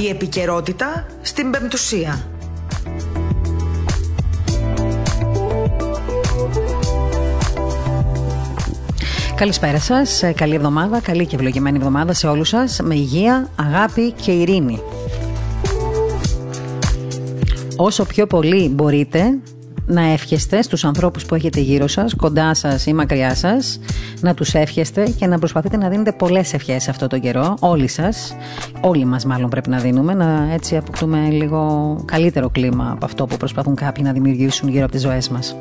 [0.00, 2.24] Η επικαιρότητα στην πεμπτουσία.
[9.34, 10.22] Καλησπέρα σας.
[10.34, 12.80] Καλή εβδομάδα, καλή και ευλογημένη εβδομάδα σε όλους σας.
[12.82, 14.80] Με υγεία, αγάπη και ειρήνη.
[17.76, 19.38] Όσο πιο πολύ μπορείτε
[19.90, 23.78] να εύχεστε στους ανθρώπους που έχετε γύρω σας, κοντά σας ή μακριά σας,
[24.20, 28.36] να τους εύχεστε και να προσπαθείτε να δίνετε πολλές ευχές αυτό τον καιρό, όλοι σας,
[28.80, 33.36] όλοι μας μάλλον πρέπει να δίνουμε, να έτσι αποκτούμε λίγο καλύτερο κλίμα από αυτό που
[33.36, 35.56] προσπαθούν κάποιοι να δημιουργήσουν γύρω από τις ζωές μας.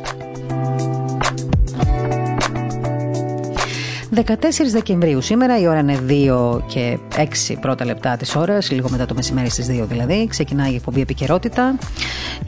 [4.25, 4.31] 14
[4.71, 9.13] Δεκεμβρίου σήμερα, η ώρα είναι 2 και 6 πρώτα λεπτά της ώρας, λίγο μετά το
[9.13, 10.27] μεσημέρι στις 2 δηλαδή.
[10.27, 11.75] Ξεκινάει η εκπομπή Επικαιρότητα.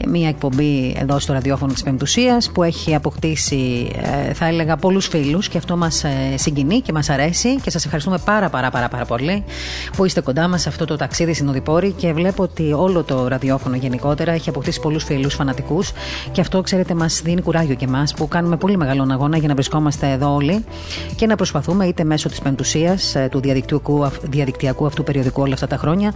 [0.08, 3.90] Μια εκπομπή εδώ στο ραδιόφωνο της Πεμπτουσίας που έχει αποκτήσει,
[4.28, 7.84] ε, θα έλεγα, πολλούς φίλους και αυτό μας ε, συγκινεί και μας αρέσει και σας
[7.84, 9.44] ευχαριστούμε πάρα, πάρα, πάρα, πάρα πολύ
[9.96, 13.76] που είστε κοντά μας σε αυτό το ταξίδι συνοδοιπόρη και βλέπω ότι όλο το ραδιόφωνο
[13.76, 15.92] γενικότερα έχει αποκτήσει πολλούς φίλους φανατικούς
[16.32, 19.54] και αυτό, ξέρετε, μας δίνει κουράγιο και εμάς που κάνουμε πολύ μεγάλο αγώνα για να
[19.54, 20.64] βρισκόμαστε εδώ όλοι
[21.16, 25.54] και να προσπαθούμε προσπαθούμε είτε μέσω της Πεμπτουσίας, ε, του διαδικτυακού, διαδικτυακού αυτού περιοδικού όλα
[25.54, 26.12] αυτά τα χρόνια,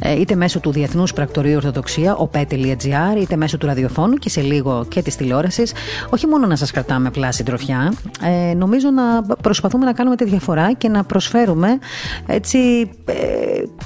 [0.00, 4.40] ε, είτε μέσω του Διεθνούς Πρακτορείου Ορθοδοξία, ο pet.gr, είτε μέσω του ραδιοφώνου και σε
[4.40, 5.72] λίγο και της τηλεόρασης.
[6.10, 7.92] Όχι μόνο να σας κρατάμε απλά συντροφιά,
[8.50, 11.78] ε, νομίζω να προσπαθούμε να κάνουμε τη διαφορά και να προσφέρουμε
[12.26, 12.58] έτσι,
[13.04, 13.14] ε,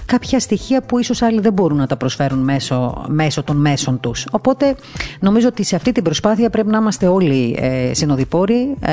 [0.07, 4.27] κάποια στοιχεία που ίσως άλλοι δεν μπορούν να τα προσφέρουν μέσω, μέσω των μέσων τους.
[4.31, 4.75] Οπότε
[5.21, 8.93] νομίζω ότι σε αυτή την προσπάθεια πρέπει να είμαστε όλοι ε, συνοδοιπόροι, ε,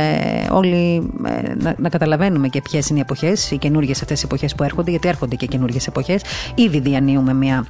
[0.51, 1.11] όλοι
[1.57, 4.89] να, να καταλαβαίνουμε και ποιες είναι οι εποχές, οι καινούργιες αυτές οι εποχές που έρχονται,
[4.89, 6.21] γιατί έρχονται και καινούργιες εποχές.
[6.55, 7.65] Ήδη διανύουμε μια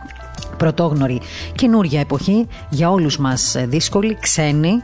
[0.57, 1.21] πρωτόγνωρη
[1.55, 4.83] καινούργια εποχή για όλους μας δύσκολη, ξένη,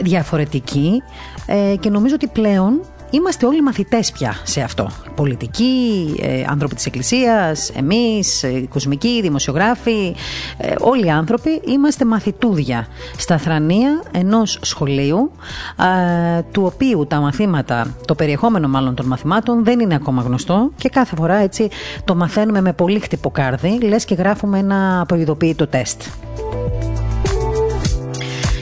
[0.00, 1.02] διαφορετική
[1.46, 2.80] ε, και νομίζω ότι πλέον
[3.14, 4.90] Είμαστε όλοι μαθητές πια σε αυτό.
[5.14, 10.14] Πολιτικοί, ε, άνθρωποι της Εκκλησίας, εμείς, ε, κοσμικοί, δημοσιογράφοι,
[10.56, 15.30] ε, όλοι οι άνθρωποι είμαστε μαθητούδια στα θρανία ενός σχολείου
[16.38, 20.88] ε, του οποίου τα μαθήματα, το περιεχόμενο μάλλον των μαθημάτων δεν είναι ακόμα γνωστό και
[20.88, 21.68] κάθε φορά έτσι
[22.04, 26.02] το μαθαίνουμε με πολύ χτυποκάρδι, κάρδι, λες και γράφουμε ένα προειδοποιητό τεστ.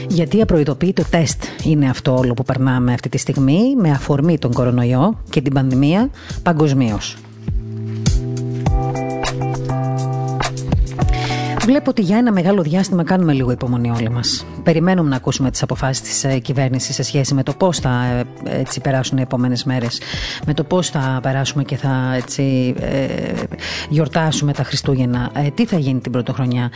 [0.07, 5.17] Γιατί απροειδοποιητό τεστ είναι αυτό όλο που περνάμε αυτή τη στιγμή με αφορμή τον κορονοϊό
[5.29, 6.09] και την πανδημία
[6.43, 7.17] παγκοσμίως.
[11.65, 14.45] Βλέπω ότι για ένα μεγάλο διάστημα κάνουμε λίγο υπομονή όλοι μας.
[14.63, 18.05] Περιμένουμε να ακούσουμε τις αποφάσεις της ε, κυβέρνησης σε σχέση με το πώς θα
[18.45, 20.01] ε, έτσι, περάσουν οι επόμενες μέρες,
[20.45, 23.07] με το πώς θα περάσουμε και θα έτσι, ε,
[23.89, 26.71] γιορτάσουμε τα Χριστούγεννα, τι θα γίνει την πρωτοχρονιά,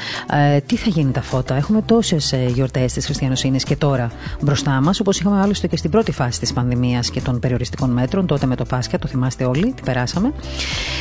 [0.65, 4.11] τι θα γίνει τα φώτα; Έχουμε τόσες γιορτές της Χριστιανοσύνης και τώρα
[4.41, 8.25] μπροστά μας, όπως είχαμε άλλωστε και στην πρώτη φάση της πανδημίας και των περιοριστικών μέτρων,
[8.25, 10.33] τότε με το Πάσχα, το θυμάστε όλοι, τι περάσαμε.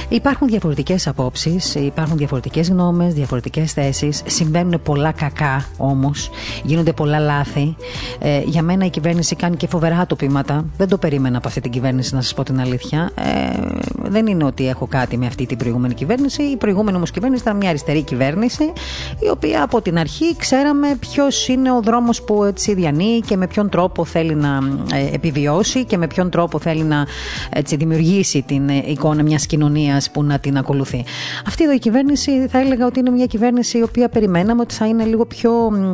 [0.09, 4.23] Υπάρχουν διαφορετικές απόψεις, υπάρχουν διαφορετικές γνώμες, διαφορετικές θέσεις.
[4.27, 6.31] Συμβαίνουν πολλά κακά όμως.
[6.63, 7.77] Γίνονται πολλά λάθη.
[8.19, 10.65] Ε, για μένα η κυβέρνηση κάνει και φοβερά ατοπήματα.
[10.77, 13.11] Δεν το περίμενα από αυτή την κυβέρνηση, να σας πω την αλήθεια.
[13.15, 13.61] Ε,
[14.03, 16.43] δεν είναι ότι έχω κάτι με αυτή την προηγούμενη κυβέρνηση.
[16.43, 18.73] Η προηγούμενη όμως κυβέρνηση ήταν μια αριστερή κυβέρνηση,
[19.19, 23.47] η οποία από την αρχή ξέραμε ποιος είναι ο δρόμος που έτσι διανύει και με
[23.47, 24.59] ποιον τρόπο θέλει να
[24.95, 27.07] ε, επιβιώσει και με ποιον τρόπο θέλει να
[27.51, 31.05] έτσι, δημιουργήσει την ε, εικόνα μιας κοινωνίας που να την ακολουθεί.
[31.47, 34.87] Αυτή εδώ η κυβέρνηση θα έλεγα ότι είναι μια κυβέρνηση η οποία περιμέναμε ότι θα
[34.87, 35.93] είναι λίγο πιο ε,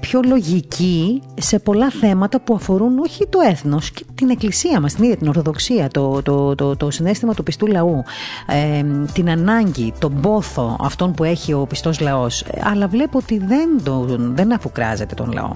[0.00, 5.04] πιο λογική σε πολλά θέματα που αφορούν όχι το έθνος και την εκκλησία μας, την
[5.04, 8.04] ίδια την Ορθοδοξία, το, το, το, το συνέστημα του πιστού λαού,
[8.46, 12.44] ε, την ανάγκη, τον πόθο αυτόν που έχει ο πιστός λαός.
[12.62, 15.50] Αλλά βλέπω ότι δεν, το, δεν αφουκράζεται τον λαό.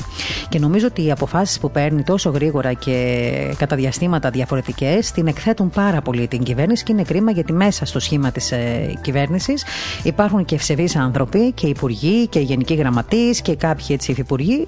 [0.48, 5.70] Και νομίζω ότι οι αποφάσεις που παίρνει τόσο γρήγορα και κατά διαστήματα διαφορετικές την εκθέτουν
[5.70, 9.64] πάρα πολύ την κυβέρνηση και είναι κρίμα γιατί μέσα στο σχήμα της ε, κυβέρνησης
[10.02, 14.66] υπάρχουν και ευσεβείς άνθρωποι και υπουργοί και γενικοί γραμματείς και κάποιοι έτσι υφυπουργοί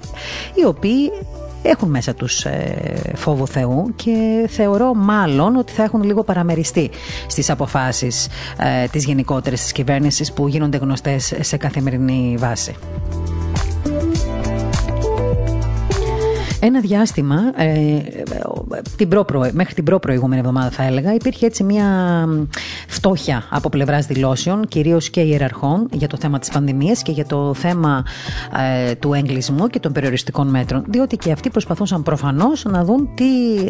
[0.53, 1.11] οι οποίοι
[1.63, 6.89] έχουν μέσα τους ε, φόβο Θεού και θεωρώ μάλλον ότι θα έχουν λίγο παραμεριστεί
[7.27, 12.75] στις αποφάσεις ε, της γενικότερης της κυβέρνησης που γίνονται γνωστές σε καθημερινή βάση.
[16.65, 18.01] Ένα διάστημα, ε,
[18.97, 21.85] την προ, μέχρι την προ-προηγούμενη εβδομάδα θα έλεγα, υπήρχε έτσι μια
[22.87, 27.53] φτώχεια από πλευράς δηλώσεων, κυρίως και ιεραρχών, για το θέμα της πανδημίας και για το
[27.53, 28.05] θέμα
[28.87, 30.83] ε, του έγκλεισμού και των περιοριστικών μέτρων.
[30.87, 33.25] Διότι και αυτοί προσπαθούσαν προφανώς να δουν τι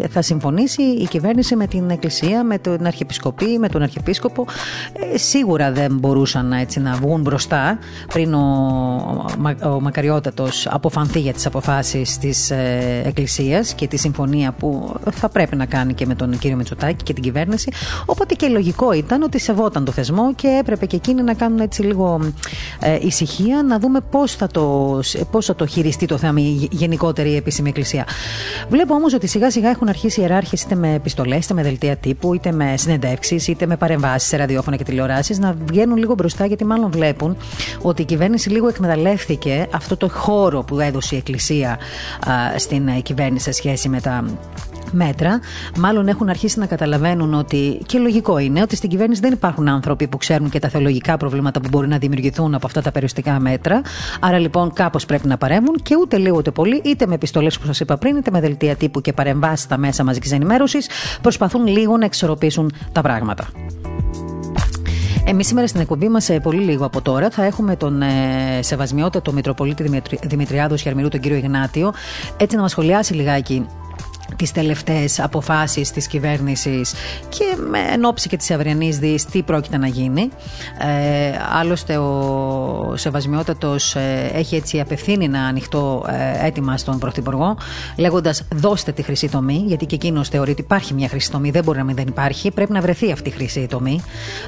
[0.10, 4.46] θα συμφωνήσει η κυβέρνηση με την Εκκλησία, με την Αρχιεπισκοπή, με τον Αρχιεπίσκοπο.
[5.14, 7.78] Ε, σίγουρα δεν μπορούσαν έτσι, να βγουν μπροστά
[8.14, 8.40] πριν ο,
[9.64, 12.52] ο, ο Μακαριότατος αποφανθεί για τις αποφάσεις της
[12.84, 17.04] ε, Εκκλησίας και τη συμφωνία που θα πρέπει να κάνει και με τον κύριο Μητσοτάκη
[17.04, 17.72] και την κυβέρνηση.
[18.06, 21.82] Οπότε και λογικό ήταν ότι σεβόταν το θεσμό και έπρεπε και εκείνοι να κάνουν έτσι
[21.82, 22.20] λίγο
[22.80, 25.00] ε, ησυχία να δούμε πώς θα, το,
[25.32, 28.06] πώς θα το χειριστεί το θέμα η γενικότερη επίσημη Εκκλησία.
[28.70, 31.96] Βλέπω όμως ότι σιγά σιγά έχουν αρχίσει οι ιεράρχες είτε με επιστολές, είτε με δελτία
[31.96, 36.46] τύπου, είτε με συνεντεύξεις, είτε με παρεμβάσεις σε ραδιόφωνα και τηλεοράσεις να βγαίνουν λίγο μπροστά
[36.46, 37.38] γιατί μάλλον βλέπουν
[37.82, 41.78] ότι η κυβέρνηση λίγο εκμεταλλεύτηκε αυτό το χώρο που έδωσε η Εκκλησία
[42.28, 42.34] α,
[42.74, 44.26] στην ε, κυβέρνηση σε σχέση με τα
[44.92, 45.40] μέτρα,
[45.78, 50.08] μάλλον έχουν αρχίσει να καταλαβαίνουν ότι και λογικό είναι ότι στην κυβέρνηση δεν υπάρχουν άνθρωποι
[50.08, 53.82] που ξέρουν και τα θεολογικά προβλήματα που μπορεί να δημιουργηθούν από αυτά τα περιοριστικά μέτρα.
[54.20, 57.66] Άρα λοιπόν κάπως πρέπει να παρέμβουν και ούτε λίγο ούτε πολύ, είτε με επιστολές που
[57.66, 60.90] σας είπα πριν, είτε με δελτία τύπου και παρεμβάσεις στα μέσα μαζικής ενημέρωσης,
[61.22, 63.48] προσπαθούν λίγο να εξορροπήσουν τα πράγματα.
[65.26, 68.08] Εμείς σήμερα στην εκπομπή μας, πολύ λίγο από τώρα, θα έχουμε τον ε,
[68.60, 71.94] σεβασμιότατο Μητροπολίτη Δημητριάδο Χερμηρού, τον κύριο Ιγνάτιο,
[72.38, 73.66] έτσι να μας σχολιάσει λιγάκι
[74.36, 76.94] τις τελευταίες αποφάσεις της κυβέρνησης
[77.30, 80.30] και με ενόψη και της αυριανής δις τι πρόκειται να γίνει.
[80.80, 87.58] Ε, άλλωστε ο Σεβασμιότατος ε, έχει έτσι απευθύνει να ανοιχτό ε, έτοιμα στον Πρωθυπουργό
[87.98, 91.64] λέγοντας δώστε τη χρυσή τομή γιατί και εκείνος θεωρεί ότι υπάρχει μια χρυσή τομή, δεν
[91.64, 94.02] μπορεί να μην δεν υπάρχει, πρέπει να βρεθεί αυτή η χρυσή τομή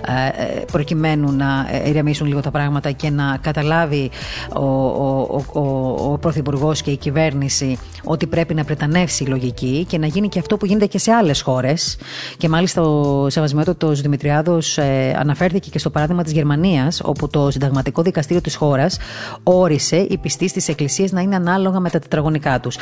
[0.07, 4.09] ε, προκειμένου να ηρεμήσουν λίγο τα πράγματα και να καταλάβει
[4.53, 9.74] ο, ο, ο, ο, ο Πρωθυπουργός και η κυβέρνηση ότι πρέπει να πρετανεύσει η λογική
[9.83, 11.97] και να γίνει και αυτό που γίνεται και σε άλλες χώρες.
[12.37, 18.01] Και μάλιστα ο Σεβασμιότατος Δημητριάδος ε, αναφέρθηκε και στο παράδειγμα της Γερμανίας, όπου το Συνταγματικό
[18.01, 18.97] Δικαστήριο της χώρας
[19.43, 22.77] όρισε οι πιστοί στις εκκλησίες να είναι ανάλογα με τα τετραγωνικά τους.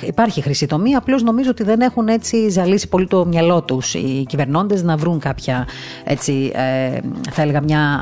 [0.00, 4.24] Υπάρχει χρυσή τομή, απλώς νομίζω ότι δεν έχουν έτσι ζαλίσει πολύ το μυαλό τους οι
[4.28, 5.66] κυβερνώντες να βρουν κάποια,
[6.04, 6.98] έτσι, ε,
[7.30, 8.00] θα έλεγα, μια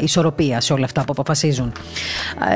[0.00, 1.72] ισορροπία σε όλα αυτά που αποφασίζουν.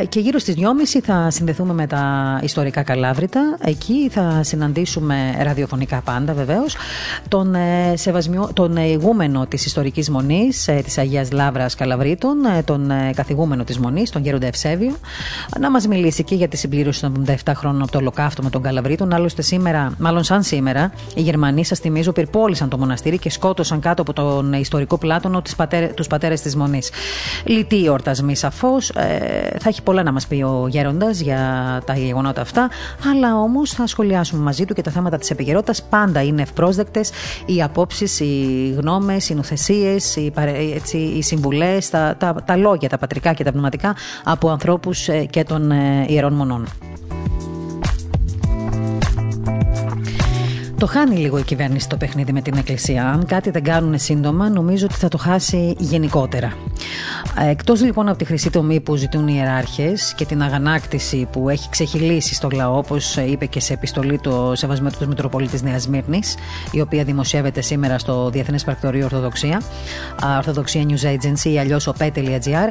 [0.00, 3.56] Ε, και γύρω στις 2.30 θα συνδεθούμε με τα ιστορικά καλάβρητα.
[3.64, 6.76] Εκεί θα συναντήσουμε ραδιοφωνικά πάντα βεβαίως
[7.28, 7.94] τον, ε,
[8.52, 13.78] τον ηγούμενο της ιστορικής μονής ε, της Αγίας Λάβρα Καλαβρίτων, ε, τον ε, καθηγούμενο της
[13.78, 14.96] μονής, τον Γέροντα Ευσέβιο,
[15.60, 19.12] να μας μιλήσει και για τη συμπλήρωση των 77 χρόνων από το ολοκαύτωμα των Καλαβρίτων.
[19.14, 24.02] Άλλωστε σήμερα, μάλλον σαν σήμερα, οι Γερμανοί, σας θυμίζω, πυρπόλησαν το μοναστήρι και σκότωσαν κάτω
[24.02, 25.42] από τον ιστορικό πλάτωνο
[25.94, 26.90] τους πατέρες της μονής.
[27.44, 28.90] Λυτή εορτασμή σαφώς.
[28.90, 32.70] Ε, θα έχει πολλά να μας πει ο Γέροντας για τα γεγονότα αυτά,
[33.10, 35.82] αλλά όμως θα σχολιάσουμε μαζί του και τα θέματα της επικαιρότητας.
[35.82, 37.10] Πάντα είναι ευπρόσδεκτες
[37.46, 40.32] οι απόψεις, οι γνώμες, οι νοθεσίες, οι,
[41.16, 45.44] οι συμβουλές, τα, τα, τα λόγια, τα πατρικά και τα πνευματικά από ανθρώπους ε, και
[45.44, 46.66] των ε, ιερών μονών.
[50.78, 53.08] Το χάνει λίγο η κυβέρνηση το παιχνίδι με την Εκκλησία.
[53.08, 56.52] Αν κάτι δεν κάνουν σύντομα, νομίζω ότι θα το χάσει γενικότερα.
[57.50, 61.68] Εκτός λοιπόν από τη χρυσή τομή που ζητούν οι ιεράρχες και την αγανάκτηση που έχει
[61.68, 66.34] ξεχυλήσει στο λαό, όπως είπε και σε επιστολή το Σεβασμένο Μητροπολίτης Νέας Μύρνης,
[66.70, 69.62] η οποία δημοσιεύεται σήμερα στο Διεθνές Πρακτορείο Ορθοδοξία,
[70.36, 72.68] Ορθοδοξία News Agency ή αλλιώς opet.gr,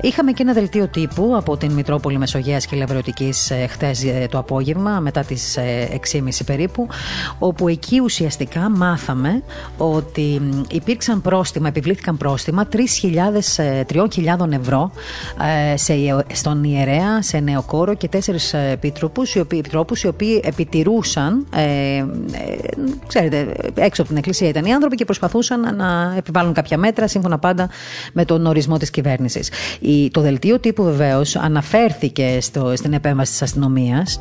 [0.00, 4.38] είχαμε και ένα δελτίο τύπου από την Μητρόπολη Μεσογείας και Λευρωτική ε, χτε ε, το
[4.38, 5.58] απόγευμα, μετά τις
[6.12, 6.88] 6.30 ε, περίπου,
[7.46, 9.42] όπου εκεί ουσιαστικά μάθαμε
[9.76, 14.90] ότι υπήρξαν πρόστιμα, επιβλήθηκαν πρόστιμα 3.000 ευρώ
[15.72, 15.94] ε, σε,
[16.32, 21.62] στον ιερέα, σε νεοκόρο και τέσσερις ε, επιτρόπους οι οποίοι, επιτρόπους, οι οποίοι επιτηρούσαν ε,
[21.62, 22.04] ε,
[23.06, 27.38] ξέρετε, έξω από την εκκλησία ήταν οι άνθρωποι και προσπαθούσαν να επιβάλλουν κάποια μέτρα σύμφωνα
[27.38, 27.70] πάντα
[28.12, 29.50] με τον ορισμό της κυβέρνησης.
[29.80, 34.20] Η, το δελτίο τύπου βεβαίως αναφέρθηκε στο, στην επέμβαση της αστυνομίας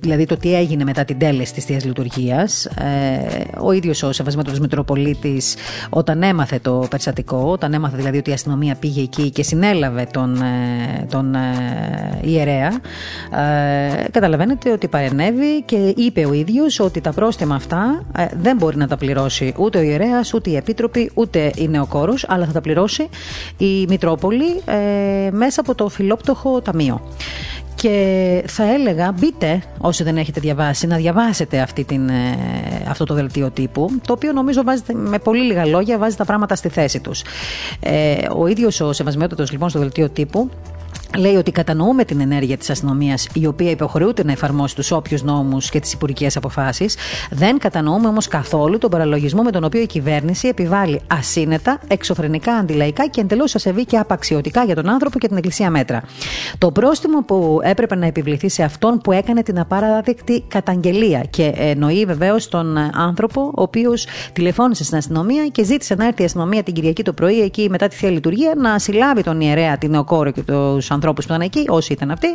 [0.00, 2.78] δηλαδή το τι έγινε μετά την τέλεση της Θείας Λειτουργίας ε,
[3.60, 5.56] ο ίδιος ο Σεβασμάτος Μητροπολίτης
[5.90, 10.42] όταν έμαθε το περιστατικό όταν έμαθε δηλαδή ότι η αστυνομία πήγε εκεί και συνέλαβε τον,
[10.42, 12.80] ε, τον ε, ιερέα,
[13.96, 18.02] ε, καταλαβαίνετε ότι παρενέβη και είπε ο ίδιος ότι τα πρόστιμα αυτά
[18.40, 22.46] δεν μπορεί να τα πληρώσει ούτε ο ιερέας, ούτε η επίτροπη, ούτε η νεοκόρος, αλλά
[22.46, 23.08] θα τα πληρώσει
[23.56, 24.62] η Μητρόπολη
[25.30, 27.00] μέσα από το φιλόπτωχο ταμείο.
[27.80, 32.10] Και θα έλεγα, μπείτε όσοι δεν έχετε διαβάσει, να διαβάσετε αυτή την,
[32.88, 36.54] αυτό το δελτίο τύπου, το οποίο νομίζω βάζει, με πολύ λίγα λόγια βάζει τα πράγματα
[36.54, 37.22] στη θέση τους.
[37.80, 40.50] Ε, ο ίδιος ο Σεβασμιότατος λοιπόν στο δελτίο τύπου
[41.16, 45.70] λέει ότι κατανοούμε την ενέργεια της αστυνομίας, η οποία υποχρεούται να εφαρμόσει τους όποιους νόμους
[45.70, 46.96] και τις υπουργικές αποφάσεις.
[47.30, 53.06] Δεν κατανοούμε όμως καθόλου τον παραλογισμό με τον οποίο η κυβέρνηση επιβάλλει ασύνετα, εξωφρενικά, αντιλαϊκά
[53.06, 56.02] και εντελώς ασεβή και απαξιωτικά για τον άνθρωπο και την Εκκλησία μέτρα.
[56.58, 62.04] Το πρόστιμο που έπρεπε να επιβληθεί σε αυτόν που έκανε την απαράδεκτη καταγγελία και εννοεί
[62.04, 66.74] βεβαίως τον άνθρωπο, ο οποίος τηλεφώνησε στην αστυνομία και ζήτησε να έρθει η αστυνομία την
[66.74, 70.42] Κυριακή το πρωί, εκεί μετά τη θεία λειτουργία, να συλλάβει τον ιερέα, την νεοκόρο και
[70.42, 72.28] τους ανθρώπους που ήταν εκεί, όσοι ήταν αυτοί,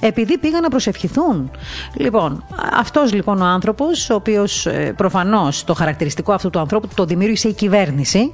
[0.00, 1.50] επειδή πήγαν να προσευχηθούν.
[1.94, 2.44] Λοιπόν,
[2.78, 4.66] αυτός λοιπόν ο άνθρωπος, ο οποίος
[4.96, 8.32] προφανώς το χαρακτηριστικό αυτού του ανθρώπου το δημιούργησε η κυβέρνηση,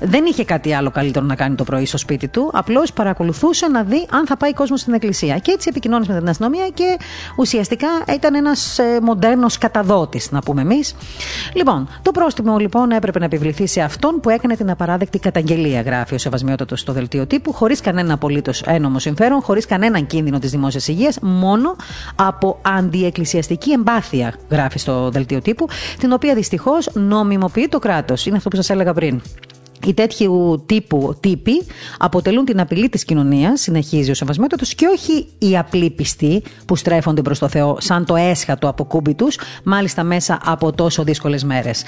[0.00, 3.82] δεν είχε κάτι άλλο καλύτερο να κάνει το πρωί στο σπίτι του, απλώς παρακολουθούσε να
[3.82, 5.38] δει αν θα πάει κόσμος στην εκκλησία.
[5.38, 6.96] Και έτσι επικοινώνησε με την αστυνομία και
[7.36, 10.94] ουσιαστικά ήταν ένας ε, μοντέρνος καταδότης, να πούμε εμείς.
[11.54, 16.14] Λοιπόν, το πρόστιμο λοιπόν έπρεπε να επιβληθεί σε αυτόν που έκανε την απαράδεκτη καταγγελία, γράφει
[16.14, 20.88] ο Σεβασμιότατος στο δελτίο τύπου, χωρίς κανένα απολύτως ένομο συμφέρον, χωρίς κανέναν κίνδυνο της δημόσιας
[20.88, 21.76] υγείας, μόνο
[22.14, 28.26] από αντιεκκλησιαστική εμπάθεια, γράφει στο δελτίο τύπου, την οποία δυστυχώς νομιμοποιεί το κράτος.
[28.26, 29.20] Είναι αυτό που σας έλεγα πριν.
[29.86, 31.62] Οι τέτοιου τύπου τύποι
[31.98, 37.22] αποτελούν την απειλή της κοινωνίας, συνεχίζει ο Σεβασμέτωτο, και όχι οι απλοί πιστοί που στρέφονται
[37.22, 41.82] προς το Θεό, σαν το έσχατο αποκούμπι τους, μάλιστα μέσα από τόσο δύσκολες μέρες.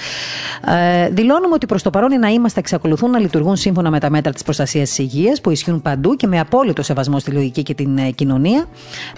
[0.65, 3.99] Ε, δηλώνουμε ότι προς το παρόν οι ναοί μας θα εξακολουθούν να λειτουργούν σύμφωνα με
[3.99, 7.63] τα μέτρα της προστασίας της υγείας που ισχύουν παντού και με απόλυτο σεβασμό στη λογική
[7.63, 8.65] και την ε, κοινωνία.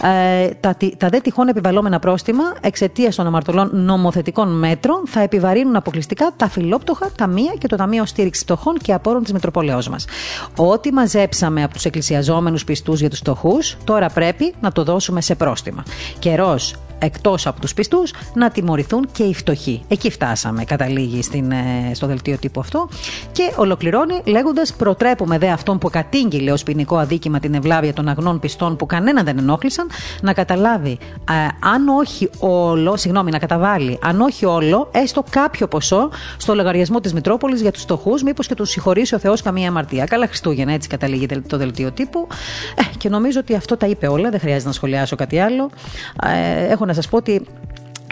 [0.04, 6.32] Ε, τα, τα δε τυχόν επιβαλλόμενα πρόστιμα εξαιτίας των αμαρτωλών νομοθετικών μέτρων θα επιβαρύνουν αποκλειστικά
[6.38, 10.06] τα φιλόπτωχα ταμεία και το Ταμείο Στήριξης φτωχών και απόρων της Μητροπολαιό μας.
[10.56, 15.36] Ό,τι μαζέψαμε από τους εκκλησιαζόμενους πιστούς για τους φτωχούς, τώρα πρέπει να το δώσουμε σε
[15.36, 15.84] πρόστιμα.
[16.20, 16.58] Καιρό
[17.04, 19.84] εκτός από τους πιστούς να τιμωρηθούν και οι φτωχοί.
[19.88, 22.90] Εκεί φτάσαμε, καταλήγει στην, ε, στο δελτίο τύπου αυτό.
[23.32, 28.40] Και ολοκληρώνει λέγοντας: Προτρέπουμε δε αυτόν που κατήγγειλε ως ποινικό αδίκημα την ευλάβεια των αγνών
[28.40, 29.90] πιστών που κανέναν δεν ενόχλησαν,
[30.22, 30.98] να καταλάβει,
[31.30, 37.00] ε, αν όχι όλο, συγγνώμη, να καταβάλει, αν όχι όλο, έστω κάποιο ποσό στο λογαριασμό
[37.00, 40.06] της Μητρόπολης για τους φτωχούς, μήπως και τους συγχωρήσει ο Θεός καμία αμαρτία.
[40.06, 42.28] Καλά Χριστούγεννα, έτσι καταλήγει το δελτίο τύπου.
[42.76, 45.70] Ε, και νομίζω ότι αυτό τα είπε όλα, δεν χρειάζεται να σχολιάσω κάτι άλλο.
[46.24, 47.42] Ε, έχω να σας πω ότι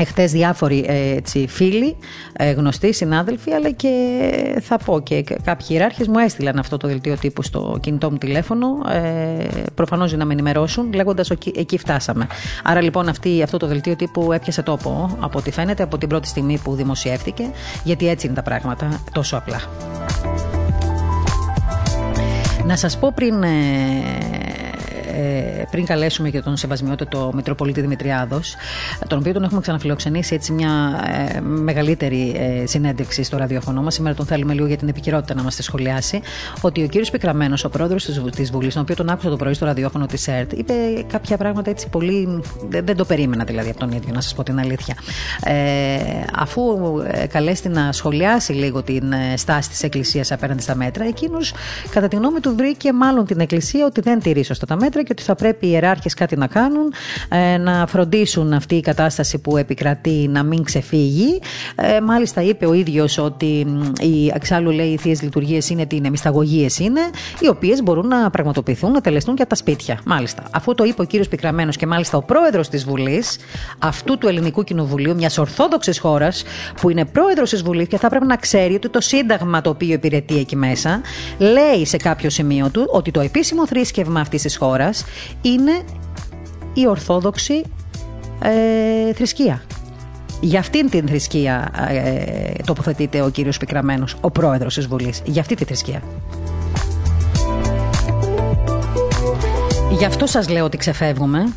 [0.01, 1.97] Εχθές διάφοροι ε, έτσι, φίλοι,
[2.33, 3.89] ε, γνωστοί, συνάδελφοι, αλλά και
[4.61, 8.67] θα πω και κάποιοι ιεράρχες μου έστειλαν αυτό το δελτίο τύπου στο κινητό μου τηλέφωνο,
[8.91, 9.45] ε,
[9.75, 12.27] προφανώς για να με ενημερώσουν, λέγοντας ότι εκεί φτάσαμε.
[12.63, 16.27] Άρα λοιπόν αυτή, αυτό το δελτίο τύπου έπιασε τόπο, από ό,τι φαίνεται, από την πρώτη
[16.27, 17.43] στιγμή που δημοσιεύτηκε,
[17.83, 19.61] γιατί έτσι είναι τα πράγματα, τόσο απλά.
[22.65, 24.80] Να σας πω πριν ε, ε,
[25.71, 28.55] πριν καλέσουμε και τον Σεβασμιότατο Μητροπολίτη Δημητριάδος,
[29.07, 30.69] τον οποίο τον έχουμε ξαναφιλοξενήσει έτσι μια
[31.35, 33.93] ε, μεγαλύτερη ε, συνέντευξη στο ραδιοφωνό μας.
[33.93, 36.21] Σήμερα τον θέλουμε λίγο για την επικαιρότητα να μας τη σχολιάσει.
[36.61, 39.65] Ότι ο κύριος Πικραμένος, ο πρόεδρος της Βουλής, τον οποίο τον άκουσα το πρωί στο
[39.65, 40.73] ραδιόφωνο της ΕΡΤ, είπε
[41.11, 42.41] κάποια πράγματα έτσι πολύ.
[42.69, 44.95] Δεν, το περίμενα δηλαδή από τον ίδιο, να σας πω την αλήθεια.
[45.43, 45.97] Ε,
[46.35, 46.61] αφού
[47.11, 51.53] ε, καλέστη να σχολιάσει λίγο την ε, στάση της Εκκλησίας απέναντι στα μέτρα, εκείνος
[51.89, 55.17] κατά τη γνώμη του βρήκε μάλλον την Εκκλησία ότι δεν τηρεί σωστά τα μέτρα και
[55.19, 56.93] ότι θα πρέπει οι ιεράρχες κάτι να κάνουν,
[57.29, 61.39] ε, να φροντίσουν αυτή η κατάσταση που επικρατεί να μην ξεφύγει.
[61.75, 63.65] Ε, μάλιστα είπε ο ίδιος ότι
[63.99, 67.01] οι, εξάλλου λέει οι θείες λειτουργίες είναι τι είναι, μυσταγωγίες είναι,
[67.39, 69.99] οι οποίες μπορούν να πραγματοποιηθούν, να τελεστούν και από τα σπίτια.
[70.05, 70.43] Μάλιστα.
[70.51, 73.37] Αφού το είπε ο κύριος Πικραμένος και μάλιστα ο πρόεδρος της Βουλής,
[73.79, 76.43] αυτού του Ελληνικού Κοινοβουλίου, μιας Ορθόδοξης χώρας,
[76.81, 79.93] που είναι πρόεδρος της Βουλής και θα πρέπει να ξέρει ότι το Σύνταγμα το οποίο
[79.93, 81.01] υπηρετεί εκεί μέσα,
[81.37, 84.90] λέει σε κάποιο σημείο του ότι το επίσημο θρήσκευμα αυτής της χώρας
[85.41, 85.81] είναι
[86.73, 87.63] η Ορθόδοξη
[88.43, 89.63] ε, θρησκεία.
[90.41, 95.21] Για αυτήν την θρησκεία ε, τοποθετείται ο κύριος Πικραμένος, ο πρόεδρος της Βουλής.
[95.25, 96.01] Για αυτή τη θρησκεία.
[99.91, 101.53] Γι' αυτό σας λέω ότι ξεφεύγουμε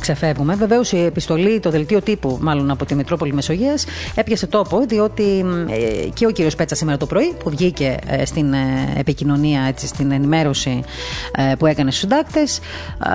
[0.00, 0.54] ξεφεύγουμε.
[0.54, 6.08] Βεβαίως η επιστολή, το δελτίο τύπου, μάλλον από τη Μητρόπολη Μεσογείας, έπιασε τόπο, διότι ε,
[6.14, 8.58] και ο κύριος Πέτσα σήμερα το πρωί, που βγήκε ε, στην ε,
[8.96, 10.82] επικοινωνία, έτσι, στην ενημέρωση
[11.58, 12.60] που έκανε στους συντάκτες,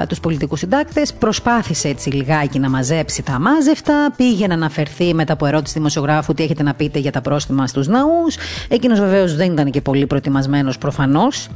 [0.08, 5.46] τους πολιτικούς συντάκτες, προσπάθησε έτσι λιγάκι να μαζέψει τα αμάζευτα, πήγε να αναφερθεί μετά από
[5.46, 8.38] ερώτηση δημοσιογράφου τι έχετε να πείτε για τα πρόστιμα στους ναούς.
[8.68, 11.48] Εκείνος βεβαίως δεν ήταν και πολύ προετοιμασμένος προφανώς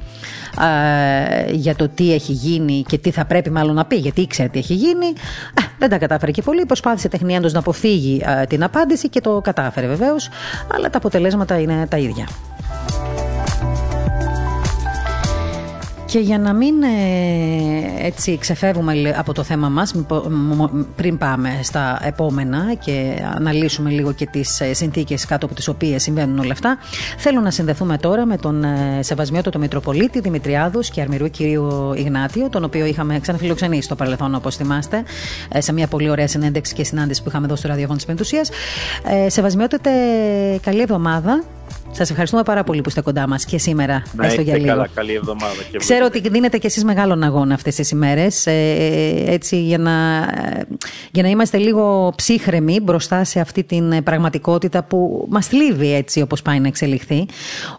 [1.51, 4.59] για το τι έχει γίνει και τι θα πρέπει μάλλον να πει, γιατί ήξερε τι
[4.59, 5.13] έχει γίνει.
[5.79, 6.65] Δεν τα κατάφερε και πολύ.
[6.65, 10.29] Προσπάθησε τεχνίαντο να αποφύγει την απάντηση και το κατάφερε βεβαίως.
[10.73, 12.27] Αλλά τα αποτελέσματα είναι τα ίδια.
[16.11, 19.93] Και για να μην ε, έτσι ξεφεύγουμε από το θέμα μας
[20.95, 26.03] πριν πάμε στα επόμενα και αναλύσουμε λίγο και τις ε, συνθήκες κάτω από τις οποίες
[26.03, 26.77] συμβαίνουν όλα αυτά
[27.17, 32.63] θέλω να συνδεθούμε τώρα με τον ε, Σεβασμιότο Μητροπολίτη Δημητριάδους και Αρμηρού κυρίου Ιγνάτιο τον
[32.63, 35.03] οποίο είχαμε ξαναφιλοξενήσει στο παρελθόν όπως θυμάστε
[35.57, 38.49] σε μια πολύ ωραία συνέντευξη και συνάντηση που είχαμε εδώ στο ραδιόφωνο της Πεντουσίας.
[39.27, 39.89] Σεβασμιότετε
[40.61, 41.43] καλή εβδομάδα
[41.91, 44.67] Σας ευχαριστούμε πάρα πολύ που είστε κοντά μας και σήμερα, να έστω για λίγο.
[44.67, 45.53] Καλά, καλή εβδομάδα.
[45.71, 50.25] Και Ξέρω ότι δίνετε κι εσείς μεγάλον αγώνα αυτές τις ημέρες, ε, έτσι για να,
[51.11, 56.41] για να είμαστε λίγο ψύχρεμοι μπροστά σε αυτή την πραγματικότητα που μας θλίβει έτσι όπως
[56.41, 57.25] πάει να εξελιχθεί.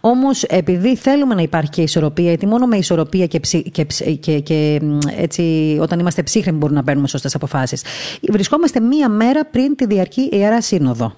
[0.00, 3.84] Όμως, επειδή θέλουμε να υπάρχει και ισορροπία, γιατί μόνο με ισορροπία και, ψη, και,
[4.20, 4.80] και, και
[5.16, 7.84] έτσι, όταν είμαστε ψύχρεμοι μπορούμε να παίρνουμε σωστές αποφάσεις.
[8.30, 11.14] Βρισκόμαστε μία μέρα πριν τη διαρκή Ιερά Σύνοδο.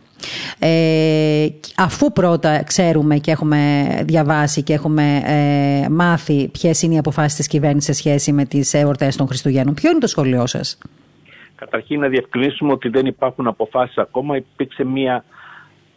[0.59, 7.35] Ε, αφού πρώτα ξέρουμε και έχουμε διαβάσει και έχουμε ε, μάθει ποιες είναι οι αποφάσεις
[7.35, 9.75] της κυβέρνησης σε σχέση με τις εορτές των Χριστουγέννων.
[9.75, 10.79] Ποιο είναι το σχολείο σας;
[11.55, 14.37] Καταρχήν να διευκρινίσουμε ότι δεν υπάρχουν αποφάσεις ακόμα.
[14.37, 15.25] Υπήρξε μια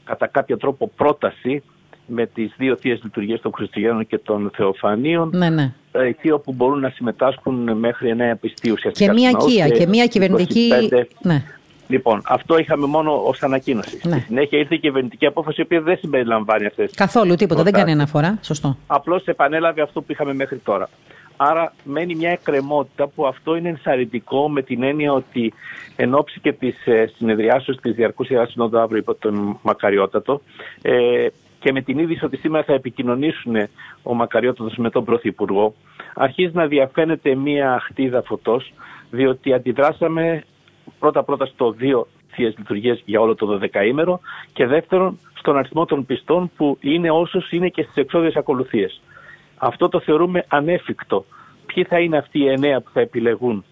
[0.03, 1.63] κατά κάποιο τρόπο πρόταση
[2.07, 5.73] με τις δύο θείες λειτουργίες των Χριστουγέννων και των Θεοφανίων ναι, ναι.
[5.91, 9.13] εκεί όπου μπορούν να συμμετάσχουν μέχρι εννέα πιστοί ουσιαστικά.
[9.13, 10.71] Και μια οικία και μια κυβερνητική...
[10.91, 11.43] 25, ναι.
[11.87, 13.99] Λοιπόν, αυτό είχαμε μόνο ως ανακοίνωση.
[14.03, 14.15] Ναι.
[14.15, 16.91] Στη συνέχεια ήρθε η κυβερνητική απόφαση, η οποία δεν συμπεριλαμβάνει αυτές.
[16.95, 18.37] Καθόλου τίποτα, δεν κάνει αναφορά.
[18.41, 18.77] Σωστό.
[18.87, 20.89] Απλώς επανέλαβε αυτό που είχαμε μέχρι τώρα.
[21.37, 25.53] Άρα μένει μια εκκρεμότητα που αυτό είναι ενθαρρυντικό με την έννοια ότι
[25.95, 30.41] εν ώψη και της ε, συνεδριάσεως της Διαρκούς Ιεράς Συνόδου αύριο υπό τον Μακαριότατο
[30.81, 31.27] ε,
[31.59, 33.55] και με την είδηση ότι σήμερα θα επικοινωνήσουν
[34.03, 35.75] ο Μακαριότατος με τον Πρωθυπουργό,
[36.13, 38.73] αρχίζει να διαφαίνεται μια χτίδα φωτός,
[39.09, 40.43] διότι αντιδράσαμε
[40.99, 44.19] πρώτα-πρώτα στο δύο θείες λειτουργίες για όλο το 12ήμερο
[44.53, 49.01] και δεύτερον στον αριθμό των πιστών που είναι όσο είναι και στις εξώδιε ακολουθίες.
[49.57, 51.25] Αυτό το θεωρούμε ανέφικτο.
[51.65, 53.65] Ποιοι θα είναι αυτοί οι εννέα που θα επιλεγούν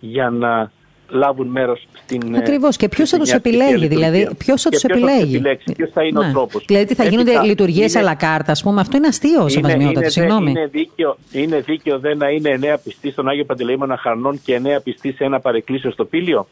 [0.00, 0.70] για να
[1.08, 2.34] λάβουν μέρος στην...
[2.34, 2.76] Ε, Ακριβώς.
[2.76, 4.28] Και ποιος θα τους επιλέγει, δηλαδή.
[4.38, 5.40] Ποιος θα τους επιλέγει;
[5.76, 6.28] Ποιος θα είναι ναι.
[6.28, 6.64] ο τρόπος.
[6.66, 10.10] Δηλαδή θα γίνονται Έπειτα, λειτουργίες είναι, κάρτα, ας πούμε; Αυτό είναι αστείο, σεβασμιότατο.
[10.10, 10.50] Συγγνώμη.
[10.50, 14.80] Είναι δίκαιο, είναι δίκαιο δεν να είναι εννέα πιστοί στον Άγιο Παντελεήμονα Χαρνών και εννέα
[14.80, 16.48] πιστοί σε ένα παρεκκλήσιο στο Πήλιο.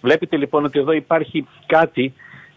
[0.00, 2.12] Βλέπετε λοιπόν ότι εδώ υπάρχει κάτι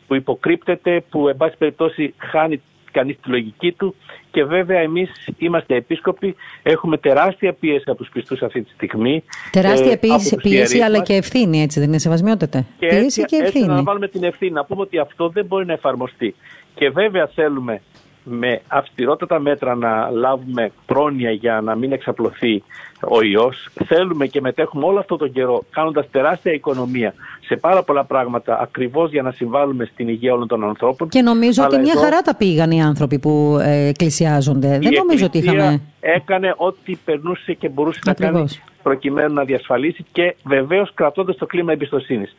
[0.08, 3.96] που υποκρύπτεται, που εν πάση περιπτώσει χάνει κανείς τη λογική του
[4.32, 9.24] και βέβαια εμείς είμαστε επίσκοποι, έχουμε τεράστια πίεση από τους πιστούς αυτή τη στιγμή.
[9.52, 13.64] Τεράστια ε, πίεση, πίεση αλλά και ευθύνη έτσι δεν είναι σεβασμιότατε; Και πίεση και ευθύνη.
[13.64, 16.36] Έτσι να βάλουμε την ευθύνη, να πούμε ότι αυτό δεν μπορεί να εφαρμοστεί.
[16.76, 17.82] Και βέβαια θέλουμε
[18.24, 22.64] με αυστηρότατα μέτρα να λάβουμε πρόνοια για να μην εξαπλωθεί
[23.10, 23.70] ο ιός.
[23.86, 27.14] Θέλουμε και μετέχουμε όλο αυτό τον καιρό κάνοντας τεράστια οικονομία
[27.46, 31.10] σε πάρα πολλά πράγματα ακριβώς για να συμβάλλουμε στην υγεία όλων των ανθρώπων.
[31.10, 34.80] Και νομίζω ότι μια χαρά τα πήγαν οι άνθρωποι που ε, εκκλησιάζονται.
[34.82, 35.82] Δεν νομίζω ότι είχαμε...
[36.00, 38.46] έκανε ό,τι περνούσε και μπορούσε να κάνει
[38.84, 42.36] προκειμένου να διασφαλίσει και βεβαίως κρατώντας το κλίμα εμπιστοσύνης.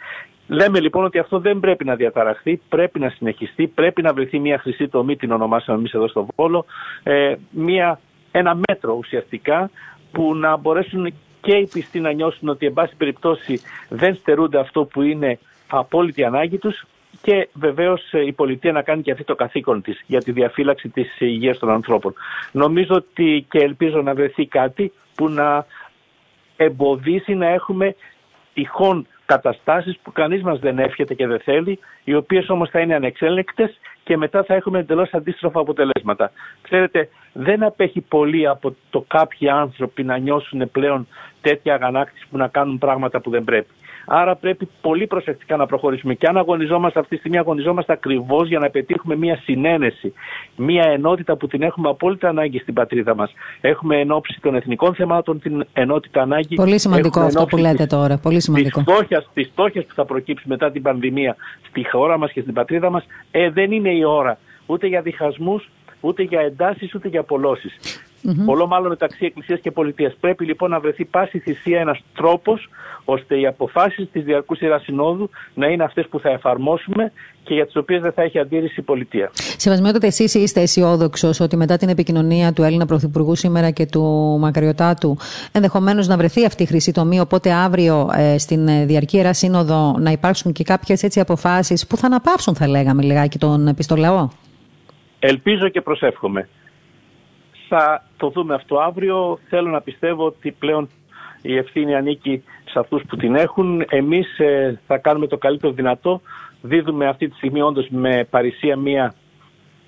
[0.48, 4.58] Λέμε λοιπόν ότι αυτό δεν πρέπει να διαταραχθεί, πρέπει να συνεχιστεί, πρέπει να βρεθεί μια
[4.58, 6.64] χρυσή τομή, την ονομάσαμε εμείς εδώ στο Βόλο,
[7.02, 8.00] ε, μια,
[8.32, 9.70] ένα μέτρο ουσιαστικά
[10.12, 14.84] που να μπορέσουν και οι πιστοί να νιώσουν ότι εν πάση περιπτώσει δεν στερούνται αυτό
[14.84, 16.86] που είναι απόλυτη ανάγκη τους
[17.22, 20.88] και βεβαίως ε, η πολιτεία να κάνει και αυτή το καθήκον της για τη διαφύλαξη
[20.88, 22.14] της υγείας των ανθρώπων.
[22.52, 25.66] Νομίζω ότι και ελπίζω να βρεθεί κάτι που να
[26.56, 27.94] εμποδίσει να έχουμε
[28.54, 32.94] τυχόν καταστάσεις που κανείς μας δεν εύχεται και δεν θέλει, οι οποίες όμως θα είναι
[32.94, 36.32] ανεξέλεγκτες και μετά θα έχουμε εντελώς αντίστροφα αποτελέσματα.
[36.62, 41.06] Ξέρετε, δεν απέχει πολύ από το κάποιοι άνθρωποι να νιώσουν πλέον
[41.40, 43.68] τέτοια αγανάκτηση που να κάνουν πράγματα που δεν πρέπει.
[44.06, 46.14] Άρα πρέπει πολύ προσεκτικά να προχωρήσουμε.
[46.14, 50.12] Και αν αγωνιζόμαστε αυτή τη στιγμή, αγωνιζόμαστε ακριβώς για να πετύχουμε μια συνένεση,
[50.56, 53.32] μια ενότητα που την έχουμε απόλυτα ανάγκη στην πατρίδα μας.
[53.60, 56.54] Έχουμε ενόψει των εθνικών θεμάτων την ενότητα ανάγκη.
[56.54, 58.18] Πολύ σημαντικό αυτό που λέτε τώρα.
[58.18, 58.84] Πολύ σημαντικό.
[59.34, 61.36] Της φτώχειας που θα προκύψει μετά την πανδημία
[61.68, 65.70] στη χώρα μας και στην πατρίδα μας, ε, δεν είναι η ώρα ούτε για διχασμούς,
[66.00, 68.02] ούτε για εντάσεις, ούτε για απολώσεις.
[68.24, 68.44] Mm-hmm.
[68.44, 70.16] Πολλό μάλλον μεταξύ Εκκλησίας και Πολιτείας.
[70.20, 72.68] Πρέπει λοιπόν να βρεθεί πάση θυσία ένας τρόπος
[73.04, 77.12] ώστε οι αποφάσεις της Διαρκούς Ιερά Συνόδου να είναι αυτές που θα εφαρμόσουμε
[77.44, 79.30] και για τις οποίες δεν θα έχει αντίρρηση η Πολιτεία.
[79.34, 84.02] Σεβασμιότατε, εσείς είστε αισιόδοξο ότι μετά την επικοινωνία του Έλληνα Πρωθυπουργού σήμερα και του
[84.40, 85.16] Μακαριωτάτου
[85.52, 89.96] ενδεχομένως να βρεθεί αυτή η χρυσή τομή, οπότε αύριο ε, στην ε, Διαρκή Ιερά Σύνοδο
[89.98, 94.28] να υπάρξουν και κάποιες αποφάσεις που θα αναπαύσουν, θα λέγαμε λιγάκι, τον επιστολαό.
[95.18, 96.48] Ελπίζω και προσεύχομαι.
[97.74, 99.38] Θα το δούμε αυτό αύριο.
[99.48, 100.88] Θέλω να πιστεύω ότι πλέον
[101.42, 103.84] η ευθύνη ανήκει σε αυτούς που την έχουν.
[103.88, 106.20] Εμείς ε, θα κάνουμε το καλύτερο δυνατό.
[106.62, 109.14] Δίδουμε αυτή τη στιγμή όντως με παρησία μία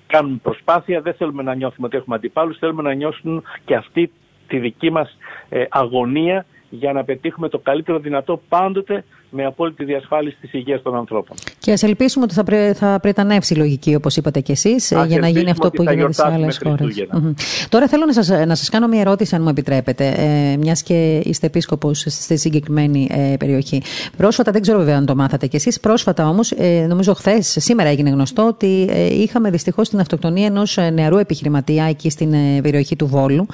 [0.07, 1.01] κάνουμε προσπάθεια.
[1.01, 2.57] Δεν θέλουμε να νιώθουμε ότι έχουμε αντιπάλους.
[2.57, 4.11] Θέλουμε να νιώσουν και αυτή
[4.47, 5.17] τη δική μας
[5.49, 9.03] ε, αγωνία για να πετύχουμε το καλύτερο δυνατό πάντοτε
[9.35, 11.37] με απόλυτη διασφάλιση της υγείας των ανθρώπων.
[11.59, 15.19] Και ας ελπίσουμε ότι θα, πρε, θα πρετανεύσει η λογική, όπως είπατε κι εσείς, για
[15.19, 17.07] να γίνει αυτό που γίνεται σε άλλες χώρες.
[17.69, 21.21] Τώρα θέλω να σας να σας κάνω μια ερώτηση, αν μου επιτρέπετε, ε, μιας και
[21.23, 23.81] είστε επίσκοπος στη συγκεκριμένη ε, περιοχή.
[24.17, 27.89] Πρόσφατα, δεν ξέρω βέβαια αν το μάθατε κι εσείς, πρόσφατα όμως, ε, νομίζω χθες, σήμερα
[27.89, 32.61] έγινε γνωστό ότι ε, είχαμε δυστυχώς την αυτοκτονία ενός ε, νεαρού επιχειρηματία εκεί στην ε,
[32.61, 33.45] περιοχή του Βόλου,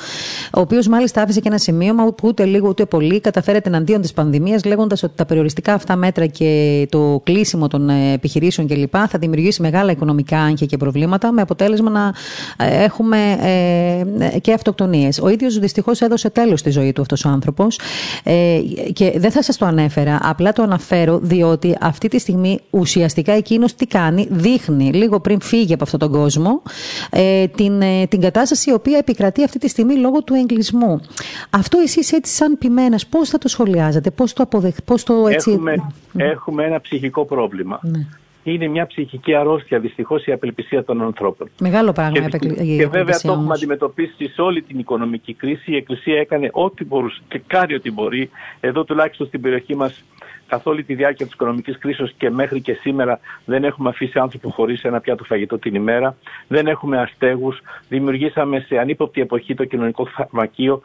[0.54, 4.14] ο οποίος μάλιστα άφησε και ένα σημείωμα που ούτε λίγο ούτε πολύ καταφέρεται εναντίον της
[4.14, 8.94] πανδημίας, λέγοντας ότι τα περιοριστικά αυτά μέτρα και το κλείσιμο των ε, επιχειρήσεων κλπ.
[9.10, 12.14] θα δημιουργήσει μεγάλα οικονομικά άγχια και προβλήματα, με αποτέλεσμα να
[12.58, 13.18] ε, έχουμε
[14.34, 15.20] ε, και αυτοκτονίες.
[15.20, 17.80] Ο ίδιος δυστυχώς έδωσε τέλος στη ζωή του αυτός ο άνθρωπος.
[18.94, 23.76] Και δεν θα σας το ανέφερα, απλά το αναφέρω διότι αυτή τη στιγμή ουσιαστικά εκείνος
[23.76, 26.62] τι κάνει, δείχνει λίγο πριν φύγει από αυτόν τον κόσμο
[27.56, 31.00] την, την κατάσταση η οποία επικρατεί αυτή τη στιγμή λόγω του εγκλισμού.
[31.50, 35.60] Αυτό εσείς έτσι σαν ποιμένας πώς θα το σχολιάζετε, πώς το αποδεχτείτε, το έτσι...
[35.68, 37.80] Έχουμε, έχουμε ένα ψυχικό πρόβλημα.
[37.84, 38.08] Ναι.
[38.44, 41.50] Είναι μια ψυχική αρρώστια δυστυχώς η απελπισία των ανθρώπων.
[41.60, 45.72] Μεγάλο πράγμα και, η και βέβαια το έχουμε αντιμετωπίσει σε όλη την οικονομική κρίση.
[45.72, 48.30] Η Εκκλησία έκανε ό,τι μπορούσε και κάνει ό,τι μπορεί.
[48.60, 50.04] Εδώ τουλάχιστον στην περιοχή μας
[50.48, 54.50] καθ' όλη τη διάρκεια της οικονομικής κρίσης και μέχρι και σήμερα δεν έχουμε αφήσει άνθρωπο
[54.50, 56.16] χωρίς ένα πιάτο φαγητό την ημέρα.
[56.48, 57.62] Δεν έχουμε αστέγους.
[57.90, 60.82] Δημιουργήσαμε σε ανύποπτη εποχή το κοινωνικό φαρμακείο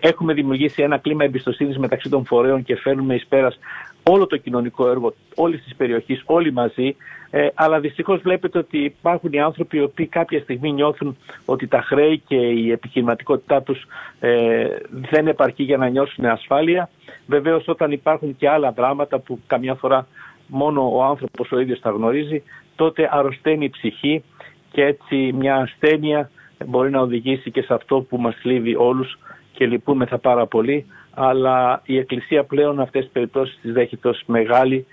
[0.00, 3.58] έχουμε δημιουργήσει ένα κλίμα εμπιστοσύνης μεταξύ των φορέων και φέρνουμε εις πέρας
[4.02, 6.96] όλο το κοινωνικό έργο όλης της περιοχής, όλοι μαζί.
[7.30, 11.82] Ε, αλλά δυστυχώς βλέπετε ότι υπάρχουν οι άνθρωποι οι οποίοι κάποια στιγμή νιώθουν ότι τα
[11.82, 13.86] χρέη και η επιχειρηματικότητά τους
[14.20, 14.66] ε,
[15.10, 16.90] δεν επαρκεί για να νιώσουν ασφάλεια.
[17.26, 20.06] Βεβαίως, όταν υπάρχουν και άλλα δράματα που καμιά φορά
[20.46, 22.42] μόνο ο άνθρωπος ο ίδιος τα γνωρίζει,
[22.76, 24.24] τότε αρρωσταίνει η ψυχή
[24.72, 26.30] και έτσι μια ασθένεια
[26.66, 29.18] μπορεί να οδηγήσει και σε αυτό που μας λύβει όλους
[29.52, 34.86] και λυπούμεθα πάρα πολύ, αλλά η Εκκλησία πλέον αυτές τις περιπτώσεις τις δέχεται ως μεγάλη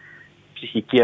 [0.54, 1.04] ψυχική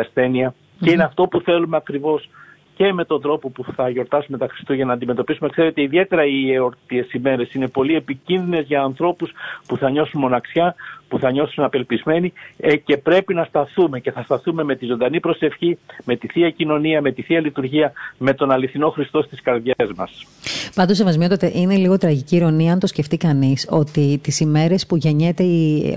[0.79, 2.29] και είναι αυτό που θέλουμε ακριβώς
[2.75, 5.49] και με τον τρόπο που θα γιορτάσουμε τα Χριστούγεννα να αντιμετωπίσουμε.
[5.49, 9.31] Ξέρετε, ιδιαίτερα οι εορτίε ημέρε είναι πολύ επικίνδυνες για ανθρώπους
[9.67, 10.75] που θα νιώσουν μοναξιά,
[11.13, 15.19] που θα νιώσουν απελπισμένοι ε, και πρέπει να σταθούμε και θα σταθούμε με τη ζωντανή
[15.19, 19.91] προσευχή, με τη θεία κοινωνία, με τη θεία λειτουργία, με τον αληθινό Χριστό στις καρδιές
[19.95, 20.25] μας.
[20.75, 25.43] Πάντως, Σεβασμιότατε, είναι λίγο τραγική ηρωνία αν το σκεφτεί κανείς ότι τις ημέρες που γεννιέται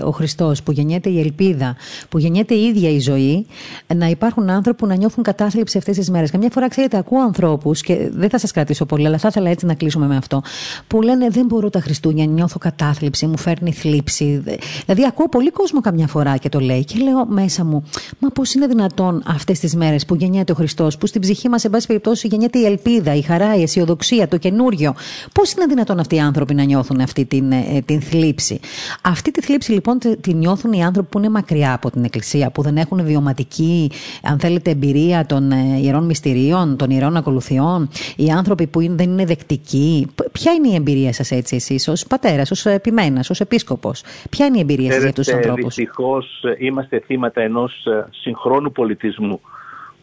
[0.03, 1.75] ο Χριστός, που γεννιέται η ελπίδα,
[2.09, 3.47] που γεννιέται η ίδια η ζωή,
[3.95, 6.31] να υπάρχουν άνθρωποι που να νιώθουν κατάθλιψη αυτές τις μέρες.
[6.31, 9.65] Καμιά φορά, ξέρετε, ακούω ανθρώπους, και δεν θα σας κρατήσω πολύ, αλλά θα ήθελα έτσι
[9.65, 10.41] να κλείσουμε με αυτό,
[10.87, 14.43] που λένε Δεν μπορώ τα Χριστούγεννα, νιώθω κατάθλιψη, μου φέρνει θλίψη.
[14.85, 17.83] Δηλαδή, ακούω πολύ κόσμο καμιά φορά και το λέει και λέω μέσα μου,
[18.19, 21.61] μα πώς είναι δυνατόν αυτές τις μέρες που γεννιέται ο Χριστός, που στην ψυχή μας,
[21.61, 24.95] σε πάση περιπτώσει, γεννιέται η ελπίδα, η χαρά, η αισιοδοξία, το καινούριο.
[25.33, 28.59] Πώς είναι δυνατόν αυτοί οι άνθρωποι να νιώθουν αυτή την, ε, την θλίψη;
[29.01, 32.61] Αυτή τη θλίψη λοιπόν τη νιώθουν οι άνθρωποι που είναι μακριά από την Εκκλησία, που
[32.61, 33.91] δεν έχουν βιωματική,
[34.23, 39.25] αν θέλετε, εμπειρία των ε, ιερών μυστηρίων, των ιερών ακολουθιών, οι άνθρωποι που δεν είναι
[39.25, 40.07] δεκτικοί.
[40.31, 44.57] Ποια είναι η εμπειρία σας έτσι, εσείς, ως πατέρας, ως επιμένας, ως επίσκοπος; Ποια είναι
[44.57, 45.75] η εμπειρία σα για του ανθρώπους.
[45.75, 49.41] Δυστυχώς είμαστε θύματα ενός ε, συγχρόνου πολιτισμού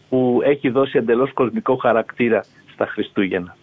[0.09, 3.57] που έχει δώσει εντελώς κοσμικό χαρακτήρα στα χριστουγεννα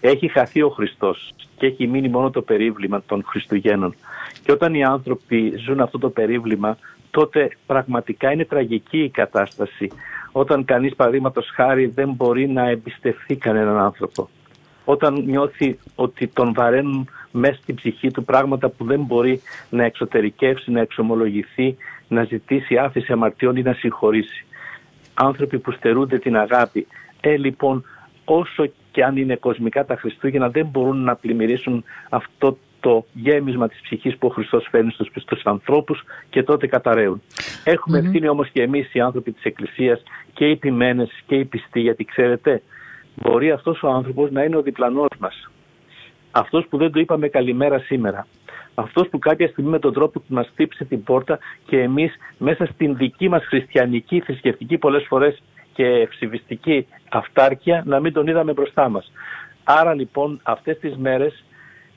[0.00, 3.94] Έχει χαθεί ο Χριστός και έχει μείνει μόνο το περίβλημα των Χριστουγέννων.
[4.42, 6.78] Και όταν οι άνθρωποι ζουν αυτό το περίβλημα,
[7.10, 9.90] τότε πραγματικά είναι τραγική η κατάσταση.
[10.32, 14.28] Όταν κανείς παραδείγματος χάρη δεν μπορεί να εμπιστευτεί κανέναν άνθρωπο.
[14.84, 20.70] Όταν νιώθει ότι τον βαραίνουν μέσα στην ψυχή του πράγματα που δεν μπορεί να εξωτερικεύσει,
[20.70, 21.76] να εξομολογηθεί,
[22.08, 24.46] να ζητήσει άφηση αμαρτιών ή να συγχωρήσει.
[25.14, 26.86] Άνθρωποι που στερούνται την αγάπη.
[27.20, 27.84] Ε, λοιπόν,
[28.24, 33.80] όσο και αν είναι κοσμικά τα Χριστούγεννα, δεν μπορούν να πλημμυρίσουν αυτό το γέμισμα της
[33.80, 37.22] ψυχής που ο Χριστός φέρνει στους, στους ανθρώπους και τότε καταραίουν.
[37.64, 38.04] Έχουμε mm-hmm.
[38.04, 42.04] ευθύνη όμως και εμείς οι άνθρωποι της Εκκλησίας και οι ποιμένες και οι πιστοί γιατί
[42.04, 42.62] ξέρετε
[43.14, 45.50] μπορεί αυτός ο άνθρωπος να είναι ο διπλανός μας
[46.38, 48.26] αυτός που δεν του είπαμε καλημέρα σήμερα.
[48.74, 52.66] Αυτός που κάποια στιγμή με τον τρόπο που μας χτύπησε την πόρτα και εμείς μέσα
[52.66, 58.88] στην δική μας χριστιανική, θρησκευτική πολλές φορές και ευσυβιστική αυτάρκεια να μην τον είδαμε μπροστά
[58.88, 59.12] μας.
[59.64, 61.44] Άρα λοιπόν αυτές τις μέρες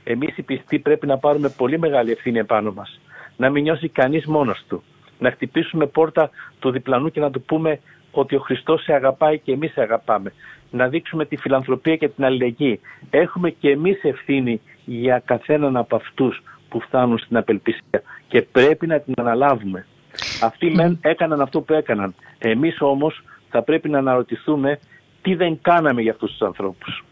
[0.03, 2.99] εμείς οι πιστοί πρέπει να πάρουμε πολύ μεγάλη ευθύνη επάνω μας.
[3.37, 4.83] Να μην νιώσει κανείς μόνος του.
[5.19, 7.79] Να χτυπήσουμε πόρτα του διπλανού και να του πούμε
[8.11, 10.33] ότι ο Χριστός σε αγαπάει και εμείς σε αγαπάμε.
[10.71, 12.79] Να δείξουμε τη φιλανθρωπία και την αλληλεγγύη.
[13.09, 18.99] Έχουμε και εμείς ευθύνη για καθέναν από αυτούς που φτάνουν στην απελπισία και πρέπει να
[18.99, 19.85] την αναλάβουμε.
[20.41, 22.15] Αυτοί μεν έκαναν αυτό που έκαναν.
[22.37, 24.79] Εμείς όμως θα πρέπει να αναρωτηθούμε
[25.21, 27.03] τι δεν κάναμε για αυτούς τους ανθρώπους.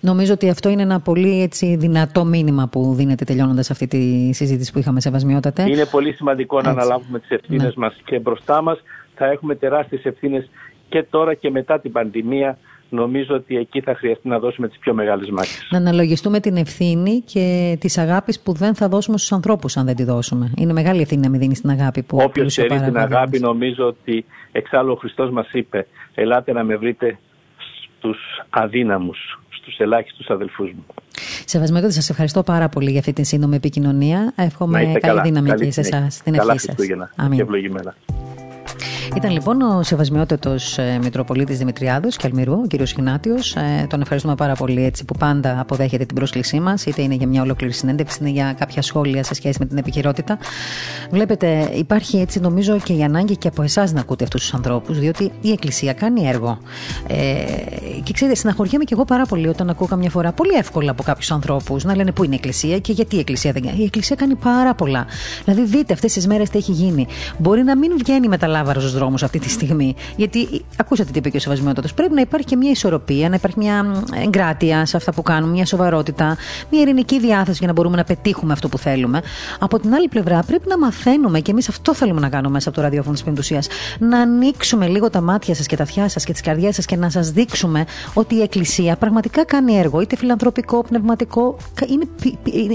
[0.00, 4.72] Νομίζω ότι αυτό είναι ένα πολύ έτσι, δυνατό μήνυμα που δίνεται τελειώνοντας αυτή τη συζήτηση
[4.72, 5.62] που είχαμε, Σεβασμιότατε.
[5.70, 7.72] Είναι πολύ σημαντικό να αναλάβουμε τις ευθύνες ναι.
[7.76, 8.78] μας και μπροστά μας
[9.14, 10.50] θα έχουμε τεράστιες ευθύνες
[10.88, 14.94] και τώρα και μετά την πανδημία νομίζω ότι εκεί θα χρειαστεί να δώσουμε τις πιο
[14.94, 15.68] μεγάλες μάχες.
[15.70, 19.96] Να αναλογιστούμε την ευθύνη και τις αγάπης που δεν θα δώσουμε στους ανθρώπους αν δεν
[19.96, 20.52] τη δώσουμε.
[20.56, 24.24] Είναι μεγάλη ευθύνη να μην δίνεις την αγάπη που Όποιος ξέρει την αγάπη νομίζω ότι
[24.52, 27.18] εξάλλου ο Χριστός μας είπε ελάτε να με βρείτε
[28.04, 28.18] στους
[28.50, 30.84] αδύναμους, στους ελάχιστους αδελφούς μου.
[31.44, 34.32] Σεβασμένο, σας ευχαριστώ πάρα πολύ για αυτή την σύντομη επικοινωνία.
[34.36, 36.22] Εύχομαι καλή δύναμη και σε εσάς.
[36.22, 36.74] Την ευχή σας.
[37.34, 37.94] Και ευλογημένα.
[39.16, 42.72] Ήταν λοιπόν ο Σεβασμιότατος ε, Μητροπολίτης Δημητριάδος και Αλμυρού, ο κ.
[42.72, 43.56] Ιγνάτιος.
[43.56, 47.26] Ε, τον ευχαριστούμε πάρα πολύ έτσι, που πάντα αποδέχεται την πρόσκλησή μας, είτε είναι για
[47.26, 50.38] μια ολόκληρη συνέντευξη, είτε για κάποια σχόλια σε σχέση με την επικαιρότητα.
[51.10, 54.98] Βλέπετε, υπάρχει έτσι νομίζω και η ανάγκη και από εσάς να ακούτε αυτούς τους ανθρώπους,
[54.98, 56.58] διότι η Εκκλησία κάνει έργο.
[57.06, 57.14] Ε,
[58.02, 61.30] και ξέρετε, συναχωριέμαι και εγώ πάρα πολύ όταν ακούω καμιά φορά πολύ εύκολα από κάποιους
[61.30, 63.78] ανθρώπους να λένε Πού είναι η Εκκλησία και γιατί η Εκκλησία δεν κάνει.
[63.78, 65.06] Η Εκκλησία κάνει πάρα πολλά.
[65.44, 67.06] Δηλαδή, δείτε αυτές τις μέρες τι έχει γίνει.
[67.38, 69.94] Μπορεί να μην βγαίνει με τα λάβαρο στου δρόμους αυτή τη στιγμή.
[70.16, 71.94] Γιατί ακούσατε τι είπε και ο Σεβασμιότατος.
[71.94, 75.66] Πρέπει να υπάρχει και μια ισορροπία, να υπάρχει μια εγκράτεια σε αυτά που κάνουμε, μια
[75.66, 76.36] σοβαρότητα,
[76.70, 79.22] μια ειρηνική διάθεση για να μπορούμε να πετύχουμε αυτό που θέλουμε.
[79.58, 82.78] Από την άλλη πλευρά, πρέπει να μαθαίνουμε και εμείς αυτό θέλουμε να κάνουμε μέσα από
[82.78, 83.62] το ραδιόφωνο της Πεντουσία.
[83.98, 86.96] Να ανοίξουμε λίγο τα μάτια σας και τα αυτιά σας και τις καρδιές σας και
[86.96, 91.56] να σας δείξουμε ότι η Εκκλησία πραγματικά κάνει έργο, είτε φιλανθρωπικό, πνευματικό.
[91.88, 92.06] Είναι,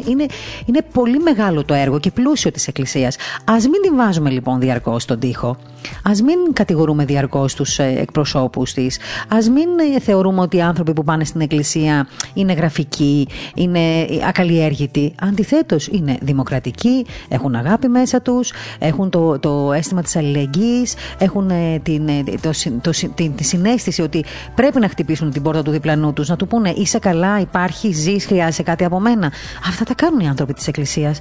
[0.08, 0.26] είναι,
[0.66, 3.16] είναι πολύ μεγάλο το έργο και πλούσιο της Εκκλησίας.
[3.46, 5.58] Α μην την βάζουμε λοιπόν διαρκώς στον τοίχο.
[6.04, 8.98] Α μην κατηγορούμε διαρκώς τους ε, εκπροσώπους της.
[9.28, 13.80] Α μην ε, θεωρούμε ότι οι άνθρωποι που πάνε στην Εκκλησία είναι γραφικοί, είναι
[14.28, 15.14] ακαλλιέργητοι.
[15.22, 21.80] Αντιθέτως, είναι δημοκρατικοί, έχουν αγάπη μέσα τους, έχουν το, το αίσθημα της αλληλεγγύης, έχουν ε,
[21.84, 22.10] την,
[22.42, 26.36] το, το, την, τη συνέστηση ότι πρέπει να χτυπήσουν την πόρτα του διπλανού τους, να
[26.36, 29.32] του πούνε Είσαι καλά, υπάρχει, ζεις, χρειάζεσαι κάτι από μένα.
[29.68, 31.20] Αυτά τα κάνουν οι άνθρωποι της Εκκλησίας.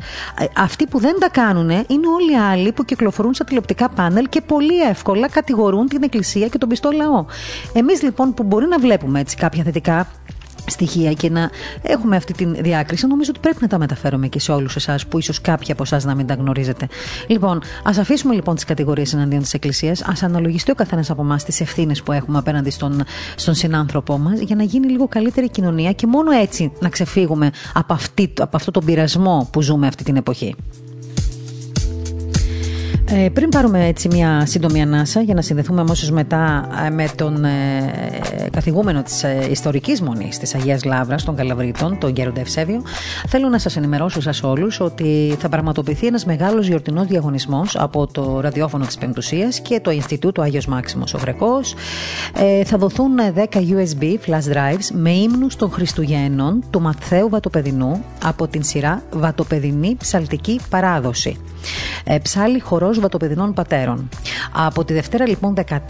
[0.56, 4.40] Αυτοί που δεν τα κάνουν είναι όλοι οι άλλοι που κυκλοφορούν στα τηλεοπτικά πάνελ και
[4.48, 7.24] πολύ εύκολα κατηγορούν την Εκκλησία και τον πιστό λαό.
[7.72, 10.06] Εμείς λοιπόν που μπορεί να βλέπουμε έτσι κάποια θετικά
[10.70, 11.50] στοιχεία και να
[11.82, 15.18] έχουμε αυτή τη διάκριση, νομίζω ότι πρέπει να τα μεταφέρουμε και σε όλους εσάς που
[15.18, 16.88] ίσως κάποιοι από εσάς να μην τα γνωρίζετε.
[17.26, 21.44] Λοιπόν, ας αφήσουμε λοιπόν τις κατηγορίες εναντίον της Εκκλησίας, ας αναλογιστεί ο καθένας από εμάς
[21.44, 23.02] τις ευθύνες που έχουμε απέναντι στον,
[23.36, 27.92] στον συνάνθρωπό μας για να γίνει λίγο καλύτερη κοινωνία και μόνο έτσι να ξεφύγουμε από,
[27.92, 30.54] αυτή, από αυτό τον πειρασμό που ζούμε αυτή την εποχή.
[33.10, 37.44] Ε, πριν πάρουμε έτσι μια σύντομη ανάσα για να συνδεθούμε αμέσως μετά ε, με τον
[37.44, 42.82] ε, καθηγούμενο της ε, ιστορικής μονής της Αγίας Λάβρα των Καλαβρίτων, τον Γέροντα Ευσέβιο,
[43.28, 48.40] θέλω να σας ενημερώσω σας όλους ότι θα πραγματοποιηθεί ένας μεγάλος γιορτινός διαγωνισμός από το
[48.40, 51.74] ραδιόφωνο της Πεμπτουσίας και το Ινστιτούτο Άγιος Μάξιμος ο Βρεκός.
[52.38, 58.48] Ε, θα δοθούν 10 USB flash drives με ύμνους των Χριστουγέννων του Μαθαίου Βατοπεδινού από
[58.48, 61.36] την σειρά Βατοπεδινή Ψαλτική Παράδοση.
[62.04, 64.08] Ε, ψάλι χορός Βατοπεδινών Πατέρων.
[64.52, 65.82] Από τη Δευτέρα λοιπόν 14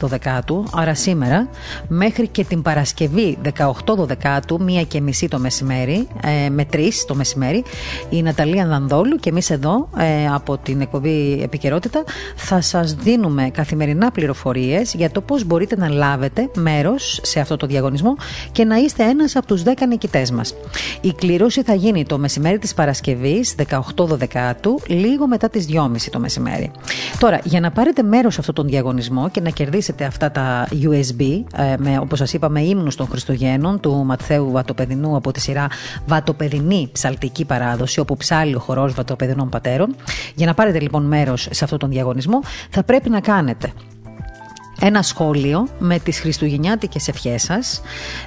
[0.00, 1.48] Δεκάτου, άρα σήμερα,
[1.88, 6.08] μέχρι και την Παρασκευή 18 Δεκάτου, μία και μισή το μεσημέρι,
[6.46, 7.64] ε, με τρεις το μεσημέρι,
[8.10, 12.04] η Ναταλία Δανδόλου και εμείς εδώ ε, από την εκπομπή Επικαιρότητα
[12.36, 17.66] θα σας δίνουμε καθημερινά πληροφορίες για το πώς μπορείτε να λάβετε μέρος σε αυτό το
[17.66, 18.16] διαγωνισμό
[18.52, 20.54] και να είστε ένας από τους 10 νικητές μας.
[21.00, 23.54] Η κλήρωση θα γίνει το μεσημέρι της Παρασκευής
[23.96, 26.70] 18 Δεκάτου, λίγο μετά τις 2.30 το μεσημέρι.
[27.18, 30.90] Τώρα, για να πάρετε μέρος σε αυτόν τον διαγωνισμό και να κερδίσετε αυτά τα USB,
[30.96, 31.14] ες,
[31.78, 35.66] με, όπως σας είπαμε, ύμνους των Χριστουγέννων του Ματθαίου Βατοπεδινού από τη σειρά
[36.06, 39.96] Βατοπεδινή Ψαλτική Παράδοση, όπου ψάλει ο χορός Βατοπεδινών Πατέρων.
[40.34, 42.40] Για να πάρετε λοιπόν μέρος σε αυτόν τον διαγωνισμό,
[42.70, 43.72] θα πρέπει να κάνετε
[44.80, 47.82] ένα σχόλιο με τις χριστουγεννιάτικες ευχές σας,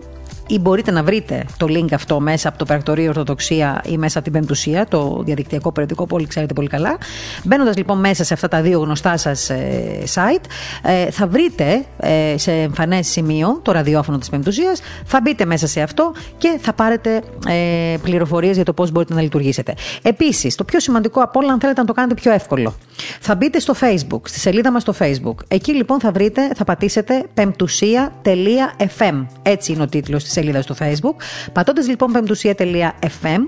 [0.52, 4.30] ή μπορείτε να βρείτε το link αυτό μέσα από το Περακτορείο Ορθοδοξία ή μέσα από
[4.30, 6.98] την Πεμπτουσία, το διαδικτυακό περιοδικό που όλοι ξέρετε πολύ καλά.
[7.44, 10.46] Μπαίνοντας λοιπόν μέσα σε αυτά τα δύο γνωστά σας ε, site,
[10.84, 15.82] ε, θα βρείτε ε, σε εμφανές σημείο το ραδιόφωνο της Πεμπτουσίας, θα μπείτε μέσα σε
[15.82, 19.74] αυτό και θα πάρετε ε, πληροφορίες για το πώς μπορείτε να λειτουργήσετε.
[20.02, 22.76] Επίσης, το πιο σημαντικό από όλα, αν θέλετε να το κάνετε πιο εύκολο,
[23.20, 25.36] θα μπείτε στο Facebook, στη σελίδα μας στο Facebook.
[25.48, 29.26] Εκεί λοιπόν θα βρείτε, θα πατήσετε πεμπτουσία.fm.
[29.42, 31.24] Έτσι είναι ο τίτλος της σελίδα του Facebook.
[31.54, 33.40] Πατώντας λοιπόν πεμπτουσία.fm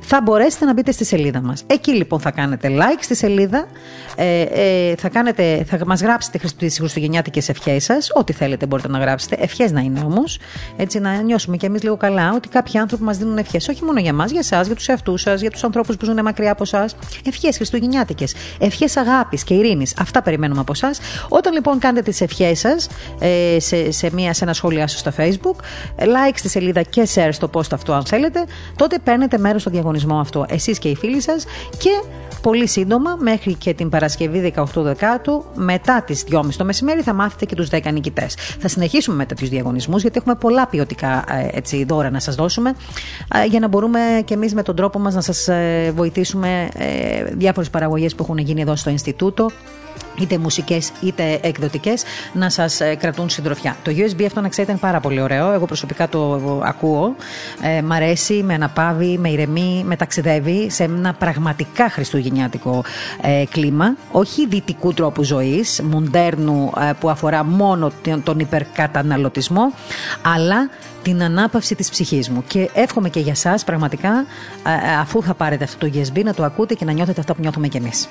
[0.00, 1.64] θα μπορέσετε να μπείτε στη σελίδα μας.
[1.66, 3.66] Εκεί λοιπόν θα κάνετε like στη σελίδα,
[4.16, 8.10] ε, ε, θα, κάνετε, θα μας γράψετε τις χριστουγεννιάτικες ευχές σας.
[8.14, 9.36] Ό,τι θέλετε μπορείτε να γράψετε.
[9.38, 10.38] Ευχές να είναι όμως.
[10.76, 13.68] Έτσι να νιώσουμε κι εμείς λίγο καλά ότι κάποιοι άνθρωποι μας δίνουν ευχές.
[13.68, 16.22] Όχι μόνο για εμά, για εσά, για τους εαυτούς σας, για τους ανθρώπους που ζουν
[16.22, 16.88] μακριά από εσά.
[17.24, 18.34] Ευχές χριστουγεννιάτικες.
[18.58, 19.94] Ευχές αγάπης και ειρήνης.
[19.98, 20.90] Αυτά περιμένουμε από εσά.
[21.28, 25.12] Όταν λοιπόν κάνετε τις ευχές σας ε, σε, σε, μια, σε ένα σχόλιά σας στο
[25.16, 25.56] Facebook,
[25.98, 28.44] like στη σελίδα και share στο post αυτό αν θέλετε,
[28.76, 31.44] τότε παίρνετε μέρος στο διαγωνισμό αυτό εσείς και οι φίλοι σας
[31.78, 31.90] και
[32.42, 37.44] πολύ σύντομα μέχρι και την Παρασκευή 18 Δεκάτου, μετά τις 2.30 το μεσημέρι, θα μάθετε
[37.44, 38.34] και τους 10 νικητές.
[38.34, 42.74] Θα συνεχίσουμε με τέτοιους διαγωνισμούς, γιατί έχουμε πολλά ποιοτικά ε, έτσι, δώρα να σας δώσουμε,
[43.34, 46.68] ε, για να μπορούμε και εμείς με τον τρόπο μας να σας ε, βοηθήσουμε
[47.32, 49.50] διάφορες παραγωγές που έχουν γίνει εδώ στο Ινστιτούτο
[50.18, 53.76] είτε μουσικές είτε εκδοτικές, να σας ε, κρατούν συντροφιά.
[53.82, 55.52] Το USB αυτό να ξέρετε είναι πάρα πολύ ωραίο.
[55.52, 57.14] Εγώ προσωπικά το ακούω.
[57.62, 62.84] Ε, μ' αρέσει, με αναπαύει, με ηρεμεί, με ταξιδεύει σε ένα πραγματικά χριστουγεννιάτικο
[63.22, 63.96] ε, κλίμα.
[64.10, 67.92] Όχι δυτικού τρόπου ζωής, μοντέρνου ε, που αφορά μόνο
[68.24, 69.72] τον υπερκαταναλωτισμό,
[70.22, 70.70] αλλά
[71.02, 72.44] την ανάπαυση της ψυχής μου.
[72.46, 74.24] Και εύχομαι και για σας πραγματικά,
[75.00, 77.68] αφού θα πάρετε αυτό το USB, να το ακούτε και να νιώθετε αυτά που νιώθουμε
[77.68, 78.08] κι εμείς.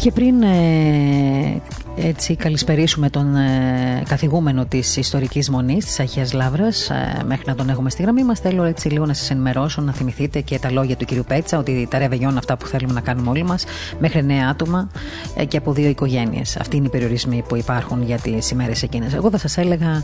[0.00, 1.60] Και πριν ε,
[2.02, 7.68] έτσι καλησπερίσουμε τον ε, καθηγούμενο της ιστορικής μονής της Αγίας Λαύρας, ε, μέχρι να τον
[7.68, 8.40] έχουμε στη γραμμή μας.
[8.40, 11.24] Θέλω έτσι λίγο να σας ενημερώσω, να θυμηθείτε και τα λόγια του κ.
[11.26, 13.64] Πέτσα, ότι τα ρεβεγιόν αυτά που θέλουμε να κάνουμε όλοι μας,
[13.98, 14.88] μέχρι νέα άτομα
[15.34, 16.56] ε, και από δύο οικογένειες.
[16.56, 19.14] Αυτοί είναι οι περιορισμοί που υπάρχουν για τις ημέρες εκείνες.
[19.14, 20.02] Εγώ θα σας έλεγα,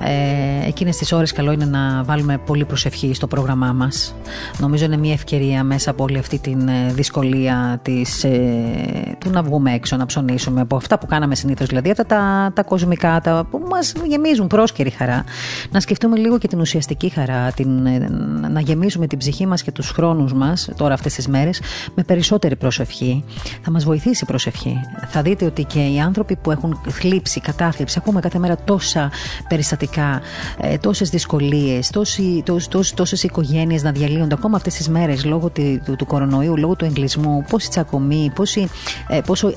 [0.00, 4.14] ε, εκείνες τις ώρες καλό είναι να βάλουμε πολύ προσευχή στο πρόγραμμά μας.
[4.58, 9.42] Νομίζω είναι μια ευκαιρία μέσα από όλη αυτή τη ε, δυσκολία της, ε, του να
[9.42, 11.66] βγούμε έξω, να ψωνίσουμε από αυτά που κάναμε συνήθως.
[11.66, 15.24] Δηλαδή αυτά τα, τα κοσμικά, τα που μας γεμίζουν πρόσκαιρη χαρά.
[15.70, 17.68] Να σκεφτούμε λίγο και την ουσιαστική χαρά, την,
[18.50, 21.60] να γεμίζουμε την ψυχή μας και τους χρόνους μας τώρα αυτές τις μέρες
[21.94, 23.24] με περισσότερη προσευχή.
[23.62, 24.76] Θα μας βοηθήσει η προσευχή.
[25.08, 29.10] Θα δείτε ότι και οι άνθρωποι που έχουν θλίψει, κατάθλιψη, ακούμε κάθε μέρα τόσα
[29.48, 30.20] περιστατικά,
[30.60, 31.90] ε, τόσες δυσκολίες,
[32.94, 37.44] τόσες οικογένειες να διαλύονται ακόμα αυτές τις μέρες λόγω του, του, κορονοϊού, λόγω του εγκλισμού,
[37.50, 38.68] πόση τσακωμή, πόση,
[39.08, 39.52] ε, πόσο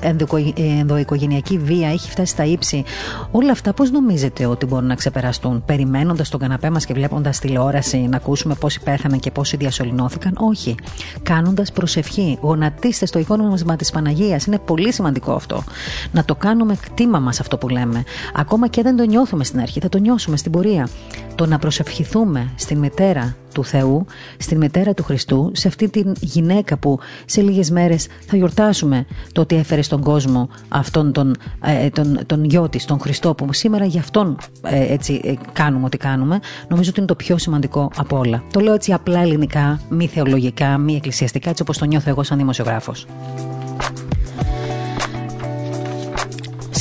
[0.54, 2.84] ενδοοικογενειακή σεξουαλική βία έχει φτάσει στα ύψη.
[3.30, 7.96] Όλα αυτά πώς νομίζετε ότι μπορούν να ξεπεραστούν, περιμένοντας τον καναπέ μας και βλέποντας τηλεόραση
[7.96, 10.74] να ακούσουμε πόσοι πέθαναν και πόσοι διασωληνώθηκαν; Όχι.
[11.22, 12.38] Κάνοντας προσευχή.
[12.40, 14.40] Γονατίστε στο μας τη Παναγία.
[14.46, 15.64] Είναι πολύ σημαντικό αυτό.
[16.12, 18.04] Να το κάνουμε κτήμα μας αυτό που λέμε.
[18.34, 20.88] Ακόμα και δεν το νιώθουμε στην αρχή, θα το νιώσουμε στην πορεία.
[21.34, 24.06] Το να προσευχηθούμε στην μητέρα του Θεού,
[24.38, 29.40] στην μητέρα του Χριστού, σε αυτή την γυναίκα που σε λίγες μέρες θα γιορτάσουμε το
[29.40, 33.84] ότι έφερε στον κόσμο αυτόν τον, ε, τον, τον γιο της, τον Χριστό που σήμερα
[33.84, 38.18] γι' αυτόν ε, έτσι ε, κάνουμε ό,τι κάνουμε, νομίζω ότι είναι το πιο σημαντικό από
[38.18, 38.42] όλα.
[38.52, 42.38] Το λέω έτσι απλά ελληνικά, μη θεολογικά, μη εκκλησιαστικά, έτσι όπως το νιώθω εγώ σαν
[42.38, 43.06] δημοσιογράφος.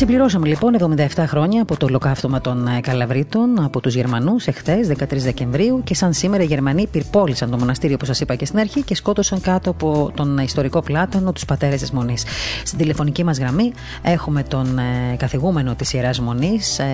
[0.04, 5.06] Συμπληρώσαμε λοιπόν 77 χρόνια από το ολοκαύτωμα των ε, Καλαβρίτων από τους Γερμανούς εχθές, 13
[5.10, 8.82] Δεκεμβρίου, και σαν σήμερα οι Γερμανοί πυρπόλησαν το μοναστήριο, όπως σας είπα και στην αρχή,
[8.82, 12.26] και σκότωσαν κάτω από τον ιστορικό πλάτανο τους πατέρες της Μονής.
[12.66, 16.86] Στην τηλεφωνική μας γραμμή έχουμε τον ε, καθηγούμενο της Ιεράς Μονής, ε,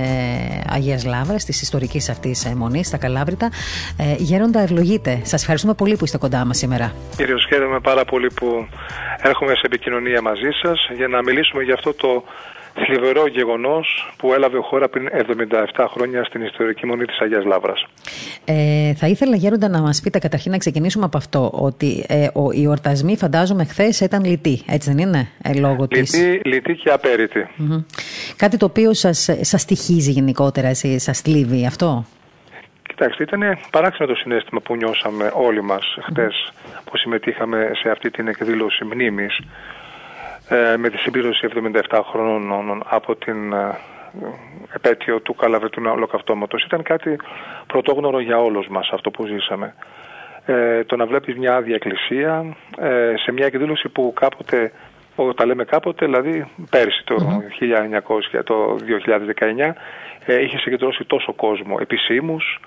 [0.70, 3.50] Αγίας Λάβρα, της ιστορικής αυτής ε, Μονής, στα Καλάβρητα.
[3.98, 5.20] Ε, γέροντα, ευλογείτε.
[5.24, 6.94] Σας ευχαριστούμε πολύ που είστε κοντά μας σήμερα.
[7.16, 8.68] Κύριε, χαίρομαι πάρα πολύ που
[9.22, 12.24] έρχομαι σε επικοινωνία μαζί σας για να μιλήσουμε για αυτό το
[12.74, 15.10] θλιβερό γεγονός που έλαβε χώρα πριν
[15.76, 17.74] 77 χρόνια στην ιστορική μονή της Αγίας Λάβρα.
[18.46, 22.52] Ε, θα ήθελα, Γέροντα, να μας πείτε καταρχήν να ξεκινήσουμε από αυτό, ότι ε, ο,
[22.52, 26.40] οι ορτασμοί φαντάζομαι χθες ήταν λυτοί, έτσι δεν είναι, ε, λόγω της...
[26.46, 27.48] Λυτοί και απέριτη.
[28.36, 32.06] Κάτι το οποίο σας σας στοιχίζει γενικότερα, εσείς, σας θλίβει αυτό;
[33.00, 36.54] Κοιτάξτε, ήταν παράξενο το συνέστημα που νιώσαμε όλοι μας χτες
[36.86, 39.44] που συμμετείχαμε σε αυτή την εκδήλωση μνήμης ε,
[40.78, 41.48] με τη συμπλήρωση
[41.90, 43.78] 77 χρόνων από την ε,
[44.74, 46.64] επέτειο του Καλαβετού Ολοκαυτώματος.
[46.64, 47.20] Ήταν κάτι
[47.68, 49.74] πρωτόγνωρο για όλους μας αυτό που ζήσαμε.
[50.46, 54.72] Ε, το να βλέπεις μια άδεια εκκλησία ε, σε μια εκδήλωση που κάποτε,
[55.36, 57.16] τα λέμε κάποτε, δηλαδή πέρσι το
[58.38, 58.78] 1900, το
[59.60, 59.74] 2019,
[60.26, 62.60] ε, είχε συγκεντρώσει τόσο κόσμο επισήμους,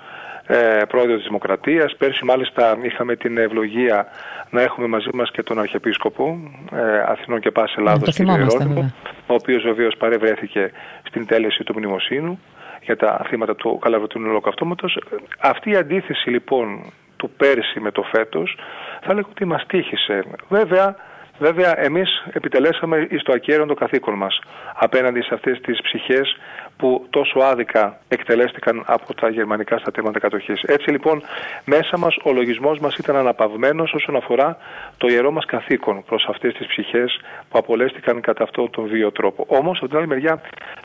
[0.46, 1.96] ε, πρόεδρος της Δημοκρατίας.
[1.96, 4.06] Πέρσι μάλιστα είχαμε την ευλογία
[4.52, 6.38] να έχουμε μαζί μας και τον Αρχιεπίσκοπο
[6.72, 8.18] ε, Αθηνών και Πάση Ελλάδος, κ.
[8.18, 8.92] Ιερώνυμο,
[9.26, 10.70] ο οποίος βεβαίως παρευρέθηκε
[11.02, 12.40] στην τέλεση του μνημοσύνου
[12.82, 14.98] για τα θύματα του Καλαβετού Ολοκαυτώματος.
[15.38, 18.58] Αυτή η αντίθεση λοιπόν του πέρσι με το φέτος
[19.00, 20.24] θα λέγω ότι μας τύχησε.
[20.48, 20.96] Βέβαια
[21.38, 24.38] Βέβαια, εμείς επιτελέσαμε εις το ακέραιον καθήκον μας
[24.74, 26.36] απέναντι σε αυτές τις ψυχές
[26.76, 30.62] που τόσο άδικα εκτελέστηκαν από τα γερμανικά στρατεύματα κατοχής.
[30.62, 31.22] Έτσι λοιπόν,
[31.64, 34.56] μέσα μας ο λογισμός μας ήταν αναπαυμένος όσον αφορά
[34.96, 39.44] το ιερό μας καθήκον προς αυτές τις ψυχές που απολέστηκαν κατά αυτόν τον βίο τρόπο.
[39.48, 40.40] Όμως, από την άλλη μεριά,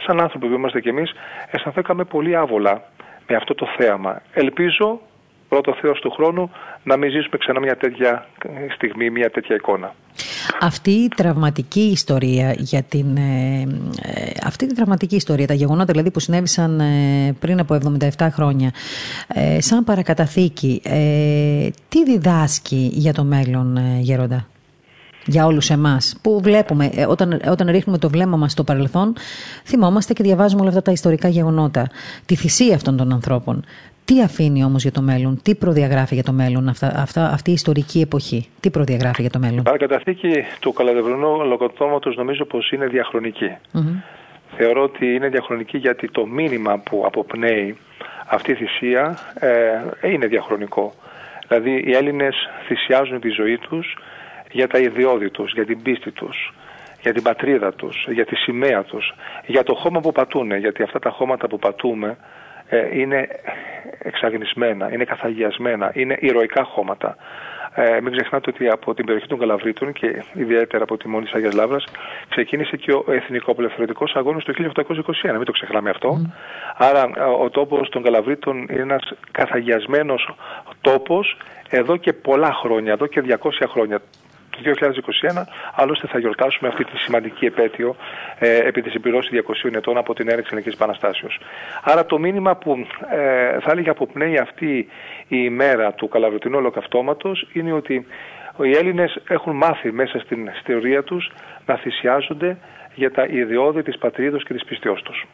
[0.06, 1.12] σαν άνθρωποι που είμαστε κι εμείς,
[1.52, 2.84] αισθανθήκαμε πολύ άβολα
[3.28, 4.22] με αυτό το θέαμα.
[4.34, 5.00] Ελπίζω
[5.50, 6.52] πρώτο Θεός του χρόνου
[6.84, 8.28] να μην ζήσουμε ξανά μια τέτοια
[8.76, 9.94] στιγμή, μια τέτοια εικόνα.
[10.62, 13.62] Αυτή η τραυματική ιστορία για την, ε,
[14.02, 17.78] ε, αυτή η τραυματική ιστορία, τα γεγονότα δηλαδή που συνέβησαν ε, πριν από
[18.18, 18.72] 77 χρόνια,
[19.58, 20.82] σαν παρακαταθήκη,
[21.90, 24.48] τι διδάσκει για το μέλλον, Γέροντα;
[25.26, 26.16] για όλους εμάς.
[26.22, 29.16] Που βλέπουμε, όταν, όταν ρίχνουμε το βλέμμα μας στο παρελθόν,
[29.64, 31.90] θυμόμαστε και διαβάζουμε όλα αυτά τα ιστορικά γεγονότα.
[32.26, 33.64] Τη θυσία αυτών των ανθρώπων.
[34.08, 37.54] Τι αφήνει όμως για το μέλλον, τι προδιαγράφει για το μέλλον αυτά, αυτά, αυτή η
[37.54, 42.88] ιστορική εποχή, τι προδιαγράφει για το μέλλον; Η παρακαταθήκη του καλαδευρωνού λογοτόματος νομίζω πως είναι
[44.58, 47.78] Θεωρώ ότι είναι διαχρονική γιατί το μήνυμα που αποπνέει
[48.28, 49.18] αυτή η θυσία
[50.02, 50.94] ε, είναι διαχρονικό.
[51.48, 52.36] Δηλαδή οι Έλληνες
[52.68, 53.98] θυσιάζουν τη ζωή τους
[54.52, 56.54] για τα ιδιώδη τους, για την πίστη τους,
[57.02, 59.14] για την πατρίδα τους, για τη σημαία τους,
[59.46, 62.37] για το χώμα που πατούν, γιατί αυτά τα χώματα που πατούμε ε,
[62.94, 63.28] είναι
[63.98, 67.16] εξαγνισμένα, είναι καθαγιασμένα, είναι ηρωικά χώματα.
[67.80, 71.34] Ε, μην ξεχνάτε ότι από την περιοχή των Καλαβρίτων και ιδιαίτερα από τη μόνη της
[71.34, 71.84] Αγίας Λάβρας
[72.30, 76.32] ξεκίνησε και ο Εθνικό-Απελευθερωτικός Αγώνας το 1821, μην το ξεχνάμε αυτό.
[76.78, 77.10] Άρα
[77.40, 80.36] ο τόπος των Καλαβρίτων είναι ένας καθαγιασμένος
[80.82, 81.38] τόπος
[81.70, 84.02] εδώ και πολλά χρόνια, εδώ και 200 χρόνια
[84.64, 84.74] του
[85.34, 85.44] 2021.
[85.76, 87.96] Άλλωστε θα γιορτάσουμε αυτή τη σημαντική επέτειο
[88.40, 91.40] ε, επί της συμπληρώση 200 ετών από την έναρξη Ελληνικής Επαναστάσεως.
[91.84, 94.88] Άρα το μήνυμα που ε, θα έλεγε αποπνέει αυτή
[95.28, 98.06] η ημέρα του Καλαβριτινού Ολοκαυτώματος είναι ότι
[98.64, 101.32] οι Έλληνες έχουν μάθει μέσα στην θεωρία τους
[101.66, 102.58] να θυσιάζονται
[102.96, 105.26] για τα ιδιώδη της πατρίδος και της πιστιός τους.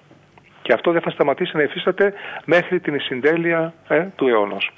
[0.61, 2.13] Και αυτό δεν θα σταματήσει να υφίσταται
[2.45, 4.71] μέχρι την συντέλεια ε, του αιώνος.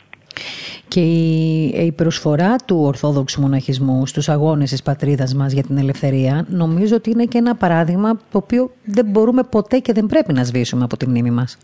[0.88, 6.96] Και η, προσφορά του Ορθόδοξου Μοναχισμού στους αγώνες της πατρίδας μας για την ελευθερία νομίζω
[6.96, 10.84] ότι είναι και ένα παράδειγμα το οποίο δεν μπορούμε ποτέ και δεν πρέπει να σβήσουμε
[10.84, 11.58] από τη μνήμη μας.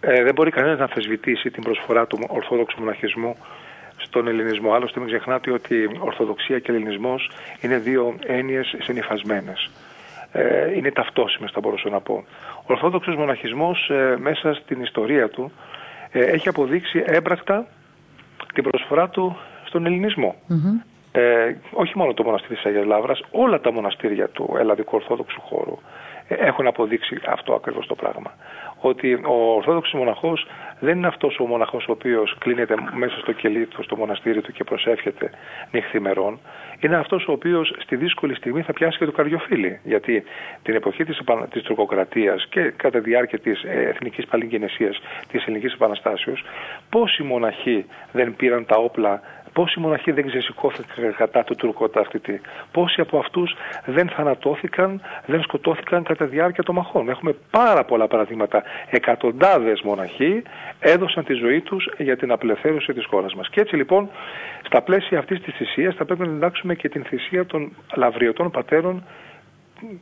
[0.00, 3.36] Ε, δεν μπορεί κανένας να αμφισβητήσει την προσφορά του Ορθόδοξου Μοναχισμού
[3.96, 4.72] στον Ελληνισμό.
[4.72, 7.30] Άλλωστε μην ξεχνάτε ότι Ορθοδοξία και Ελληνισμός
[7.60, 9.70] είναι δύο έννοιες συνειφασμένες.
[10.32, 12.24] Ε, είναι ταυτόσιμες θα μπορούσα να πω.
[12.56, 15.52] Ο Ορθόδοξος Μοναχισμός ε, μέσα στην ιστορία του
[16.12, 17.66] ε, έχει αποδείξει έμπρακτα
[18.54, 20.34] την προσφορά του στον ελληνισμο
[21.12, 25.78] Ε, όχι μόνο το μοναστήρι της Αγίας Λάβρας, όλα τα μοναστήρια του ελλαδικού ορθόδοξου χώρου
[26.28, 28.32] ε, έχουν αποδείξει αυτό ακριβώς το πράγμα.
[28.80, 30.46] Ότι ο Ορθόδοξος μοναχός
[30.80, 34.52] δεν είναι αυτός ο μοναχός ο οποίος κλείνεται μέσα στο κελί του, στο μοναστήρι του
[34.52, 35.30] και προσεύχεται
[35.70, 36.38] νυχθημερών.
[36.80, 39.80] Είναι αυτός ο οποίος στη δύσκολη στιγμή θα πιάσει και το καρδιοφύλι.
[39.84, 40.22] Γιατί
[40.62, 41.20] την εποχή της,
[41.50, 46.44] της τουρκοκρατίας και κατά τη διάρκεια της ε, εθνικής παλιγγενεσίας της ελληνικής επαναστάσεως,
[46.90, 49.20] πόσοι μοναχοί δεν πήραν τα όπλα
[49.52, 52.40] Πόσοι μοναχοί δεν ξεσηκώθηκαν κατά του τουρκοταχτητή.
[52.72, 57.08] Πόσοι από αυτούς δεν θανατώθηκαν, δεν σκοτώθηκαν κατά τη διάρκεια των μαχών.
[57.08, 58.62] Έχουμε πάρα πολλά παραδείγματα.
[58.90, 60.42] Εκατοντάδες μοναχοί
[60.78, 63.48] έδωσαν τη ζωή τους για την απελευθέρωση της χώρας μας.
[63.48, 64.10] Και έτσι λοιπόν,
[64.64, 69.04] στα πλαίσια αυτής της θυσίας, θα πρέπει να διδάξουμε και την θυσία των λαβριωτών πατέρων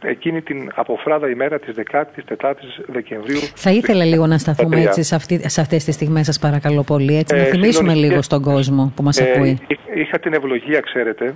[0.02, 3.40] εκείνη την αποφράδα ημέρα της 14ης Δεκεμβρίου.
[3.54, 7.16] Θα ήθελα λίγο να σταθούμε έτσι σε, αυτή, σε αυτές τις στιγμές σας παρακαλώ πολύ,
[7.16, 9.58] έτσι, ε, να θυμίσουμε λίγο στον κόσμο που μας ε, ακούει.
[9.94, 11.34] Είχα την ευλογία, ξέρετε,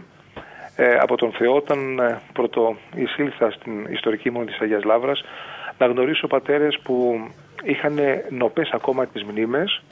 [0.77, 5.25] ε, από τον Θεό όταν ε, πρώτο εισήλθα στην ιστορική μόνη της Αγίας Λάβρας
[5.79, 7.21] να γνωρίσω πατέρες που
[7.63, 7.99] είχαν
[8.31, 9.83] νοπές ακόμα τις μνήμες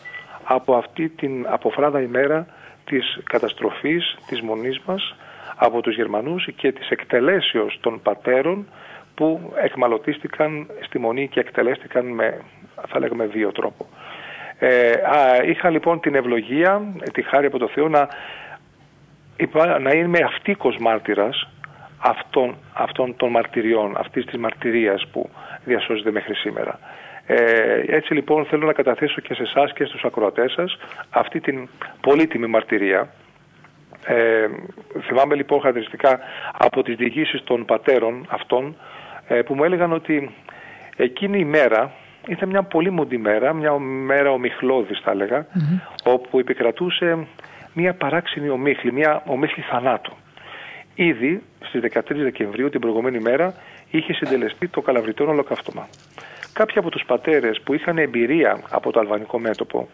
[0.44, 2.46] από αυτή την αποφράδα ημέρα
[2.84, 5.14] της καταστροφής της μονής μας
[5.62, 8.66] από τους Γερμανούς και της εκτελέσεως των πατέρων
[9.14, 12.40] που εκμαλωτίστηκαν στη Μονή και εκτελέστηκαν με,
[12.88, 13.86] θα λέγαμε, βίο τρόπο.
[14.58, 14.92] Ε,
[15.46, 16.82] είχα λοιπόν την ευλογία,
[17.12, 18.08] τη χάρη από το Θεό, να,
[19.80, 21.48] να είμαι αυτίκος μάρτυρας
[21.98, 25.30] αυτών, αυτών των μαρτυριών, αυτής της μαρτυρίας που
[25.64, 26.78] διασώζεται μέχρι σήμερα.
[27.26, 30.78] Ε, έτσι λοιπόν θέλω να καταθέσω και σε εσάς και στους ακροατές σας
[31.10, 31.68] αυτή την
[32.00, 33.08] πολύτιμη μαρτυρία
[34.06, 34.48] ε,
[35.02, 36.18] θυμάμαι λοιπόν χαρακτηριστικά
[36.58, 38.76] από τις διηγήσεις των πατέρων αυτών
[39.28, 40.34] ε, που μου έλεγαν ότι
[40.96, 41.92] εκείνη η μέρα
[42.28, 45.46] ήταν μια πολύ μοντή μέρα, μια μέρα ομιχλώδης θα έλεγα,
[46.04, 47.26] όπου επικρατούσε
[47.72, 50.12] μια παράξενη ομίχλη, μια ομίχλη θανάτου.
[50.94, 53.54] Ήδη στις 13 Δεκεμβρίου την προηγούμενη μέρα
[53.90, 55.88] είχε συντελεστεί το καλαβριτό ολοκαύτωμα.
[56.52, 59.88] Κάποιοι από τους πατέρες που είχαν εμπειρία από το αλβανικό μέτωπο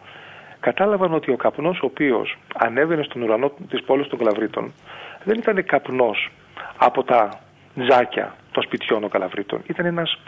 [0.68, 4.72] κατάλαβαν ότι ο καπνός ο οποίος ανέβαινε στον ουρανό της πόλης των Κλαβρίτων
[5.24, 6.30] δεν ήταν καπνός
[6.76, 7.28] από τα
[7.80, 9.62] τζάκια των σπιτιών των Καλαβρίτων.
[9.66, 10.18] Ήταν ένας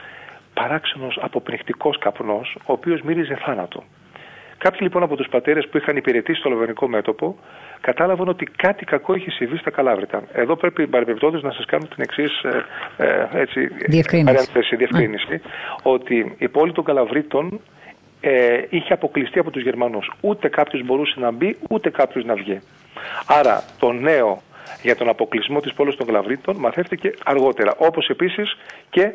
[0.54, 3.82] παράξενος αποπνιχτικός καπνός, ο οποίος μύριζε θάνατο.
[4.58, 7.38] Κάποιοι λοιπόν από τους πατέρες που είχαν υπηρετήσει στο λοβενικό μέτωπο
[7.80, 10.22] κατάλαβαν ότι κάτι κακό είχε συμβεί στα Καλάβρητα.
[10.32, 12.64] Εδώ πρέπει παρεμπιπτόντως να σας κάνω την εξής ε,
[13.32, 13.44] ε,
[13.86, 15.40] διευκρίνηση, διευκρίνηση
[15.82, 17.60] ότι η πόλη των Καλαβρίτων
[18.20, 20.12] ε, είχε αποκλειστεί από τους Γερμανούς.
[20.20, 22.60] Ούτε κάποιος μπορούσε να μπει, ούτε κάποιος να βγει.
[23.26, 24.42] Άρα το νέο
[24.82, 27.74] για τον αποκλεισμό της πόλης των Καλαβρίτων μαθεύτηκε αργότερα.
[27.78, 28.56] Όπως επίσης
[28.90, 29.12] και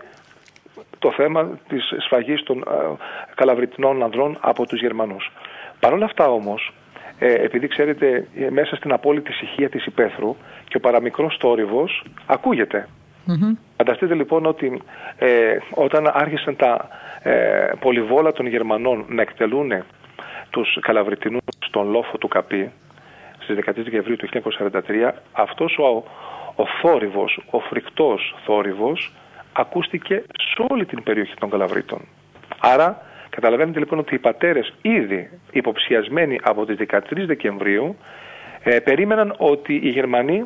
[0.99, 2.61] το θέμα της σφαγής των ε,
[3.35, 5.31] καλαβριτινών ανδρών από τους Γερμανούς.
[5.79, 6.73] Παρ' όλα αυτά όμως,
[7.19, 10.35] ε, επειδή ξέρετε ε, μέσα στην απόλυτη ησυχία της υπαίθρου
[10.67, 12.87] και ο παραμικρός θόρυβος ακούγεται.
[13.28, 13.57] Mm-hmm.
[13.78, 14.82] Φανταστείτε λοιπόν ότι
[15.17, 16.88] ε, όταν άρχισαν τα
[17.21, 19.71] ε, πολυβόλα των Γερμανών να εκτελούν
[20.49, 22.71] τους Καλαβριτινούς στον λόφο του Καπί
[23.39, 24.28] στις 13 Δεκεμβρίου του
[24.59, 26.03] 1943 αυτός ο,
[26.55, 29.11] ο θόρυβος, ο φρικτός θόρυβος
[29.53, 30.24] ακούστηκε
[30.55, 31.99] σε όλη την περιοχή των Καλαβρίτων.
[32.59, 37.95] Άρα καταλαβαίνετε λοιπόν ότι οι πατέρες ήδη υποψιασμένοι από τις 13 Δεκεμβρίου
[38.63, 40.43] ε, περίμεναν ότι οι Γερμανοί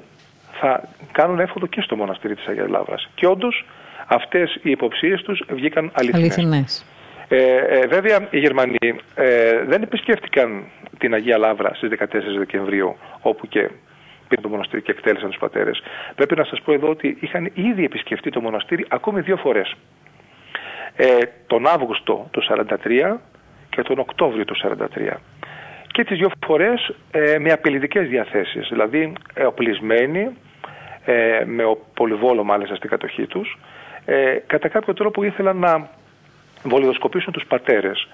[0.51, 3.09] θα κάνουν έφοδο και στο μοναστήρι της Αγίας Λάβρας.
[3.15, 3.65] Και όντως
[4.07, 6.85] αυτές οι υποψίες τους βγήκαν αληθινές.
[7.27, 10.63] Ε, ε, βέβαια οι Γερμανοί ε, δεν επισκέφτηκαν
[10.97, 12.05] την Αγία Λάβρα στις 14
[12.37, 13.69] Δεκεμβρίου όπου και
[14.27, 15.81] πήρε το μοναστήρι και εκτέλεσαν τους πατέρες.
[16.15, 19.75] Πρέπει να σας πω εδώ ότι είχαν ήδη επισκεφτεί το μοναστήρι ακόμη δύο φορές.
[20.95, 21.05] Ε,
[21.47, 23.17] τον Αύγουστο του 1943
[23.69, 25.13] και τον Οκτώβριο του 1943.
[25.97, 30.37] Και τις δύο φορές ε, με απειλητικές διαθέσεις, δηλαδή ε, οπλισμένοι,
[31.05, 33.57] ε, με ο πολυβόλο μάλιστα στην κατοχή τους,
[34.05, 35.89] ε, κατά κάποιο τρόπο ήθελαν να
[36.63, 38.07] βολιδοσκοπήσουν τους πατέρες.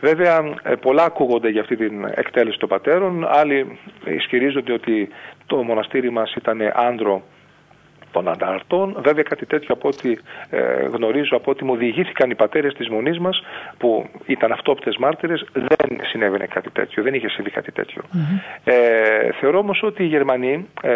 [0.00, 3.26] Βέβαια, ε, πολλά ακούγονται για αυτή την εκτέλεση των πατέρων.
[3.28, 5.08] Άλλοι ισχυρίζονται ότι
[5.46, 7.22] το μοναστήρι μας ήταν άνδρο
[8.12, 8.96] των ανταρτών.
[9.02, 10.16] Βέβαια κάτι τέτοιο από ό,τι
[10.50, 10.60] ε,
[10.92, 13.42] γνωρίζω, από ό,τι μου διηγήθηκαν οι πατέρες της μονής μας
[13.78, 17.72] που ήταν αυτόπτες μάρτυρες, δεν συνέβαινε κάτι τέτοιο, δεν είχε συμβεί κάτι
[18.64, 20.92] Ε, θεωρώ όμως ότι οι Γερμανοί ε,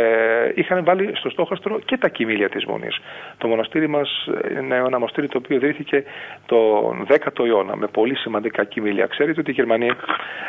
[0.55, 2.99] είχαν βάλει στο στόχαστρο και τα κοιμήλια της μονής.
[3.39, 4.29] Το μοναστήρι μας
[4.61, 6.05] είναι ένα μοναστήρι το οποίο ιδρύθηκε
[6.47, 9.07] τον 10ο αιώνα με πολύ σημαντικά κοιμήλια.
[9.07, 9.91] Ξέρετε ότι οι Γερμανοί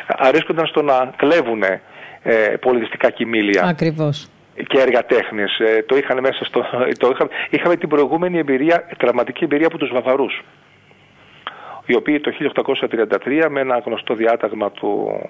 [0.06, 3.64] αρέσκονταν στο να κλέβουν ε, πολιτιστικά κοιμήλια.
[3.64, 4.28] Ακριβώς
[4.66, 5.58] και έργα τέχνης.
[5.58, 6.64] Ε, το είχαν μέσα στο...
[6.98, 10.42] Το είχα, είχαμε την προηγούμενη εμπειρία, τραυματική εμπειρία από τους Βαβαρούς
[11.88, 12.32] οι οποίοι το
[13.24, 15.20] 1833 με ένα γνωστό διάταγμα του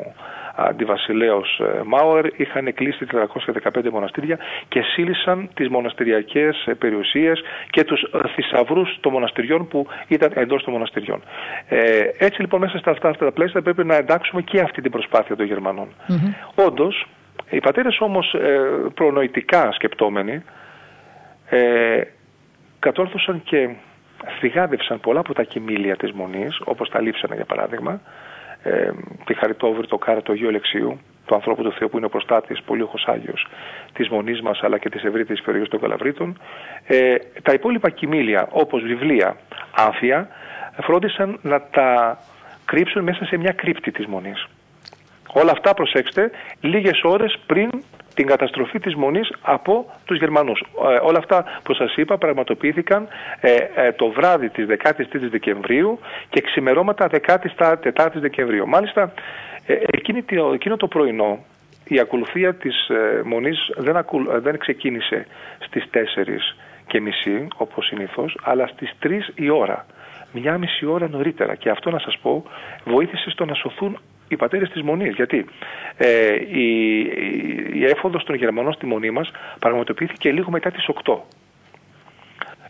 [0.54, 3.06] αντιβασιλέως ε, Μάουερ είχαν κλείσει
[3.74, 10.30] 415 μοναστήρια και σύλλησαν τις μοναστηριακές ε, περιουσίες και τους θησαυρούς των μοναστηριών που ήταν
[10.34, 11.22] εντός των μοναστηριών.
[11.68, 14.90] Ε, έτσι λοιπόν μέσα στα αυτά, αυτά τα πλαίσια πρέπει να εντάξουμε και αυτή την
[14.90, 15.88] προσπάθεια των Γερμανών.
[16.08, 16.64] Mm-hmm.
[16.66, 17.06] Όντως,
[17.50, 18.60] οι πατέρες όμως ε,
[18.94, 20.42] προνοητικά σκεπτόμενοι
[21.48, 22.00] ε,
[22.78, 23.68] κατόρθωσαν και
[24.40, 28.00] θυγάδευσαν πολλά από τα κοιμήλια της Μονής, όπως τα λείψανε για παράδειγμα,
[28.62, 28.90] ε,
[29.24, 32.62] τη Χαριτόβρη, το Κάρα, το Αγίου Αλεξίου, του ανθρώπου του Θεού που είναι ο προστάτης,
[32.62, 33.46] πολύοχος Άγιος
[33.92, 36.38] της Μονής μας αλλά και της ευρύτερης περιοχής των Καλαβρίτων.
[36.86, 39.36] Ε, τα υπόλοιπα κοιμήλια όπως βιβλία,
[39.74, 40.28] άμφια,
[40.82, 42.18] φρόντισαν να τα
[42.64, 44.46] κρύψουν μέσα σε μια κρύπτη της Μονής.
[45.32, 47.70] Όλα αυτά, προσέξτε, λίγες ώρες πριν
[48.18, 50.60] την καταστροφή της Μονής από τους Γερμανούς.
[50.60, 53.08] Ε, όλα αυτά που σας είπα πραγματοποιήθηκαν
[53.40, 55.98] ε, ε, το βράδυ της 13ης Δεκεμβρίου
[56.28, 58.68] και ξημερώματα 14ης Δεκεμβρίου.
[58.68, 59.12] Μάλιστα,
[59.66, 60.24] εκείνη,
[60.54, 61.38] εκείνο το πρωινό
[61.84, 62.90] η ακολουθία της
[63.24, 65.26] Μονής δεν, ακου, δεν ξεκίνησε
[65.58, 65.96] στις 4
[66.86, 69.86] και μισή όπως συνήθως, αλλά στις 3 η ώρα.
[70.32, 71.54] Μια μισή ώρα νωρίτερα.
[71.54, 72.44] Και αυτό να σας πω
[72.84, 73.98] βοήθησε στο να σωθούν
[74.28, 75.14] οι πατέρες της Μονής.
[75.14, 75.44] Γιατί
[75.96, 76.98] ε, η,
[77.72, 81.16] η, έφοδος των Γερμανών στη Μονή μας πραγματοποιήθηκε λίγο μετά τις 8.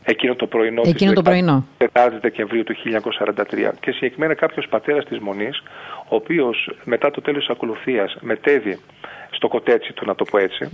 [0.05, 1.67] Εκείνο το πρωινό Εκείνο το πρωινό.
[1.93, 2.75] 4 Δεκεμβρίου του
[3.27, 5.63] 1943 και συγκεκριμένα κάποιος πατέρας της Μονής
[6.09, 8.79] ο οποίος μετά το τέλος της ακολουθίας μετέβη
[9.31, 10.71] στο κοτέτσι του να το πω ετσι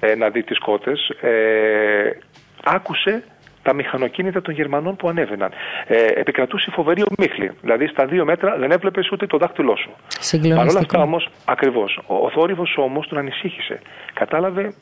[0.00, 2.10] ε, να δει τις κότες ε,
[2.64, 3.24] άκουσε
[3.62, 5.50] τα μηχανοκίνητα των Γερμανών που ανέβαιναν.
[5.86, 7.50] Ε, επικρατούσε φοβερή ομίχλη.
[7.60, 9.90] Δηλαδή στα δύο μέτρα δεν έβλεπες ούτε το δάχτυλό σου.
[10.48, 13.80] Παρ' όλα αυτά όμως, ακριβώς, ο, ο θόρυβος όμως τον ανησύχησε.
[14.14, 14.74] Κατάλαβε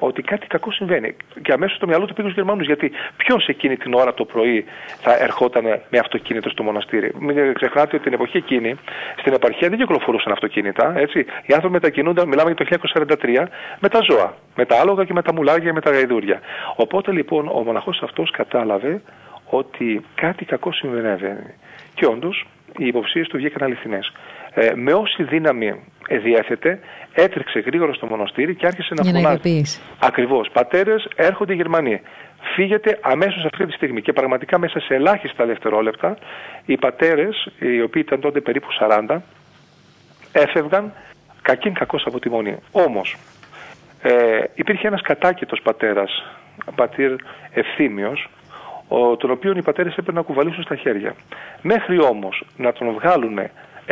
[0.00, 1.16] ότι κάτι κακό συμβαίνει.
[1.42, 2.66] Και αμέσως στο μυαλό του πήγε στους Γερμανούς.
[2.66, 4.64] Γιατί ποιος εκείνη την ώρα το πρωί
[5.00, 7.12] θα ερχόταν με αυτοκίνητο στο μοναστήρι.
[7.18, 8.74] Μην ξεχνάτε ότι την εποχή εκείνη
[9.16, 10.92] στην επαρχία δεν κυκλοφορούσαν αυτοκίνητα.
[10.96, 11.18] Έτσι.
[11.18, 13.46] Οι άνθρωποι μετακινούνταν, μιλάμε για το 1943,
[13.80, 14.34] με τα ζώα.
[14.56, 16.40] Με τα άλογα και με τα μουλάρια και με τα γαϊδούρια.
[16.76, 19.02] Οπότε λοιπόν ο μοναχός αυτός κατάλαβε
[19.50, 21.36] ότι κάτι κακό συμβαίνει.
[21.94, 22.46] Και όντως
[22.76, 24.12] οι υποψίες του βγήκαν αληθινές.
[24.54, 25.74] Ε, με όση δύναμη
[26.18, 26.78] διέθετε,
[27.12, 29.62] έτρεξε γρήγορα στο μοναστήρι και άρχισε να φωνάζει.
[29.98, 30.48] Ακριβώς.
[30.52, 32.00] Πατέρες, έρχονται οι Γερμανοί.
[32.54, 34.02] Φύγετε αμέσως αυτή τη στιγμή.
[34.02, 36.16] Και πραγματικά μέσα σε ελάχιστα δευτερόλεπτα
[36.64, 39.22] οι πατέρες, οι οποίοι ήταν τότε περίπου 40,
[40.32, 40.92] έφευγαν
[41.42, 42.56] κακήν κακός από τη μονή.
[42.70, 43.16] Όμως,
[44.02, 46.24] ε, υπήρχε ένας κατάκητος πατέρας,
[46.74, 47.14] πατήρ
[47.52, 48.28] Ευθύμιος,
[48.88, 51.14] ο, τον οποίο οι πατέρες έπρεπε να κουβαλήσουν στα χέρια.
[51.62, 53.38] Μέχρι όμως να τον βγάλουν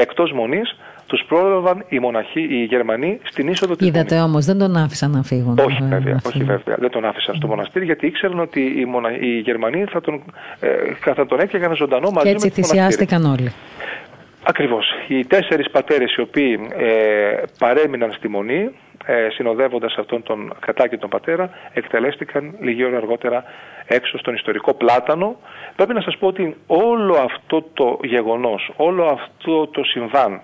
[0.00, 0.76] εκτός μονής,
[1.06, 4.30] τους πρόλαβαν οι μοναχοί, οι Γερμανοί στην είσοδο της Είδατε μονής.
[4.30, 5.58] όμως, δεν τον άφησαν να φύγουν.
[5.58, 6.76] Όχι βέβαια, όχι βέβαια.
[6.78, 9.18] Δεν τον άφησαν στο μοναστήρι γιατί ήξεραν ότι οι, μονα...
[9.18, 10.22] οι Γερμανοί θα τον,
[10.60, 10.68] ε,
[11.14, 13.52] θα τον έκαιγαν ζωντανό μαζί και έτσι με το θυσιάστηκαν όλοι.
[14.42, 14.86] Ακριβώς.
[15.08, 18.70] Οι τέσσερις πατέρες οι οποίοι ε, παρέμειναν στη Μονή,
[19.06, 23.44] ε, συνοδεύοντας αυτόν τον κατάκητον πατέρα, εκτελέστηκαν λίγη ώρα αργότερα
[23.86, 25.36] έξω στον ιστορικό Πλάτανο.
[25.76, 30.40] Πρέπει να σας πω ότι όλο αυτό το γεγονός, όλο αυτό το συμβάν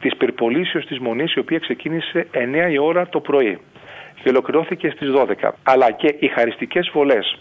[0.00, 3.60] της πυρπολίσεως της Μονής, η οποία ξεκίνησε 9 η ώρα το πρωί
[4.22, 7.38] και ολοκληρώθηκε στις 12, αλλά και οι χαριστικές βολές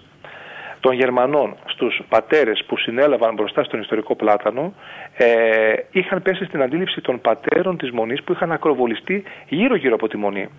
[0.79, 4.73] των Γερμανών στους πατέρες που συνέλαβαν μπροστά στον ιστορικό πλάτανο
[5.17, 5.25] ε,
[5.91, 10.17] είχαν πέσει στην αντίληψη των πατέρων της Μονής που είχαν ακροβολιστεί γύρω γύρω από τη
[10.17, 10.49] Μονή.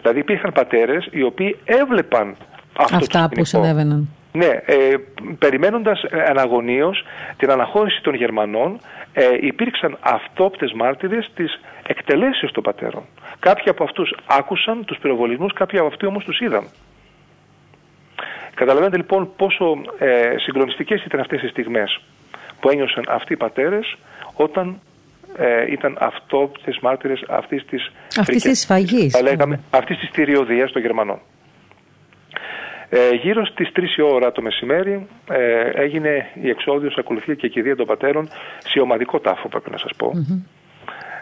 [0.00, 2.36] Δηλαδή υπήρχαν πατέρες οι οποίοι έβλεπαν
[2.76, 4.08] αυτό Αυτά που συνέβαιναν.
[4.32, 4.94] Ναι, ε,
[5.38, 7.04] περιμένοντας αναγωνίως
[7.36, 8.80] την αναχώρηση των Γερμανών
[9.12, 13.02] ε, υπήρξαν αυτόπτες μάρτυρες της εκτελέσεως των πατέρων.
[13.38, 16.68] Κάποιοι από αυτούς άκουσαν τους πυροβολισμούς, κάποιοι από αυτοί όμως τους είδαν.
[18.58, 22.00] Καταλαβαίνετε λοιπόν πόσο ε, συγκλονιστικές ήταν αυτές οι στιγμές
[22.60, 23.96] που ένιωσαν αυτοί οι πατέρες
[24.34, 24.80] όταν
[25.36, 30.82] ε, ήταν αυτόπτες μάρτυρες αυτής της, αυτής της σφαγής, θα λέγαμε, αυτής της θηριωδίας των
[30.82, 31.20] Γερμανών.
[32.88, 37.50] Ε, γύρω στις 3 η ώρα το μεσημέρι ε, έγινε η εξόδιος, ακολουθία και η
[37.50, 38.28] κηδεία των πατέρων
[38.58, 40.12] σε ομαδικό τάφο πρέπει να σας πω.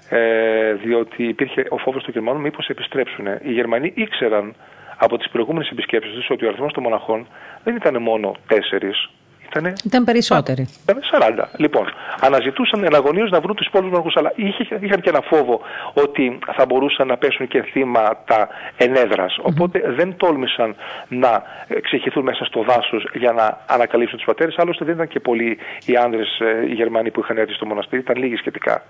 [0.09, 3.26] Ε, διότι υπήρχε ο φόβος των Γερμανών μήπως επιστρέψουν.
[3.26, 4.55] Οι Γερμανοί ήξεραν
[4.97, 7.27] από τις προηγούμενες επισκέψεις τους ότι ο αριθμός των μοναχών
[7.65, 9.11] δεν ήταν μόνο τέσσερις,
[9.49, 9.73] Ήτανε...
[9.85, 10.69] Ήταν περισσότεροι.
[10.83, 10.99] Ήταν
[11.39, 11.45] 40.
[11.57, 11.87] Λοιπόν,
[12.21, 14.33] αναζητούσαν εναγωνίως να βρουν τους υπόλοιπους μοναχούς, αλλά
[14.81, 15.61] είχαν και ένα φόβο
[15.93, 19.39] ότι θα μπορούσαν να πέσουν και θύματα ενέδρας.
[19.43, 20.77] Οπότε δεν τόλμησαν
[21.09, 21.43] να
[21.83, 24.55] ξεχυθούν μέσα στο δάσος για να ανακαλύψουν τους πατέρες.
[24.59, 28.17] Άλλωστε δεν ήταν και πολλοί οι άνδρες οι Γερμανοί που είχαν έρθει στο μοναστήρι, ήταν
[28.17, 28.83] λίγοι σχετικά.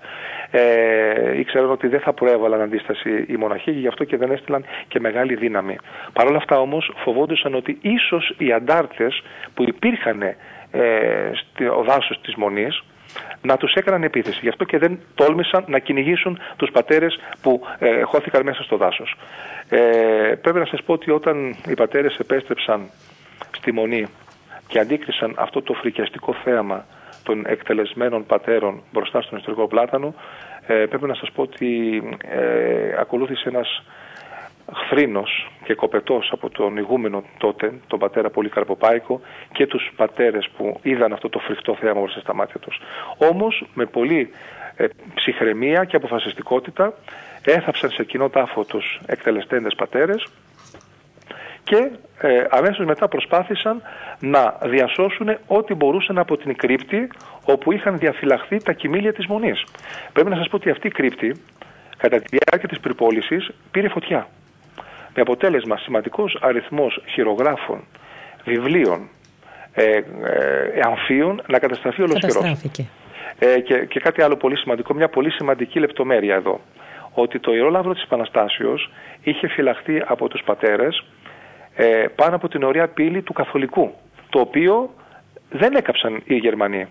[0.51, 4.65] Ε, ήξεραν ότι δεν θα προέβαλαν αντίσταση οι μοναχοί και γι' αυτό και δεν έστειλαν
[4.87, 5.75] και μεγάλη δύναμη.
[6.13, 10.35] Παρ' όλα αυτά όμως φοβόντουσαν ότι ίσως οι αντάρτες που υπήρχαν
[10.71, 12.83] ε, στο δάσος της Μονής
[13.41, 14.39] να τους έκαναν επίθεση.
[14.41, 19.15] Γι' αυτό και δεν τόλμησαν να κυνηγήσουν τους πατέρες που ε, χώθηκαν μέσα στο δάσος.
[19.69, 19.79] Ε,
[20.41, 22.89] πρέπει να σας πω ότι όταν οι πατέρες επέστρεψαν
[23.51, 24.05] στη Μονή
[24.67, 26.85] και αντίκρισαν αυτό το φρικιαστικό θέαμα
[27.23, 30.13] των εκτελεσμένων πατέρων μπροστά στον ιστορικό πλάτανο,
[30.67, 33.83] ε, πρέπει να σας πω ότι ε, ακολούθησε ένας
[34.73, 40.79] χθρίνος και κοπετός από τον ηγούμενο τότε, τον πατέρα Πολύκαρπο Πάικο και τους πατέρες που
[40.81, 42.79] είδαν αυτό το φρικτό θέαμα μπροστά στα μάτια τους.
[43.17, 44.29] Όμως με πολύ
[44.75, 46.93] ε, ψυχραιμία και αποφασιστικότητα
[47.43, 50.27] έθαψαν σε κοινό τάφο τους εκτελεστέντες πατέρες
[51.63, 51.89] και
[52.21, 53.81] ε, αμέσως μετά προσπάθησαν
[54.19, 57.09] να διασώσουν ό,τι μπορούσαν από την κρύπτη
[57.45, 59.63] όπου είχαν διαφυλαχθεί τα κοιμήλια της Μονής.
[60.13, 61.41] Πρέπει να σας πω ότι αυτή η κρύπτη
[61.97, 64.27] κατά τη διάρκεια της περιπόλησης πήρε φωτιά.
[65.17, 67.83] Με αποτέλεσμα σημαντικός αριθμός χειρογράφων,
[68.43, 69.09] βιβλίων,
[69.73, 70.03] ε, ε,
[70.83, 72.61] αμφίων να καταστραφεί ολοσχερός.
[73.39, 76.59] Ε, και, και κάτι άλλο πολύ σημαντικό, μια πολύ σημαντική λεπτομέρεια εδώ.
[77.13, 78.91] Ότι το Ιερό Λαύρο της Επαναστάσεως
[79.23, 81.03] είχε φυλαχθεί από τους πατέρες
[81.75, 83.93] ε, πάνω από την ωραία πύλη του Καθολικού,
[84.29, 84.93] το οποίο
[85.49, 86.87] δεν έκαψαν οι Γερμανοί.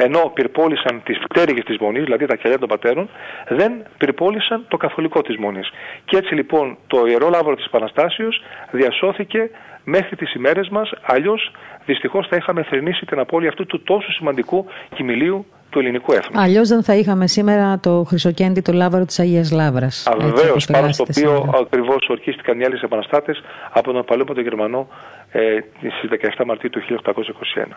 [0.00, 3.08] Ενώ πυρπόλησαν τις πτέρυγες της Μονής, δηλαδή τα κελιά των πατέρων,
[3.48, 5.70] δεν πυρπόλησαν το καθολικό της Μονής.
[6.04, 9.50] Και έτσι λοιπόν το Ιερό Λάβρο της Επαναστάσεως διασώθηκε
[9.84, 11.52] μέχρι τις ημέρες μας, αλλιώς
[11.84, 16.42] δυστυχώς θα είχαμε θρυνήσει την απώλεια αυτού του τόσο σημαντικού κοιμηλίου του ελληνικού έθνους.
[16.42, 20.08] Αλλιώς δεν θα είχαμε σήμερα το χρυσοκέντητο λάβαρο της Αγίας Λάβρας.
[20.18, 24.88] Βεβαίως, πάνω στο οποίο ακριβώς ορκίστηκαν οι Έλληνες επαναστάτες από τον παλαιότερο Γερμανό
[25.32, 27.76] ε, στις 17 Μαρτίου του 1821.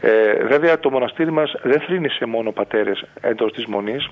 [0.00, 4.08] Ε, βέβαια το μοναστήρι μας δεν θρύνησε μόνο πατέρες εντός της Μονής,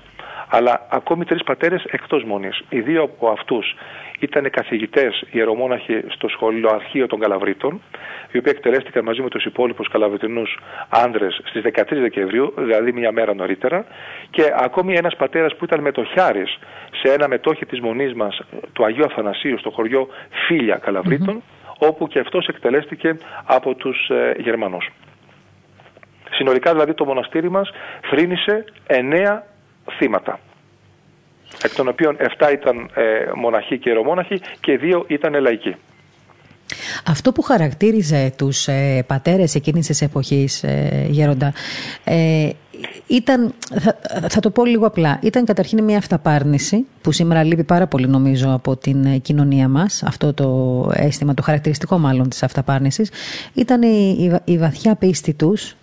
[0.49, 2.63] αλλά ακόμη τρεις πατέρες εκτός Μονής.
[2.69, 3.75] Οι δύο από αυτούς
[4.19, 7.81] ήταν καθηγητές ιερομόναχοι στο σχολείο αρχείο των Καλαβρίτων,
[8.31, 10.57] οι οποίοι εκτελέστηκαν μαζί με τους υπόλοιπους καλαβριτινούς
[10.89, 13.85] άνδρες στις 13 Δεκεμβρίου, δηλαδή μια μέρα νωρίτερα,
[14.29, 16.59] και ακόμη ένας πατέρας που ήταν μετοχιάρης
[17.01, 18.41] σε ένα μετόχι της Μονής μας,
[18.73, 20.07] του Αγίου Αθανασίου, στο χωριό
[20.47, 21.43] Φίλια Καλαβρίτων,
[21.77, 24.91] όπου και αυτός εκτελέστηκε από τους ε, Γερμανούς.
[26.31, 27.69] Συνολικά δηλαδή το μοναστήρι μας
[28.09, 29.45] θρύνησε εννέα
[29.97, 30.39] θύματα
[31.63, 35.75] εκ των οποίων 7 ήταν ε, μοναχοί και ιερομόναχοι και 2 ήταν λαϊκοί.
[37.05, 41.53] Αυτό που χαρακτήριζε τους ε, πατέρες εκείνης της εποχής, ε, Γέροντα,
[42.03, 42.49] ε,
[43.07, 43.97] ήταν, θα,
[44.29, 48.53] θα, το πω λίγο απλά, ήταν καταρχήν μια αυταπάρνηση που σήμερα λείπει πάρα πολύ νομίζω
[48.53, 53.11] από την ε, κοινωνία μας, αυτό το αίσθημα, το χαρακτηριστικό μάλλον της αυταπάρνησης,
[53.53, 55.75] ήταν η, η, η βαθιά πίστη τους ε,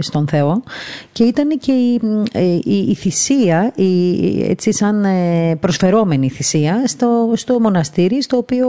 [0.00, 0.62] στον Θεό
[1.12, 2.00] και ήταν και η,
[2.32, 8.68] ε, η, η θυσία, η, έτσι σαν ε, προσφερόμενη θυσία στο, στο μοναστήρι στο οποίο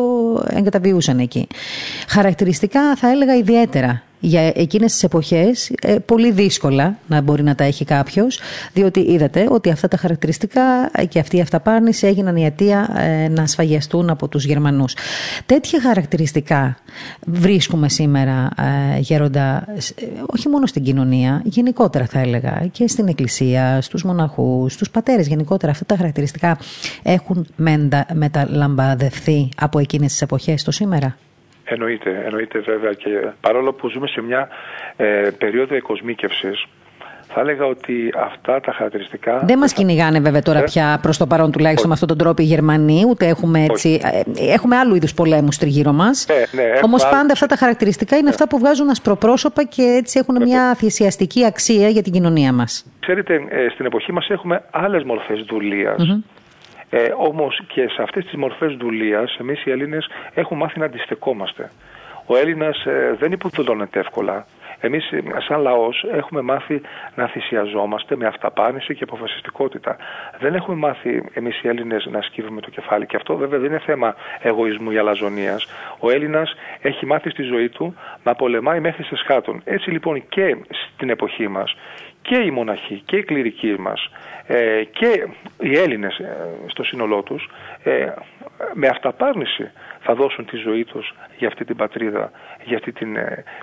[0.49, 1.47] εγκαταβιούσαν εκεί.
[2.07, 7.63] Χαρακτηριστικά θα έλεγα ιδιαίτερα για εκείνες τις εποχές ε, πολύ δύσκολα να μπορεί να τα
[7.63, 8.39] έχει κάποιος
[8.73, 13.47] διότι είδατε ότι αυτά τα χαρακτηριστικά και αυτή η αυταπάρνηση έγιναν η αιτία ε, να
[13.47, 14.95] σφαγιαστούν από τους Γερμανούς.
[15.45, 16.77] Τέτοια χαρακτηριστικά
[17.25, 18.49] βρίσκουμε σήμερα
[18.95, 19.67] ε, γέροντα
[20.25, 25.71] όχι μόνο στην κοινωνία γενικότερα θα έλεγα και στην εκκλησία, στους μοναχούς, στους πατέρες γενικότερα
[25.71, 26.57] αυτά τα χαρακτηριστικά
[27.03, 27.47] έχουν
[28.13, 31.17] μεταλαμπαδευθεί από εκείνες τις εποχές το σήμερα;
[31.73, 33.09] Εννοείται, εννοείται βέβαια και
[33.41, 34.47] παρόλο που ζούμε σε μια
[34.97, 36.67] ε, περίοδο εκοσμίκευσης
[37.33, 39.41] θα έλεγα ότι αυτά τα χαρακτηριστικά.
[39.45, 42.41] Δεν μας κυνηγάνε βέβαια τώρα ε; πια προς το παρόν τουλάχιστον με αυτόν τον τρόπο
[42.41, 44.01] οι Γερμανοί, ούτε έχουμε έτσι.
[44.03, 46.25] Ε, έχουμε άλλου είδους πολέμους τριγύρω μας.
[46.29, 50.43] Ναι, ναι, Όμως πάντα αυτά τα χαρακτηριστικά είναι αυτά που βγάζουν ασπροπρόσωπα και έτσι έχουν
[50.43, 52.85] μια θυσιαστική αξία για την κοινωνία μας.
[52.99, 56.19] Ξέρετε, ε, στην εποχή μας έχουμε άλλες μορφές δουλείας.
[56.93, 61.71] Ε, Όμως και σε αυτές τις μορφές δουλείας, εμείς οι Έλληνες έχουμε μάθει να αντιστεκόμαστε.
[62.25, 64.45] Ο Έλληνας ε, δεν υποδουλώνεται εύκολα.
[64.79, 66.81] Εμείς, ε, σαν λαός, έχουμε μάθει
[67.15, 69.95] να θυσιαζόμαστε με αυταπάνηση και αποφασιστικότητα.
[70.39, 73.05] Δεν έχουμε μάθει εμείς οι Έλληνες να σκύβουμε το κεφάλι.
[73.05, 75.67] Και αυτό βέβαια δεν είναι θέμα εγωισμού ή αλαζονίας.
[75.99, 79.61] Ο Έλληνας έχει μάθει στη ζωή του να πολεμάει μέχρι σε σχάτων.
[79.63, 80.57] Έτσι λοιπόν και
[80.93, 81.75] στην εποχή μας
[82.21, 84.09] και οι μοναχοί και οι κληρικοί μας
[84.47, 85.27] ε, και
[85.59, 87.49] οι Έλληνες ε, στο σύνολό τους
[87.83, 88.05] ε,
[88.73, 92.31] με αυταπάρνηση θα δώσουν τη ζωή τους για αυτή την πατρίδα,
[92.63, 93.17] για αυτή την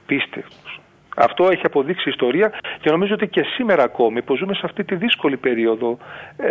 [0.07, 0.81] πίστη τους.
[1.17, 4.85] Αυτό έχει αποδείξει η ιστορία και νομίζω ότι και σήμερα ακόμη που ζούμε σε αυτή
[4.85, 5.99] τη δύσκολη περίοδο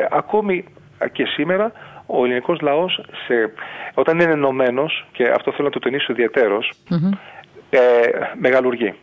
[0.10, 0.66] ακόμη
[1.12, 1.72] και σήμερα
[2.06, 3.54] ο ελληνικός λαός σε,
[3.94, 6.14] όταν είναι ενωμένος και αυτό θέλω να το τονίσω
[8.40, 8.94] μεγαλουργεί.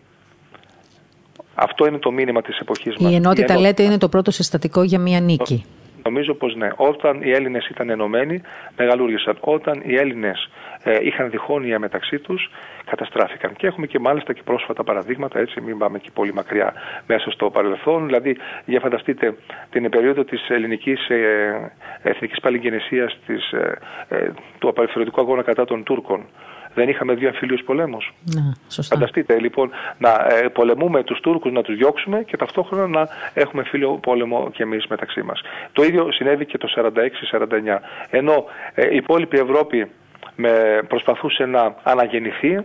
[1.55, 3.13] Αυτό είναι το μήνυμα της εποχής μας.
[3.13, 5.65] Η ενότητα, λέτε, είναι το πρώτο συστατικό για μια νίκη.
[6.05, 6.69] Νομίζω πως ναι.
[6.77, 8.41] Όταν οι Έλληνες ήταν ενωμένοι,
[8.77, 9.37] μεγαλούργησαν.
[9.41, 10.49] Όταν οι Έλληνες
[10.83, 12.51] ε, είχαν διχόνοια μεταξύ τους,
[12.85, 13.53] καταστράφηκαν.
[13.57, 16.73] Και έχουμε και μάλιστα και πρόσφατα παραδείγματα, έτσι, μην πάμε και πολύ μακριά
[17.07, 18.07] μέσα στο παρελθόν.
[18.07, 19.35] Δηλαδή, για φανταστείτε
[19.71, 26.27] την περίοδο της ελληνικής ε, εθνικής παλιγενεσίας ε, ε, του απελευθερωτικού αγώνα κατά των Τούρκων
[26.75, 28.15] δεν είχαμε δύο αμφιλίους πολέμους.
[28.35, 28.95] Ναι, σωστά.
[28.95, 33.91] Φανταστείτε λοιπόν να ε, πολεμούμε τους Τούρκους, να τους διώξουμε και ταυτόχρονα να έχουμε φίλιο
[33.91, 35.41] πόλεμο κι εμείς μεταξύ μας.
[35.73, 37.79] Το ίδιο συνέβη και το 46-49.
[38.11, 38.45] Ενώ
[38.75, 39.91] ε, η υπόλοιπη Ευρώπη
[40.37, 42.65] με, προσπαθούσε να αναγεννηθεί,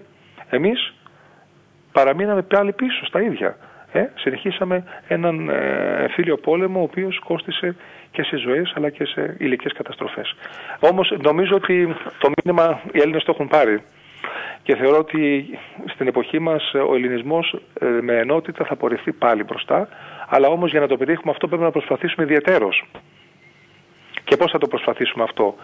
[0.49, 0.93] εμείς
[1.91, 3.57] παραμείναμε πάλι πίσω στα ίδια.
[3.91, 7.75] Ε, συνεχίσαμε έναν ε, φίλιο πόλεμο ο οποίος κόστησε
[8.11, 10.35] και σε ζωές αλλά και σε υλικές καταστροφές.
[10.79, 13.81] Όμως νομίζω ότι το μήνυμα οι Έλληνες το έχουν πάρει
[14.69, 15.49] και θεωρώ ότι
[15.85, 19.87] στην εποχή μας ο ελληνισμός ε, με ενότητα θα πορευτεί πάλι μπροστά,
[20.27, 22.85] αλλά όμως για να το πετύχουμε αυτό πρέπει να προσπαθήσουμε ιδιαίτερος.
[24.23, 25.55] Και πώς θα το προσπαθήσουμε αυτό;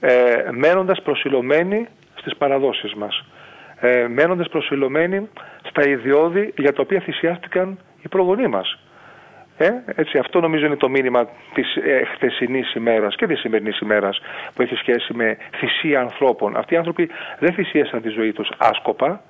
[0.00, 3.24] Ε, μένοντας προσιλωμένοι στις παραδόσεις μας.
[3.80, 5.28] Ε, μένοντας προσιλωμένοι
[5.68, 8.78] στα ιδιώδη για τα οποία θυσιάστηκαν οι προγονείς μας.
[9.62, 14.20] Ε, έτσι, αυτό νομίζω είναι το μήνυμα της ε, χθεσινής ημέρας και της σημερινής ημέρας
[14.54, 16.56] που έχει σχέση με θυσία ανθρώπων.
[16.56, 17.08] Αυτοί οι άνθρωποι
[17.38, 19.22] δεν θυσίασαν τη ζωή τους άσκοπα,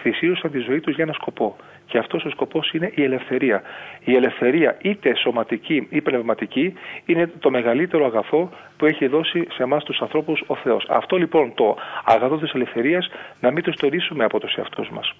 [0.00, 1.56] θυσίωσαν τη ζωή τους για ένα σκοπό.
[1.86, 3.62] Και αυτός ο σκοπός είναι η ελευθερία.
[4.04, 6.74] Η ελευθερία είτε σωματική ή πνευματική
[7.04, 10.86] είναι το μεγαλύτερο αγαθό που έχει δώσει σε εμάς τους ανθρώπους ο Θεός.
[10.88, 13.10] Αυτό λοιπόν το αγαθό της ελευθερίας
[13.40, 15.14] να μην το στορίσουμε από τους εαυτούς μας.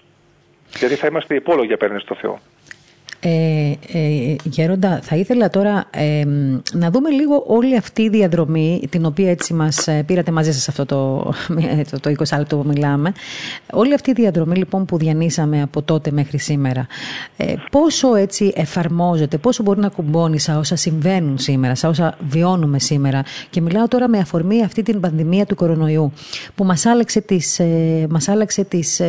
[0.77, 2.39] Γιατί θα είμαστε υπόλογοι απέναντι στο Θεό.
[3.25, 6.23] Ε, ε, Γέροντα, θα ήθελα τώρα ε,
[6.73, 10.67] να δούμε λίγο όλη αυτή η διαδρομή την οποία έτσι μας ε, πήρατε μαζί σας
[10.67, 11.31] αυτό το,
[11.91, 13.13] το, το 20 λεπτό που μιλάμε.
[13.71, 16.87] Όλη αυτή η διαδρομή λοιπόν που διανύσαμε από τότε μέχρι σήμερα
[17.37, 22.79] ε, πόσο έτσι εφαρμόζεται, πόσο μπορεί να κουμπώνει σαν όσα συμβαίνουν σήμερα, σαν όσα βιώνουμε
[22.79, 26.11] σήμερα και μιλάω τώρα με αφορμή αυτή την πανδημία του κορονοϊού
[26.55, 27.61] που μας άλλαξε, τις,
[28.09, 29.01] μας άλλαξε τις,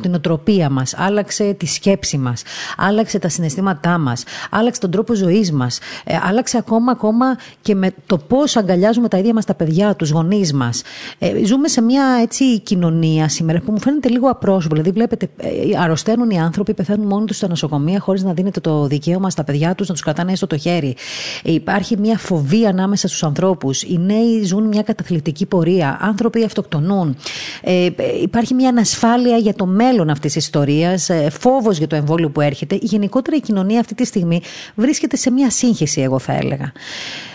[0.00, 2.42] την οτροπία μας, άλλαξε τη σκέψη μας,
[2.76, 7.74] άλλαξε τα συναισθήματα συναισθήματά μας, άλλαξε τον τρόπο ζωής μας, ε, άλλαξε ακόμα, ακόμα και
[7.74, 10.82] με το πώς αγκαλιάζουμε τα ίδια μας τα παιδιά, τους γονείς μας.
[11.18, 14.74] Ε, ζούμε σε μια έτσι κοινωνία σήμερα που μου φαίνεται λίγο απρόσωπο.
[14.74, 18.86] Δηλαδή, βλέπετε, ε, αρρωσταίνουν οι άνθρωποι, πεθαίνουν μόνοι τους στα νοσοκομεία χωρίς να δίνεται το
[18.86, 20.96] δικαίωμα στα παιδιά τους να τους κρατάνε έστω το χέρι.
[21.42, 23.82] Ε, υπάρχει μια φοβία ανάμεσα στους ανθρώπους.
[23.82, 25.98] Οι νέοι ζουν μια καταθλιπτική πορεία.
[26.00, 27.16] Άνθρωποι αυτοκτονούν.
[27.62, 27.88] Ε,
[28.22, 32.40] υπάρχει μια ανασφάλεια για το μέλλον αυτής της ιστορίας, ε, φόβος για το εμβόλιο που
[32.40, 32.78] έρχεται.
[32.80, 34.40] Γενικότερα η κοινωνία αυτή τη στιγμή
[34.74, 36.72] βρίσκεται σε μια σύγχυση, εγώ θα έλεγα.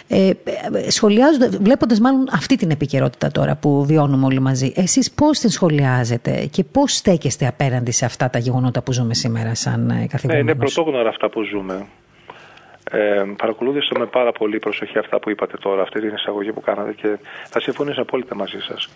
[0.07, 0.31] Ε,
[0.89, 6.47] σχολιάζοντα, βλέποντας μάλλον αυτή την επικαιρότητα τώρα που βιώνουμε όλοι μαζί, εσείς πώς την σχολιάζετε
[6.51, 10.27] και πώς στέκεστε απέναντι σε αυτά τα γεγονότα που ζούμε σήμερα σαν ε, καθηγητές.
[10.27, 11.85] Ναι, είναι πρωτόγνωρα αυτά που ζούμε.
[12.91, 16.93] Ε, παρακολούθησα με πάρα πολύ προσοχή αυτά που είπατε τώρα, αυτή την εισαγωγή που κάνατε
[16.93, 17.17] και
[17.49, 18.89] θα συμφωνήσω απόλυτα μαζί σας.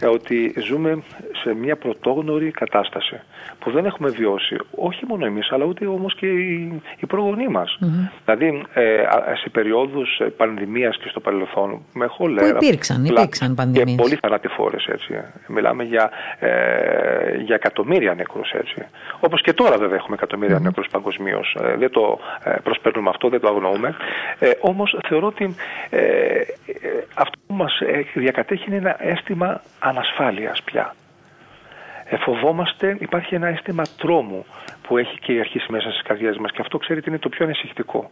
[0.00, 1.02] Ε, ότι ζούμε
[1.42, 3.20] σε μια πρωτόγνωρη κατάσταση
[3.58, 7.78] που δεν έχουμε βιώσει όχι μόνο εμείς αλλά ούτε όμως και οι, οι προγονείς μας.
[8.24, 9.02] Δηλαδή ε,
[9.42, 12.56] σε περιόδους πανδημίας και στο παρελθόν με χολέρα.
[12.56, 13.96] Που υπήρξαν, υπήρξαν πανδημίες.
[13.96, 15.14] Και πολύ θανατηφόρες έτσι.
[15.46, 18.86] Μιλάμε για, ε, για εκατομμύρια νεκρούς έτσι.
[19.20, 20.62] Όπως και τώρα βέβαια έχουμε εκατομμύρια mm-hmm.
[20.62, 21.56] νεκρούς παγκοσμίως.
[21.62, 23.94] Ε, δεν το ε, προσπέρνουμε αυτό, δεν το αγνοούμε.
[24.38, 25.54] Ε, όμως θεωρώ ότι
[25.90, 26.00] ε,
[27.14, 27.82] αυτό που μας
[28.14, 30.94] διακατέχει είναι ένα αίσθημα ανασφάλειας πια.
[32.04, 34.44] Εφοβόμαστε, υπάρχει ένα αίσθημα τρόμου
[34.82, 38.10] που έχει κυριαρχήσει μέσα στις καρδιές μας και αυτό ξέρετε είναι το πιο ανησυχητικό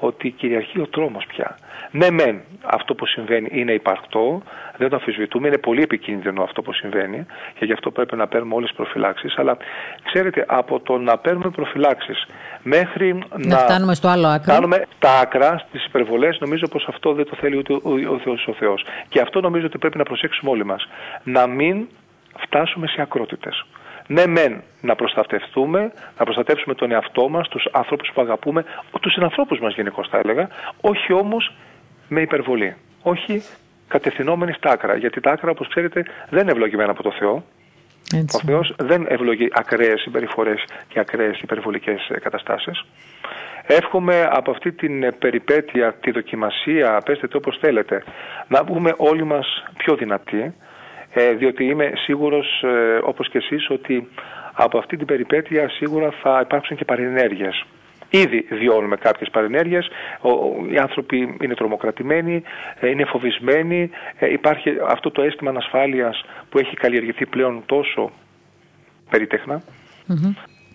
[0.00, 1.56] ότι κυριαρχεί ο τρόμος πια.
[1.90, 4.42] Ναι μεν αυτό που συμβαίνει είναι υπαρκτό,
[4.76, 7.26] δεν το αμφισβητούμε, είναι πολύ επικίνδυνο αυτό που συμβαίνει
[7.58, 9.56] και γι' αυτό πρέπει να παίρνουμε όλες τις προφυλάξεις, αλλά
[10.04, 12.26] ξέρετε από το να παίρνουμε προφυλάξεις
[12.62, 14.52] μέχρι να, να φτάνουμε στο άλλο άκρο.
[14.52, 17.80] Φτάνουμε τα άκρα, στις υπερβολές, νομίζω πως αυτό δεν το θέλει ούτε ο,
[18.12, 18.84] ο, Θεός, ο Θεός.
[19.08, 20.88] Και αυτό νομίζω ότι πρέπει να προσέξουμε όλοι μας.
[21.22, 21.86] Να μην
[22.38, 23.64] φτάσουμε σε ακρότητες
[24.10, 28.64] ναι μεν να προστατευτούμε, να προστατεύσουμε τον εαυτό μας, τους ανθρώπους που αγαπούμε,
[29.00, 30.48] τους συνανθρώπους μας γενικώς θα έλεγα,
[30.80, 31.54] όχι όμως
[32.08, 32.76] με υπερβολή.
[33.02, 33.42] Όχι
[33.88, 34.96] κατευθυνόμενοι στα άκρα.
[34.96, 37.44] Γιατί τα άκρα, όπως ξέρετε, δεν είναι ευλογημένα από το Θεό.
[38.14, 38.36] Έτσι.
[38.36, 42.84] Ο Θεός δεν ευλογεί ακραίες συμπεριφορές και ακραίες υπερβολικές ε, καταστάσεις.
[43.66, 48.02] Εύχομαι από αυτή την περιπέτεια, τη δοκιμασία, πέστε το όπως θέλετε,
[48.48, 50.54] να βγούμε όλοι μας πιο δυνατοί,
[51.12, 54.08] ε, διότι είμαι σίγουρος ε, όπως και εσείς ότι
[54.52, 57.64] από αυτή την περιπέτεια σίγουρα θα υπάρξουν και παρενέργειες.
[58.10, 59.88] Ήδη βιώνουμε κάποιες παρενέργειες,
[60.72, 62.42] οι άνθρωποι είναι τρομοκρατημένοι,
[62.80, 63.90] ε, είναι φοβισμένοι,
[64.32, 68.10] υπάρχει αυτό το αίσθημα ανασφάλειας που έχει καλλιεργηθεί πλέον τόσο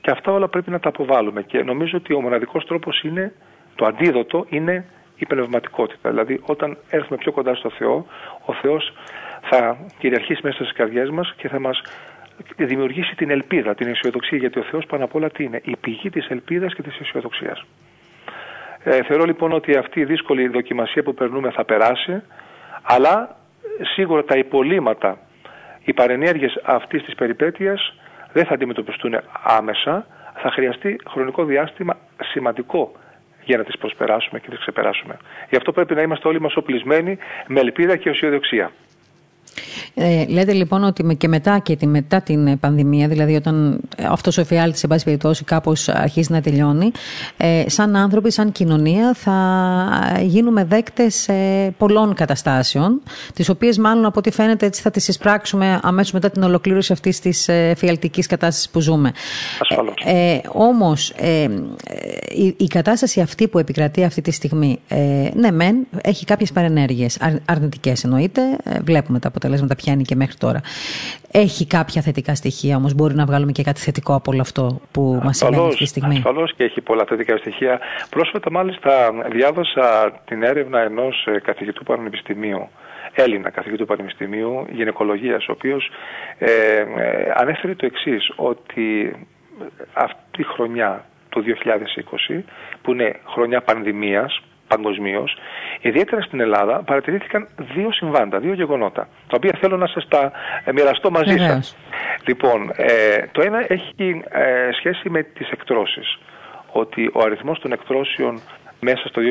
[0.05, 1.41] και αυτά όλα πρέπει να τα αποβάλουμε.
[1.43, 3.33] Και νομίζω ότι ο μοναδικός τρόπος είναι,
[3.75, 6.09] το αντίδοτο είναι η πνευματικότητα.
[6.09, 8.05] Δηλαδή όταν έρθουμε πιο κοντά στο Θεό,
[8.45, 8.93] ο Θεός
[9.50, 11.82] θα κυριαρχήσει μέσα στις καρδιές μας και θα μας
[12.58, 16.10] δημιουργήσει την ελπίδα, την αισιοδοξία, γιατί ο Θεός πάνω απ' όλα τι είναι, η πηγή
[16.10, 17.66] της ελπίδας και της αισιοδοξίας.
[18.84, 22.22] Ε, θεωρώ λοιπόν ότι αυτή η δύσκολη δοκιμασία που περνούμε θα περάσει,
[22.82, 23.36] αλλά
[23.93, 25.18] σίγουρα τα υπολείμματα,
[25.84, 27.93] οι παρενέργειες αυτής της περιπέτειας
[28.34, 32.91] δεν θα αντιμετωπιστούν άμεσα, θα χρειαστεί χρονικό διάστημα σημαντικό
[33.43, 35.18] για να τις προσπεράσουμε και τις ξεπεράσουμε.
[35.50, 37.18] Γι' αυτό πρέπει να είμαστε όλοι μας οπλισμένοι
[37.48, 38.72] με ελπίδα και αισιοδοξία.
[39.93, 43.80] Ε, λέτε λοιπόν ότι και μετά και τη, μετά την πανδημία, δηλαδή όταν
[44.10, 46.91] αυτός ο εφιάλτης, σε πάση περιπτώσει, κάπως αρχίζει να τελειώνει,
[47.38, 53.01] ε, σαν άνθρωποι, σαν κοινωνία, θα γίνουμε δέκτες ε, πολλών καταστάσεων,
[53.34, 57.20] τις οποίες μάλλον από ό,τι φαίνεται έτσι θα τις εισπράξουμε αμέσως μετά την ολοκλήρωση αυτής
[57.20, 59.12] της εφιαλτικής κατάστασης που ζούμε.
[59.60, 59.93] Ασφαλώς.
[60.06, 61.47] Ε, ε Όμως, ε,
[62.36, 67.18] η, η, κατάσταση αυτή που επικρατεί αυτή τη στιγμή, ε, ναι, μεν, έχει κάποιες παρενέργειες.
[67.45, 68.41] αρνητικές εννοείται.
[68.84, 69.45] βλέπουμε τα αποτελέσματα
[69.76, 70.62] πιάνει και μέχρι τώρα.
[71.32, 72.93] Έχει κάποια θετικά στοιχεία όμως.
[72.93, 76.16] Μπορεί να βγάλουμε και κάτι θετικό από όλο αυτό που μας συμβαίνει αυτή τη στιγμή;
[76.16, 77.80] Ασφαλώς και έχει πολλά θετικά στοιχεία.
[78.10, 82.70] Πρόσφατα, μάλιστα, διάβασα την έρευνα ενός ε, καθηγητού πανεπιστημίου.
[83.16, 85.89] Έλληνα καθηγητού Πανεπιστημίου Γυναικολογίας, ο οποίος
[86.38, 86.86] ε, ε,
[87.36, 89.16] ανέφερε το εξής, ότι
[89.93, 91.43] αυτή η χρονιά του
[92.28, 92.41] 2020,
[92.82, 94.41] που είναι χρονιά πανδημίας,
[94.76, 95.38] παγκοσμίως,
[95.82, 100.32] ιδιαίτερα στην Ελλάδα, παρατηρήθηκαν δύο συμβάντα, δύο γεγονότα, τα οποία θέλω να σας τα
[100.63, 101.78] ε, μοιραστώ μαζί σας.
[102.28, 106.17] Λοιπόν, ε, το ένα έχει ε, σχέση με τις εκτρώσεις.
[106.71, 108.41] Ότι ο αριθμός των εκτρώσεων
[108.80, 109.21] μέσα στο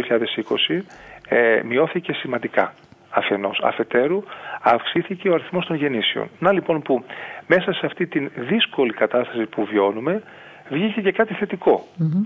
[0.70, 0.82] 2020
[1.28, 2.74] ε, μειώθηκε σημαντικά
[3.14, 3.60] αφενός.
[3.62, 4.22] Αφετέρου
[4.62, 6.28] αυξήθηκε ο αριθμός των γεννήσεων.
[6.38, 7.04] Να λοιπόν που
[7.46, 10.22] μέσα σε αυτή την δύσκολη κατάσταση που βιώνουμε
[10.68, 11.34] βγήκε και κάτι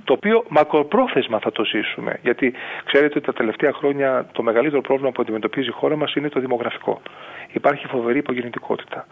[0.05, 2.19] το οποίο μακροπρόθεσμα θα το ζήσουμε.
[2.23, 6.29] Γιατί ξέρετε ότι τα τελευταία χρόνια το μεγαλύτερο πρόβλημα που αντιμετωπίζει η χώρα μας είναι
[6.29, 7.01] το δημογραφικό.
[7.53, 9.07] Υπάρχει φοβερή υπογεννητικότητα.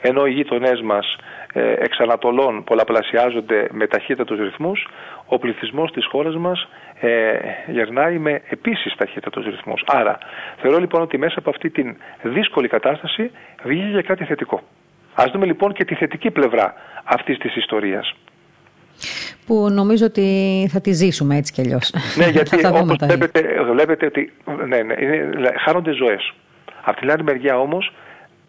[0.00, 1.16] ενώ οι γείτονές μας
[1.52, 4.88] ε, εξ Ανατολών πολλαπλασιάζονται με ταχύτατους ρυθμούς,
[5.26, 6.68] ο πληθυσμός της χώρας μας
[7.00, 9.82] ε, γερνάει με επίσης ταχύτατους ρυθμούς.
[9.86, 10.18] Άρα
[10.60, 13.30] θεωρώ λοιπόν ότι μέσα από αυτή την δύσκολη κατάσταση
[13.62, 14.60] βγήκε για κάτι θετικό.
[15.14, 16.74] Ας δούμε λοιπόν και τη θετική πλευρά
[17.04, 18.14] αυτής της ιστορίας
[19.46, 21.94] που νομίζω ότι θα τη ζήσουμε έτσι κι αλλιώς.
[22.16, 23.42] Ναι, γιατί όπως βλέπετε,
[23.72, 24.32] βλέπετε ότι
[24.66, 24.94] ναι, ναι,
[25.64, 26.32] χάνονται ζωές.
[26.82, 27.92] Από την άλλη μεριά όμως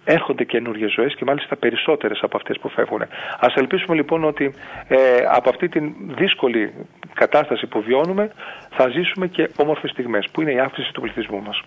[0.03, 3.01] έρχονται καινούργιες ζωές και μάλιστα περισσότερες από αυτές που φεύγουν.
[3.01, 4.53] Α ελπίσουμε λοιπόν ότι
[4.87, 4.97] ε,
[5.29, 6.73] από αυτή την δύσκολη
[7.13, 8.31] κατάσταση που βιώνουμε
[8.69, 11.61] θα ζήσουμε και όμορφες στιγμές, που είναι η αύξηση του πληθυσμού μας.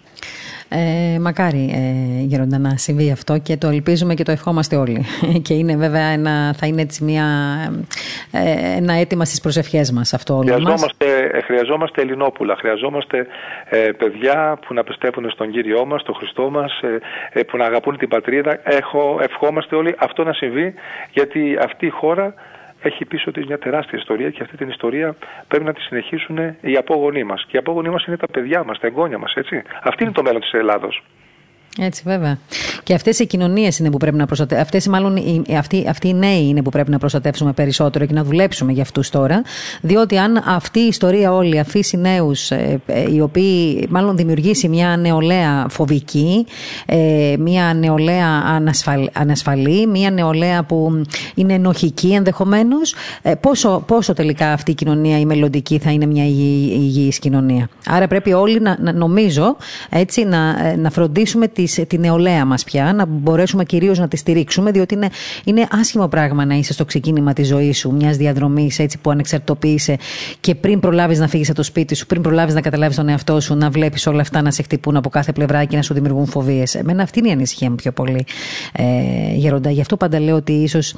[0.69, 5.05] Ε, μακάρι, ε, Γερόντα, να συμβεί αυτό και το ελπίζουμε και το ευχόμαστε όλοι.
[5.47, 7.25] και είναι βέβαια ένα, θα είναι έτσι μια,
[8.33, 11.45] ε, ένα αίτημα στις προσευχές μας αυτό όλο χρειαζόμαστε, μας.
[11.45, 13.27] χρειαζόμαστε Ελληνόπουλα, χρειαζόμαστε
[13.69, 16.99] ε, παιδιά που να πιστεύουν στον Κύριό μας, τον Χριστό μας, ε,
[17.33, 18.59] ε, που να αγαπούν την πατρίδα.
[18.63, 20.75] Έχω, ευχόμαστε όλοι αυτό να συμβεί,
[21.11, 22.35] γιατί αυτή η χώρα
[22.81, 25.17] έχει πίσω της μια τεράστια ιστορία και αυτή την ιστορία
[25.49, 27.45] πρέπει να τη συνεχίσουν οι απόγονοί μας.
[27.45, 29.63] Και οι απόγονοί μας είναι τα παιδιά μας, τα εγγόνια μας, έτσι.
[29.83, 31.03] Αυτή είναι το μέλλον της Ελλάδος.
[31.79, 32.39] Έτσι, βέβαια.
[32.83, 34.63] Και αυτές οι κοινωνίες είναι που πρέπει να προστατεύσουμε.
[34.63, 38.25] Αυτές, μάλλον, οι, αυτοί, αυτοί οι νέοι είναι που πρέπει να προστατεύσουμε περισσότερο και να
[38.25, 39.43] δουλέψουμε για αυτούς τώρα.
[39.81, 44.97] Διότι αν αυτή η ιστορία όλη αφήσει νέους, ε, ε, οι οποίοι μάλλον δημιουργήσει μια
[44.97, 46.47] νεολαία φοβική,
[46.87, 51.03] ε, μια νεολαία ανασφαλ, ανασφαλή, μια νεολαία που
[51.35, 56.25] είναι ενοχική ενδεχομένως, ε, πόσο, πόσο τελικά αυτή η κοινωνία, η μελλοντική, θα είναι μια
[56.25, 57.69] υγιής κοινωνία.
[57.87, 59.57] Άρα πρέπει όλοι να, να νομίζω
[59.91, 64.71] έτσι, να, να φροντίσουμε τη της νεολαία μας πια, να μπορέσουμε κυρίως να τη στηρίξουμε,
[64.71, 65.09] διότι είναι,
[65.45, 69.97] είναι άσχημο πράγμα να είσαι στο ξεκίνημα της ζωής σου, μιας διαδρομής έτσι που ανεξαρτητοποίησε
[70.41, 73.41] και πριν προλάβεις να φύγεις από το σπίτι σου, πριν προλάβεις να καταλάβεις τον εαυτό
[73.41, 76.27] σου, να βλέπεις όλα αυτά να σε χτυπούν από κάθε πλευρά και να σου δημιουργούν
[76.27, 76.75] φοβίες.
[76.75, 78.25] Εμένα αυτή είναι η ανησυχία μου πιο πολύ,
[78.73, 78.85] ε,
[79.35, 79.71] Γεροντά.
[79.71, 80.95] Γι' αυτό πάντα λέω ότι ίσως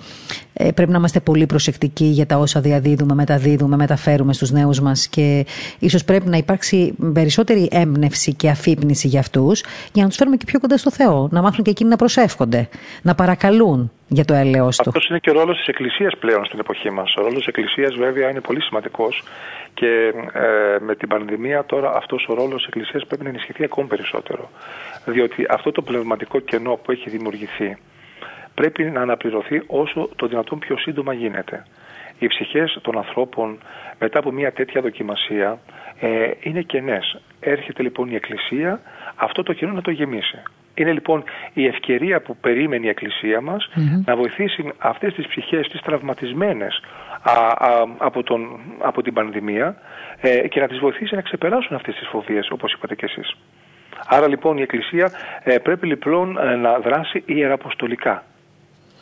[0.60, 5.08] ε, πρέπει να είμαστε πολύ προσεκτικοί για τα όσα διαδίδουμε, μεταδίδουμε, μεταφέρουμε στους νέους μας
[5.08, 5.46] και
[5.78, 10.44] ίσως πρέπει να υπάρξει περισσότερη έμπνευση και αφύπνιση για αυτούς, για να τους φέρουμε και
[10.46, 12.68] πιο κοντά στο Θεό, να μάθουν και εκείνοι να προσεύχονται,
[13.02, 14.88] να παρακαλούν για το έλεος του.
[14.88, 17.14] Αυτός είναι και ο ρόλος της Εκκλησίας πλέον στην εποχή μας.
[17.16, 19.22] Ο ρόλος της Εκκλησίας βέβαια είναι πολύ σημαντικός
[19.74, 23.88] και ε, με την πανδημία τώρα αυτός ο ρόλος της Εκκλησίας πρέπει να ενισχυθεί ακόμη
[23.88, 24.50] περισσότερο.
[25.04, 27.76] Διότι αυτό το πνευματικό κενό που έχει δημιουργηθεί
[28.60, 31.62] πρέπει να αναπληρωθεί όσο το δυνατόν πιο σύντομα γίνεται.
[32.18, 33.58] Οι ψυχές των ανθρώπων
[33.98, 35.58] μετά από μια τέτοια δοκιμασία
[36.00, 37.20] ε, είναι κενές.
[37.40, 38.80] Έρχεται λοιπόν η Εκκλησία
[39.14, 40.42] αυτό το κενό να το γεμίσει.
[40.74, 43.68] Είναι λοιπόν η ευκαιρία που περίμενε η Εκκλησία μας
[44.04, 46.80] να βοηθήσει αυτές τις ψυχές, τις τραυματισμένες
[47.98, 49.76] από, τον, από την πανδημία
[50.20, 53.36] ε, και να τις βοηθήσει να ξεπεράσουν αυτές τις φοβίες όπως είπατε και εσείς.
[54.06, 55.10] Άρα λοιπόν η Εκκλησία
[55.42, 58.22] ε, πρέπει λοιπόν ε, να δράσει ιεραποστολικά.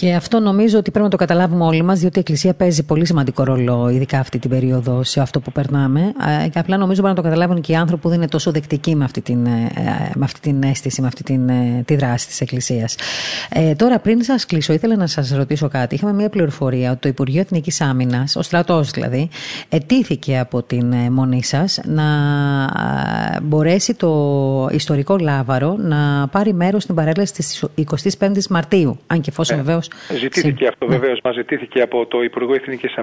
[0.00, 3.06] Και αυτό νομίζω ότι πρέπει να το καταλάβουμε όλοι μας, διότι η Εκκλησία παίζει πολύ
[3.06, 6.12] σημαντικό ρόλο, ειδικά αυτή την περίοδο, σε αυτό που περνάμε.
[6.52, 8.96] Και απλά νομίζω πρέπει να το καταλάβουν και οι άνθρωποι που δεν είναι τόσο δεκτικοί
[8.96, 9.70] με αυτή την, ε,
[10.14, 12.94] με αυτή την αίσθηση, με αυτή την, ε, τη δράση της Εκκλησίας.
[13.48, 15.94] Ε, τώρα, πριν σας κλείσω, ήθελα να σας ρωτήσω κάτι.
[15.94, 19.28] Είχαμε μια πληροφορία ότι το Υπουργείο Εθνικής Άμυνας, ο στρατός δηλαδή,
[19.68, 22.04] ετήθηκε από την ε, μονή σας να
[23.42, 28.98] μπορέσει το ιστορικό Λάβαρο να πάρει μέρος στην παρέλαση της 25η Μαρτίου.
[29.06, 29.87] Αν και εφόσον βεβαίως
[30.18, 30.96] Ζητήθηκε αυτό ναι.
[30.96, 32.94] βεβαίως, μας ζητήθηκε από το Υπουργό Εθνικής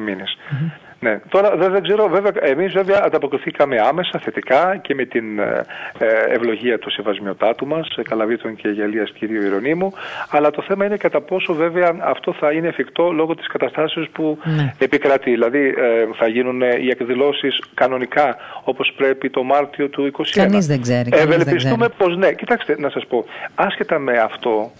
[0.99, 1.19] Ναι.
[1.29, 5.65] Τώρα δεν, ξέρω, βέβαια, εμείς βέβαια ανταποκριθήκαμε άμεσα θετικά και με την ε,
[5.97, 9.93] ε ευλογία του σεβασμιωτάτου μας, Καλαβίτων και Αγιαλία κυρίου Ιρωνίμου.
[10.29, 14.37] Αλλά το θέμα είναι κατά πόσο βέβαια αυτό θα είναι εφικτό λόγω της καταστάσεως που
[14.43, 14.73] ναι.
[14.77, 15.31] επικρατεί.
[15.31, 20.23] Δηλαδή ε, θα γίνουν οι εκδηλώσεις κανονικά όπως πρέπει το Μάρτιο του 2021.
[20.31, 21.09] Κανείς δεν ξέρει.
[21.13, 22.31] Ευελπιστούμε πως ναι.
[22.31, 23.25] Κοιτάξτε, να σας πω,
[23.55, 24.71] άσχετα με αυτό,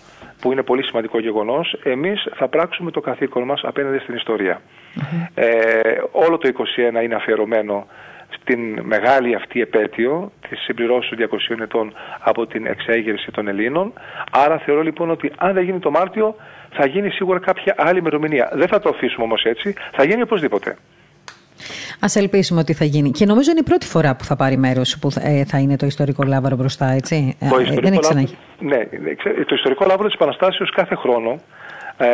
[0.41, 4.61] που είναι πολύ σημαντικό γεγονός, εμείς θα πράξουμε το καθήκον μας απέναντι στην ιστορια
[5.33, 5.49] Ε,
[6.11, 6.49] όλο το
[6.99, 7.87] 2021 είναι αφιερωμένο
[8.29, 13.93] στην μεγάλη αυτή επέτειο της συμπληρώσης των 200 ετών από την εξέγερση των Ελλήνων.
[14.31, 16.35] Άρα θεωρώ λοιπόν ότι αν δεν γίνει το Μάρτιο
[16.71, 18.49] θα γίνει σίγουρα κάποια άλλη ημερομηνία.
[18.53, 20.75] Δεν θα το αφήσουμε όμως έτσι, θα γίνει οπωσδήποτε.
[21.99, 23.11] Α ελπίσουμε ότι θα γίνει.
[23.11, 25.85] Και νομίζω είναι η πρώτη φορά που θα πάρει μέρος που ε, θα είναι το
[25.85, 27.37] ιστορικό λάβαρο μπροστά, έτσι.
[27.49, 28.29] Το ε, ιστορικό δεν
[28.59, 28.77] Ναι,
[29.45, 31.39] το ιστορικό λάβαρο της Επαναστάσεως κάθε χρόνο.
[31.97, 32.07] Ε,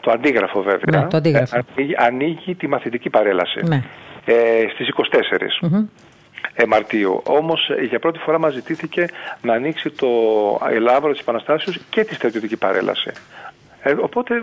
[0.00, 1.00] το αντίγραφο βέβαια.
[1.00, 1.58] Ναι, το αντίγραφο.
[1.76, 3.60] ανοίγει, ανοίγει τη μαθητική παρέλαση.
[3.62, 3.82] Ναι.
[4.24, 4.34] Ε,
[4.72, 5.66] στις 24.
[5.66, 5.84] mm
[6.68, 7.22] Μαρτίου.
[7.24, 9.06] Όμως για πρώτη φορά μας ζητήθηκε
[9.42, 10.08] να ανοίξει το
[10.80, 13.10] Λάβαρο της Επαναστάσεως και τη στρατιωτική παρέλαση.
[13.86, 14.42] Ε, οπότε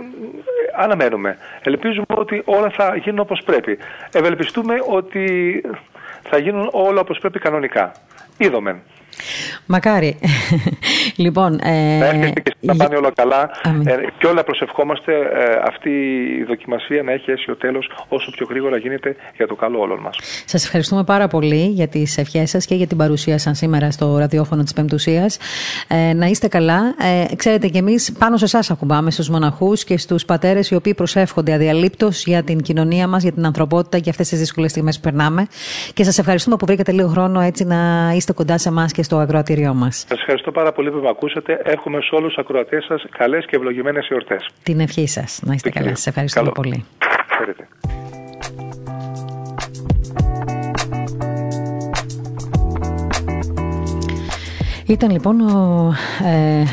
[0.77, 1.37] αναμένουμε.
[1.63, 3.77] Ελπίζουμε ότι όλα θα γίνουν όπως πρέπει.
[4.11, 5.61] Ευελπιστούμε ότι
[6.23, 7.91] θα γίνουν όλα όπως πρέπει κανονικά.
[8.37, 8.81] Είδομεν.
[9.66, 10.18] Μακάρι.
[11.26, 13.49] λοιπόν, ε, να έρχεται και να πάνε όλα καλά
[13.86, 15.89] ε, και όλα προσευχόμαστε ε, αυτή
[16.39, 20.18] η δοκιμασία να έχει αίσιο τέλος όσο πιο γρήγορα γίνεται για το καλό όλων μας.
[20.45, 24.18] Σας ευχαριστούμε πάρα πολύ για τις ευχές σας και για την παρουσία σας σήμερα στο
[24.18, 25.38] ραδιόφωνο της Πεμπτουσίας.
[25.88, 26.95] Ε, να είστε καλά.
[27.30, 30.93] Ε, ξέρετε και εμείς πάνω σε εσάς ακουμπάμε στους μοναχούς και στους πατέρες οι οποίοι
[30.93, 35.01] προσεύχονται αδιαλείπτως για την κοινωνία μας, για την ανθρωπότητα και αυτές τις δύσκολες στιγμές που
[35.01, 35.47] περνάμε.
[35.93, 39.18] Και σας ευχαριστούμε που βρήκατε λίγο χρόνο έτσι να είστε κοντά σε εμάς και στο
[39.18, 40.06] ακροατήριό μας.
[40.10, 41.62] Σας ευχαριστώ πάρα πολύ που με ακούσατε.
[41.64, 44.49] Εύχομαι σε όλους τους ακροατές σας καλές και ευλογημένες εορτές.
[44.64, 45.39] Την ευχή σας.
[45.43, 45.89] Να είστε καλά.
[45.89, 46.86] Σας ευχαριστώ πολύ.
[54.91, 55.93] Ήταν λοιπόν ο
[56.26, 56.64] ε,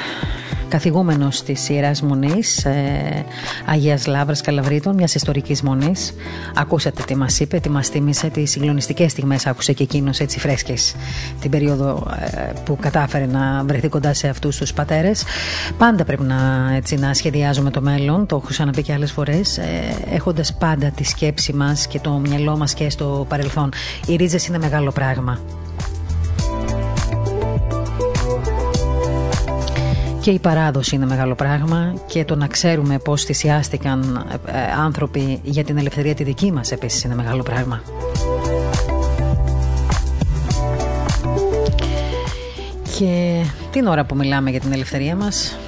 [0.69, 3.25] καθηγούμενος της Ιεράς Μονής ε,
[3.67, 6.15] Αγίας Λάβρας Καλαβρίτων, μιας ιστορικής μονής.
[6.55, 10.95] Ακούσατε τι μας είπε, τι μας θύμισε, τις συγκλονιστικές στιγμές άκουσε και εκείνος έτσι φρέσκες
[11.41, 15.25] την περίοδο ε, που κατάφερε να βρεθεί κοντά σε αυτούς τους πατέρες.
[15.79, 19.65] Πάντα πρέπει να, έτσι, να σχεδιάζουμε το μέλλον, το έχω ξαναπεί και άλλες φορές, ε,
[20.11, 23.73] έχοντας πάντα τη σκέψη μας και το μυαλό μας και στο παρελθόν.
[24.07, 25.39] Οι ρίζες είναι μεγάλο πράγμα.
[30.29, 35.41] Και η παράδοση είναι μεγάλο πράγμα και το να ξέρουμε πώς θυσιάστηκαν ε, ε, άνθρωποι
[35.43, 37.83] για την ελευθερία τη δική μας επίσης είναι μεγάλο πράγμα.
[42.99, 45.59] Και την ώρα που μιλάμε για την ελευθερία μας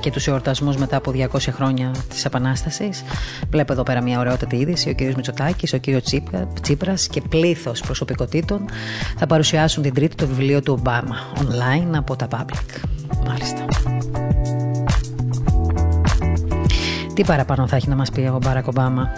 [0.00, 3.02] και τους εορτασμούς μετά από 200 χρόνια της Επανάστασης
[3.50, 6.02] βλέπω εδώ πέρα μια ωραιότατη είδηση ο κύριος Μητσοτάκης, ο κύριος
[6.62, 8.64] Τσίπρας και πλήθος προσωπικότητων
[9.16, 12.80] θα παρουσιάσουν την τρίτη το βιβλίο του Ομπάμα online από τα Public.
[13.26, 13.87] Μάλιστα.
[17.18, 19.10] Τι παραπάνω θα έχει να μας πει ο Μπάρακ Ομπάμα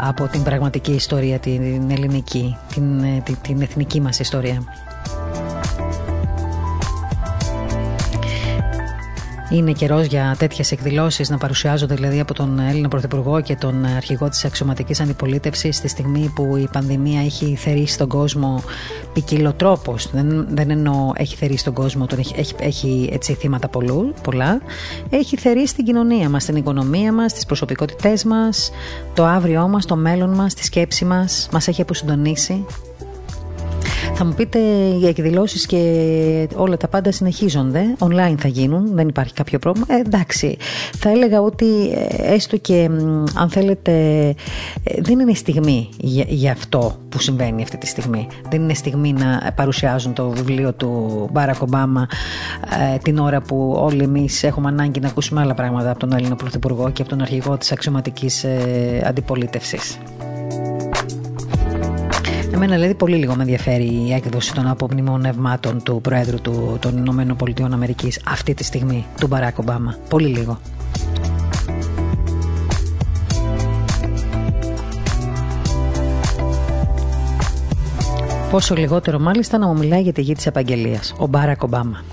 [0.00, 4.62] από την πραγματική ιστορία, την ελληνική, την, ε, την, την εθνική μας ιστορία;
[9.54, 14.28] Είναι καιρός για τέτοιες εκδηλώσεις να παρουσιάζονται δηλαδή από τον Έλληνα Πρωθυπουργό και τον αρχηγό
[14.28, 18.62] της αξιωματικής αντιπολίτευσης στη στιγμή που η πανδημία έχει θερήσει τον κόσμο
[19.12, 20.10] ποικιλοτρόπως.
[20.10, 24.60] Δεν, δεν εννοώ έχει θερήσει τον κόσμο, τον έχει, έχει, έχει έτσι θύματα πολλού, πολλά.
[25.10, 28.70] Έχει θερήσει την κοινωνία μας, την οικονομία μας, τις προσωπικότητές μας,
[29.14, 31.48] το αύριό μας, το μέλλον μας, τη σκέψη μας.
[31.52, 32.64] Μας έχει αποσυντονίσει.
[34.14, 34.58] Θα μου πείτε
[35.00, 35.78] οι εκδηλώσεις και
[36.56, 37.82] όλα τα πάντα συνεχίζονται.
[37.98, 39.86] Online θα γίνουν, δεν υπάρχει κάποιο πρόβλημα.
[39.90, 40.56] Ε, εντάξει.
[40.98, 42.90] Θα έλεγα ότι ε, έστω και
[43.34, 43.92] αν θέλετε,
[44.84, 48.26] ε, δεν είναι στιγμή για, για, αυτό που συμβαίνει αυτή τη στιγμή.
[48.50, 52.06] Δεν είναι στιγμή να παρουσιάζουν το βιβλίο του Μπάρακ Ομπάμα
[52.94, 56.36] ε, την ώρα που όλοι εμείς έχουμε ανάγκη να ακούσουμε άλλα πράγματα από τον Έλληνα
[56.36, 59.98] Πρωθυπουργό και από τον αρχηγό της αξιωματικής ε, αντιπολίτευσης.
[62.54, 67.36] Εμένα δηλαδή πολύ λίγο με ενδιαφέρει η έκδοση των απομνημονευμάτων του Προέδρου του, των Ηνωμένων
[67.36, 69.96] Πολιτειών Αμερικής αυτή τη στιγμή, του Μπαράκ Ομπάμα.
[70.08, 70.58] Πολύ λίγο.
[78.50, 82.04] Πόσο λιγότερο μάλιστα να μου μιλάει για τη γη της επαγγελίας, ο Μπάρακ Ομπάμα.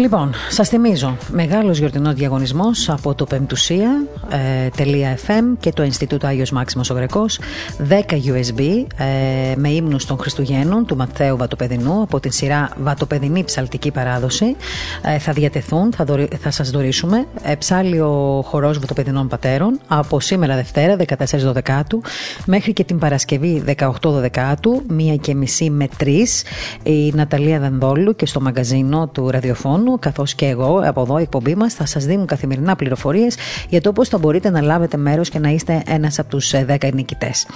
[0.00, 6.94] Λοιπόν, σας θυμίζω, μεγάλος γιορτινός διαγωνισμός από το πεμπτουσία.fm και το Ινστιτούτο Άγιος Μάξιμος ο
[6.94, 7.40] Γρεκός
[7.88, 8.60] 10 USB
[8.96, 14.56] ες, με ύμνους των Χριστουγέννων του Ματθαίου Βατοπεδινού από την σειρά Βατοπεδινή Ψαλτική Παράδοση.
[15.02, 20.56] Ε, θα διατεθούν, θα, δωρι, θα σας δωρήσουμε ε, ψάλιο χορός Βατοπεδινών Πατέρων από σήμερα
[20.56, 22.02] Δευτέρα 14 Δεκάτου
[22.46, 26.42] μέχρι και την Παρασκευή 18 Δεκάτου μία και μισή με τρεις
[26.82, 31.54] η Ναταλία Δανδόλου και στο μαγκαζίνο του ραδιοφώνου καθώς και εγώ από εδώ, η εκπομπή
[31.54, 33.36] μας, θα σας δίνουν καθημερινά πληροφορίες
[33.68, 36.76] για το πώς θα μπορείτε να λάβετε μέρος και να είστε ένας από τους 10
[36.80, 37.46] ε, νικητές.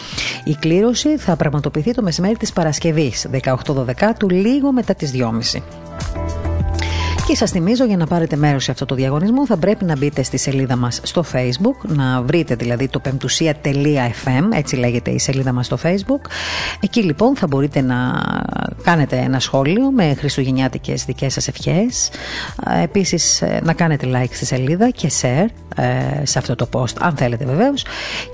[0.45, 5.84] Η κλήρωση θα πραγματοποιηθεί το μεσημέρι της Παρασκευής, 18-12, λίγο μετά τις 2.30.
[7.27, 10.23] Και σας θυμίζω για να πάρετε μέρος σε αυτό το διαγωνισμό θα πρέπει να μπείτε
[10.23, 15.67] στη σελίδα μας στο facebook, να βρείτε δηλαδή το πεμπτουσία.fm, έτσι λέγεται η σελίδα μας
[15.67, 16.31] στο facebook.
[16.81, 17.97] Εκεί λοιπόν θα μπορείτε να
[18.83, 22.11] κάνετε ένα σχόλιο με χριστουγεννιάτικες δικές σας ευχές.
[22.83, 25.47] Επίσης να κάνετε like στη σελίδα και share
[25.77, 27.85] ε, σε αυτό το post, αν θέλετε βεβαίως.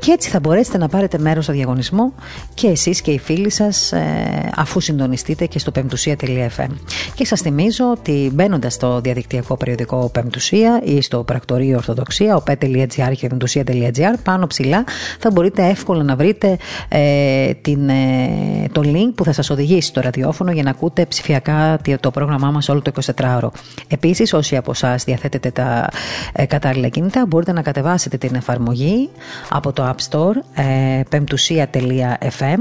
[0.01, 2.15] Και έτσι θα μπορέσετε να πάρετε μέρος στο διαγωνισμό
[2.55, 6.69] και εσείς και οι φίλοι σας, ε, αφού συντονιστείτε και στο πεμπτουσία.fm.
[7.15, 13.13] Και σας θυμίζω ότι μπαίνοντας στο στο διαδικτυακό περιοδικό Πεμπτουσία ή στο πρακτορείο Ορθοδοξία, οπέ.gr
[13.17, 14.15] και πεμπτουσία.gr.
[14.23, 14.85] Πάνω ψηλά
[15.19, 16.57] θα μπορείτε εύκολα να βρείτε
[16.89, 21.79] ε, την, ε, το link που θα σας οδηγήσει στο ραδιόφωνο για να ακούτε ψηφιακά
[22.01, 23.49] το πρόγραμμά μας όλο το 24ωρο.
[23.89, 25.89] Επίσης, όσοι από εσά διαθέτετε τα
[26.33, 29.11] ε, κατάλληλα κινητά, μπορείτε να κατεβάσετε την εφαρμογή
[29.49, 32.59] από το App Store ε, πεμπτουσία.fm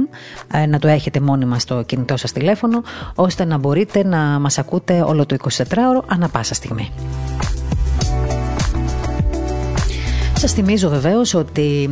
[0.54, 2.82] ε, να το έχετε μόνιμα στο κινητό σας τηλέφωνο
[3.16, 6.92] ώστε να μπορείτε να μας ακούτε όλο το 24ωρο ανα πάσα στιγμή.
[10.62, 11.90] Θυμίζω βεβαίως ότι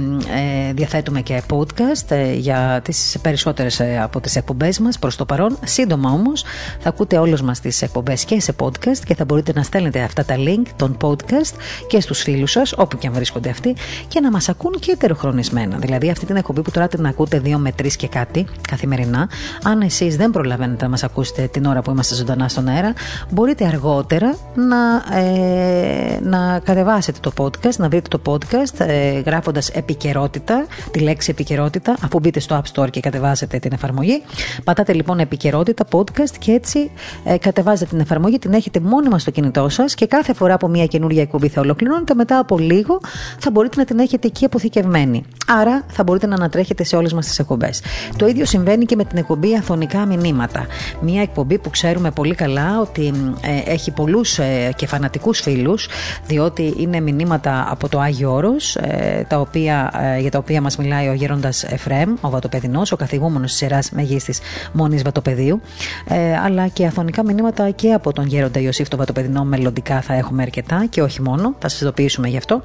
[0.70, 5.25] ε, διαθέτουμε και podcast ε, για τις περισσότερες ε, από τις εκπομπές μας προς το
[5.25, 5.58] παρόν.
[5.66, 6.43] Σύντομα όμως
[6.79, 10.25] θα ακούτε όλες μας τις εκπομπές και σε podcast και θα μπορείτε να στέλνετε αυτά
[10.25, 11.55] τα link των podcast
[11.87, 13.75] και στους φίλους σας όπου και αν βρίσκονται αυτοί
[14.08, 15.78] και να μας ακούν και ετεροχρονισμένα.
[15.78, 19.29] Δηλαδή αυτή την εκπομπή που τώρα την ακούτε 2 με 3 και κάτι καθημερινά.
[19.63, 22.93] Αν εσείς δεν προλαβαίνετε να μας ακούσετε την ώρα που είμαστε ζωντανά στον αέρα
[23.29, 29.70] μπορείτε αργότερα να, ε, να κατεβάσετε το podcast, να βρείτε το podcast podcast ε, γράφοντας
[29.70, 34.24] επικαιρότητα, τη λέξη επικαιρότητα, αφού μπείτε στο App Store και κατεβάσετε την εφαρμογή.
[34.63, 36.92] Πατάτε λοιπόν επικαιρότητα, podcast και έτσι
[37.24, 40.86] ε, κατεβάζετε την εφαρμογή, την έχετε μόνιμα στο κινητό σας και κάθε φορά που μια
[40.86, 43.00] καινούργια εκπομπή θα ολοκληρώνεται, μετά από λίγο
[43.39, 45.24] θα μπορείτε να την έχετε εκεί αποθηκευμένη.
[45.47, 47.82] Άρα θα μπορείτε να ανατρέχετε σε όλες μας τις εκπομπές.
[48.17, 50.66] Το ίδιο συμβαίνει και με την εκπομπή Αθωνικά Μηνύματα.
[51.01, 55.88] Μια εκπομπή που ξέρουμε πολύ καλά ότι ε, έχει πολλούς ε, και φανατικούς φίλους,
[56.28, 58.32] διότι είναι μηνύματα από το Άγιο
[58.76, 62.96] ε, τα οποία, ε, για τα οποία μας μιλάει ο γέροντας Εφρέμ, ο Βατοπεδινός, ο
[62.96, 64.39] καθηγούμενος της σειράς μεγίστης
[64.72, 65.62] μόνης Βατοπεδίου,
[66.08, 70.42] ε, αλλά και αθωνικά μηνύματα και από τον γέροντα Ιωσήφ το Βατοπεδινό μελλοντικά θα έχουμε
[70.42, 72.62] αρκετά και όχι μόνο, θα σας ειδοποιήσουμε γι' αυτό.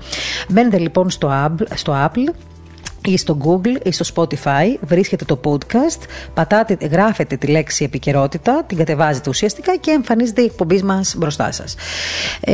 [0.48, 1.30] Μπαίνετε λοιπόν στο
[1.74, 2.34] στο Apple
[3.04, 6.00] ή στο Google ή στο Spotify βρίσκεται το podcast,
[6.34, 11.74] πατάτε, γράφετε τη λέξη επικαιρότητα, την κατεβάζετε ουσιαστικά και εμφανίζεται η εκπομπή μας μπροστά σας.
[12.40, 12.52] Ε,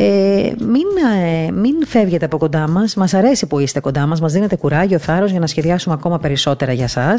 [0.59, 0.85] μην,
[1.23, 2.95] ε, μην φεύγετε από κοντά μας.
[2.95, 4.21] Μας αρέσει που είστε κοντά μας.
[4.21, 7.15] Μας δίνετε κουράγιο, θάρρος για να σχεδιάσουμε ακόμα περισσότερα για εσά.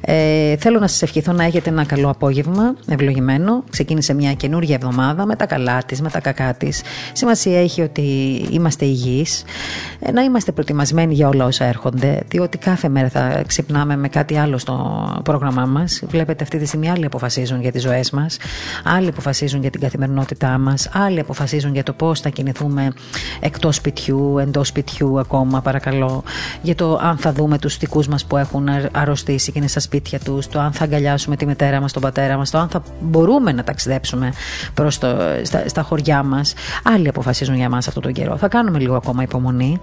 [0.00, 3.64] Ε, θέλω να σας ευχηθώ να έχετε ένα καλό απόγευμα, ευλογημένο.
[3.70, 6.82] Ξεκίνησε μια καινούργια εβδομάδα με τα καλά της, με τα κακά της.
[7.12, 8.02] Σημασία έχει ότι
[8.50, 9.44] είμαστε υγιείς,
[10.00, 14.36] ε, να είμαστε προετοιμασμένοι για όλα όσα έρχονται, διότι κάθε μέρα θα ξυπνάμε με κάτι
[14.36, 16.02] άλλο στο πρόγραμμά μας.
[16.06, 18.36] Βλέπετε αυτή τη στιγμή άλλοι αποφασίζουν για τις ζωές μας,
[18.84, 22.92] άλλοι αποφασίζουν για την καθημερινότητά μας, άλλοι αποφασίζουν για το πώς θα κινηθούμε
[23.40, 26.22] εκτός σπιτιού, εντός σπιτιού ακόμα, παρακαλώ,
[26.62, 30.18] για το αν θα δούμε τους δικούς μας που έχουν αρρωστήσει και είναι στα σπίτια
[30.18, 33.52] τους, το αν θα αγκαλιάσουμε τη μητέρα μας, τον πατέρα μας, το αν θα μπορούμε
[33.52, 34.32] να ταξιδέψουμε
[34.74, 36.54] προς στα, στα χωριά μας.
[36.82, 38.36] Άλλοι αποφασίζουν για μας αυτόν τον καιρό.
[38.36, 39.80] Θα κάνουμε λίγο ακόμα υπομονή,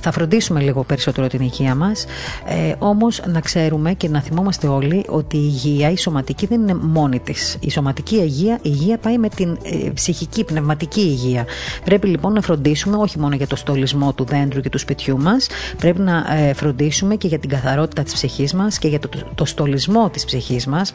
[0.00, 2.04] θα φροντίσουμε λίγο περισσότερο την υγεία μας
[2.46, 6.74] ε, Όμως να ξέρουμε και να θυμόμαστε όλοι ότι η υγεία, η σωματική δεν είναι
[6.74, 7.56] μόνη της.
[7.60, 11.46] Η σωματική υγεία, η υγεία πάει με την ε, ψυχική, πνευματική υγεία.
[11.84, 15.46] Πρέπει λοιπόν να φροντίσουμε όχι μόνο για το στολισμό του δέντρου και του σπιτιού μας,
[15.78, 19.18] πρέπει να ε, φροντίσουμε και για την καθαρότητα της ψυχής μας και για το, το,
[19.34, 20.94] το στολισμό της ψυχής μας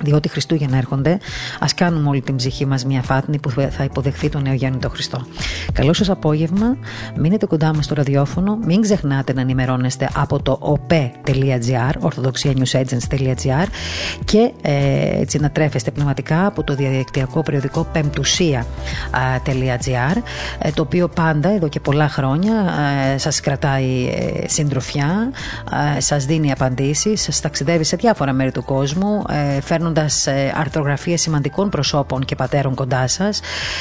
[0.00, 1.18] διότι Χριστούγεννα έρχονται,
[1.60, 5.26] ας κάνουμε όλη την ψυχή μας μια φάτνη που θα υποδεχθεί τον νεογέννητο Χριστό.
[5.72, 6.76] Καλό σας απόγευμα,
[7.16, 13.66] μείνετε κοντά μας στο ραδιόφωνο, μην ξεχνάτε να ενημερώνεστε από το op.gr, orthodoxianewsagents.gr
[14.24, 18.62] και ε, έτσι να τρέφεστε πνευματικά από το διαδικτυακό περιοδικό πεμπτουσία.gr,
[20.58, 22.52] ε, το οποίο πάντα εδώ και πολλά χρόνια
[23.14, 25.30] ε, σας κρατάει ε, συντροφιά,
[25.96, 29.22] ε, σας δίνει απαντήσεις, σας ταξιδεύει σε διάφορα μέρη του κόσμου,
[29.56, 33.40] ε, φέρνοντα ε, αρθρογραφίες σημαντικών προσώπων και πατέρων κοντά σας,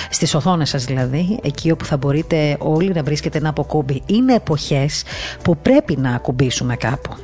[0.10, 4.02] στις οθόνες σας δηλαδή, εκεί όπου θα μπορείτε όλοι να βρίσκετε ένα αποκούμπι.
[4.06, 5.04] Είναι εποχές
[5.42, 7.16] που πρέπει να ακουμπήσουμε κάπου.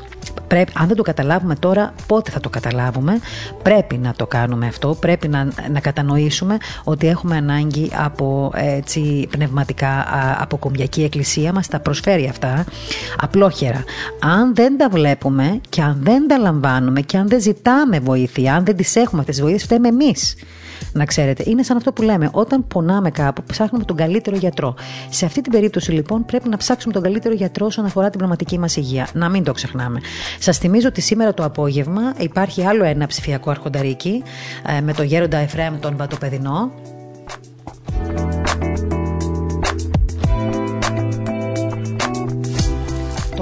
[0.48, 3.20] Πρέπει, αν δεν το καταλάβουμε τώρα, πότε θα το καταλάβουμε.
[3.64, 4.98] Πρέπει να το κάνουμε αυτό.
[5.00, 10.06] Πρέπει να, να κατανοήσουμε ότι έχουμε ανάγκη από έτσι, πνευματικά
[10.40, 12.66] αποκομιακή εκκλησία μας τα προσφέρει αυτά
[13.18, 13.84] απλόχερα.
[14.20, 18.66] Αν δεν τα βλέπουμε και αν δεν τα λαμβάνουμε και αν δεν ζητάμε βοήθεια, αν
[18.66, 20.36] δεν τις έχουμε αυτές τις βοήθειες, φταίμε εμείς
[20.94, 21.44] να ξέρετε.
[21.48, 22.30] Είναι σαν αυτό που λέμε.
[22.32, 24.76] Όταν πονάμε κάπου, ψάχνουμε τον καλύτερο γιατρό.
[25.10, 28.60] Σε αυτή την περίπτωση, λοιπόν, πρέπει να ψάξουμε τον καλύτερο γιατρό όσον αφορά την πνευματική
[28.60, 29.08] μας υγεία.
[29.14, 30.00] Να μην το ξεχνάμε.
[30.40, 34.24] Σας θυμίζω ότι σήμερα το απόγευμα υπάρχει άλλο ένα ψηφιακό αρχονταρίκι
[34.78, 36.72] ε, με το γέροντα Εφραίμ τον Βατοπεδινό.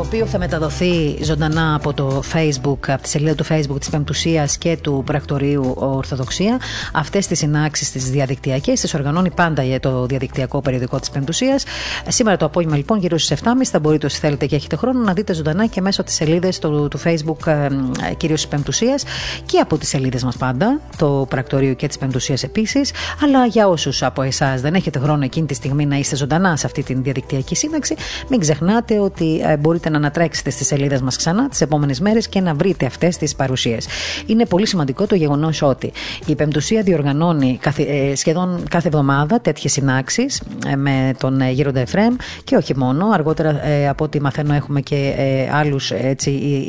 [0.08, 4.78] Οποίο θα μεταδοθεί ζωντανά από το Facebook, από τη σελίδα του Facebook της Πεμπτουσίας και
[4.82, 6.60] του Πρακτορείου Ορθοδοξία.
[6.94, 11.64] Αυτές τις συνάξεις τις διαδικτυακές τις οργανώνει πάντα για το διαδικτυακό περιοδικό της Πεμπτουσίας.
[12.08, 15.14] Σήμερα το απόγευμα λοιπόν γύρω στις 7.30 θα μπορείτε όσοι θέλετε και έχετε χρόνο να
[15.14, 17.70] δείτε ζωντανά και μέσω της σελίδας του, του Facebook ε,
[18.18, 19.04] κυρίως της Πεμπτουσίας
[19.46, 22.92] και από τις σελίδες μας πάντα, το Πρακτορείου και της Πεμπτουσίας επίσης,
[23.24, 26.66] αλλά για όσους από εσάς δεν έχετε χρόνο εκείνη τη στιγμή να είστε ζωντανά σε
[26.66, 27.96] αυτή τη διαδικτυακή σύναξη,
[28.30, 32.41] μην ξεχνάτε ότι ε, μπορείτε να ανατρέξετε στις σελίδες μας ξανά τις επόμενες μέρες και
[32.41, 33.88] να βρείτε αυτές τις παρουσίες.
[34.26, 35.91] Είναι πολύ σημαντικό το γεγονός ότι
[36.26, 42.56] η Πεμπτουσία διοργανώνει ε, σχεδόν κάθε εβδομάδα τέτοιες συνάξεις ε, με τον Γέροντα Εφρέμ και
[42.56, 43.10] όχι μόνο.
[43.10, 45.14] Αργότερα, από ό,τι μαθαίνω, έχουμε και
[45.52, 45.91] άλλους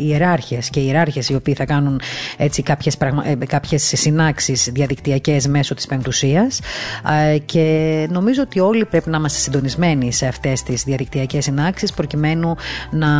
[0.02, 2.00] ιεράρχες και ιεράρχες οι οποίοι θα κάνουν
[2.62, 2.96] κάποιες
[3.46, 6.60] κάποιες συνάξεις διαδικτυακές μέσω της Πεμπτουσίας.
[7.44, 12.56] Και νομίζω ότι όλοι πρέπει να είμαστε συντονισμένοι σε αυτές τις διαδικτυακές συνάξεις προκειμένου
[12.90, 13.17] να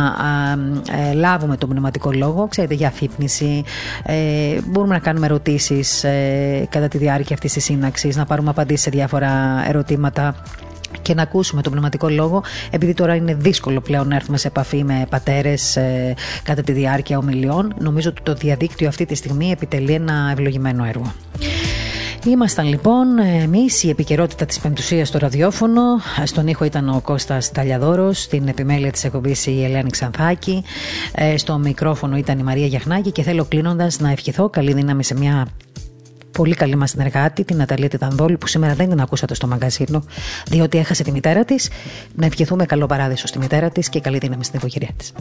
[1.09, 3.63] ε, λάβουμε τον πνευματικό λόγο, ξέρετε, για αφύπνιση.
[4.03, 8.81] Ε, μπορούμε να κάνουμε ερωτήσεις ε, κατά τη διάρκεια αυτής της σύναξης, να πάρουμε απαντήσεις
[8.83, 10.35] σε διάφορα ερωτήματα
[11.01, 14.83] και να ακούσουμε τον πνευματικό λόγο, επειδή τώρα είναι δύσκολο πλέον να έρθουμε σε επαφή
[14.83, 16.13] με πατέρες ε,
[16.43, 17.73] κατά τη διάρκεια ομιλιών.
[17.79, 21.13] Νομίζω ότι το διαδίκτυο αυτή τη στιγμή επιτελεί ένα ευλογημένο έργο.
[22.25, 25.81] Ήμασταν λοιπόν εμείς η επικαιρότητα της Πεμπτουσίας στο ραδιόφωνο.
[26.23, 30.63] Στον ήχο ήταν ο Κώστας Ταλιαδόρος, στην επιμέλεια της εκπομπής η Ελένη Ξανθάκη.
[31.11, 35.17] Ε, στο μικρόφωνο ήταν η Μαρία Γιαχνάκη και θέλω κλείνοντας να ευχηθώ καλή δύναμη σε
[35.17, 35.47] μια
[36.31, 40.03] πολύ καλή μας συνεργάτη, την Ναταλία Τιτανδόλη, που σήμερα δεν την ακούσατε στο μαγκαζίνο,
[40.47, 41.69] διότι έχασε τη μητέρα της.
[42.15, 45.13] Να ευχηθούμε καλό παράδεισο στη μητέρα της και καλή δύναμη στην οικογένειά της.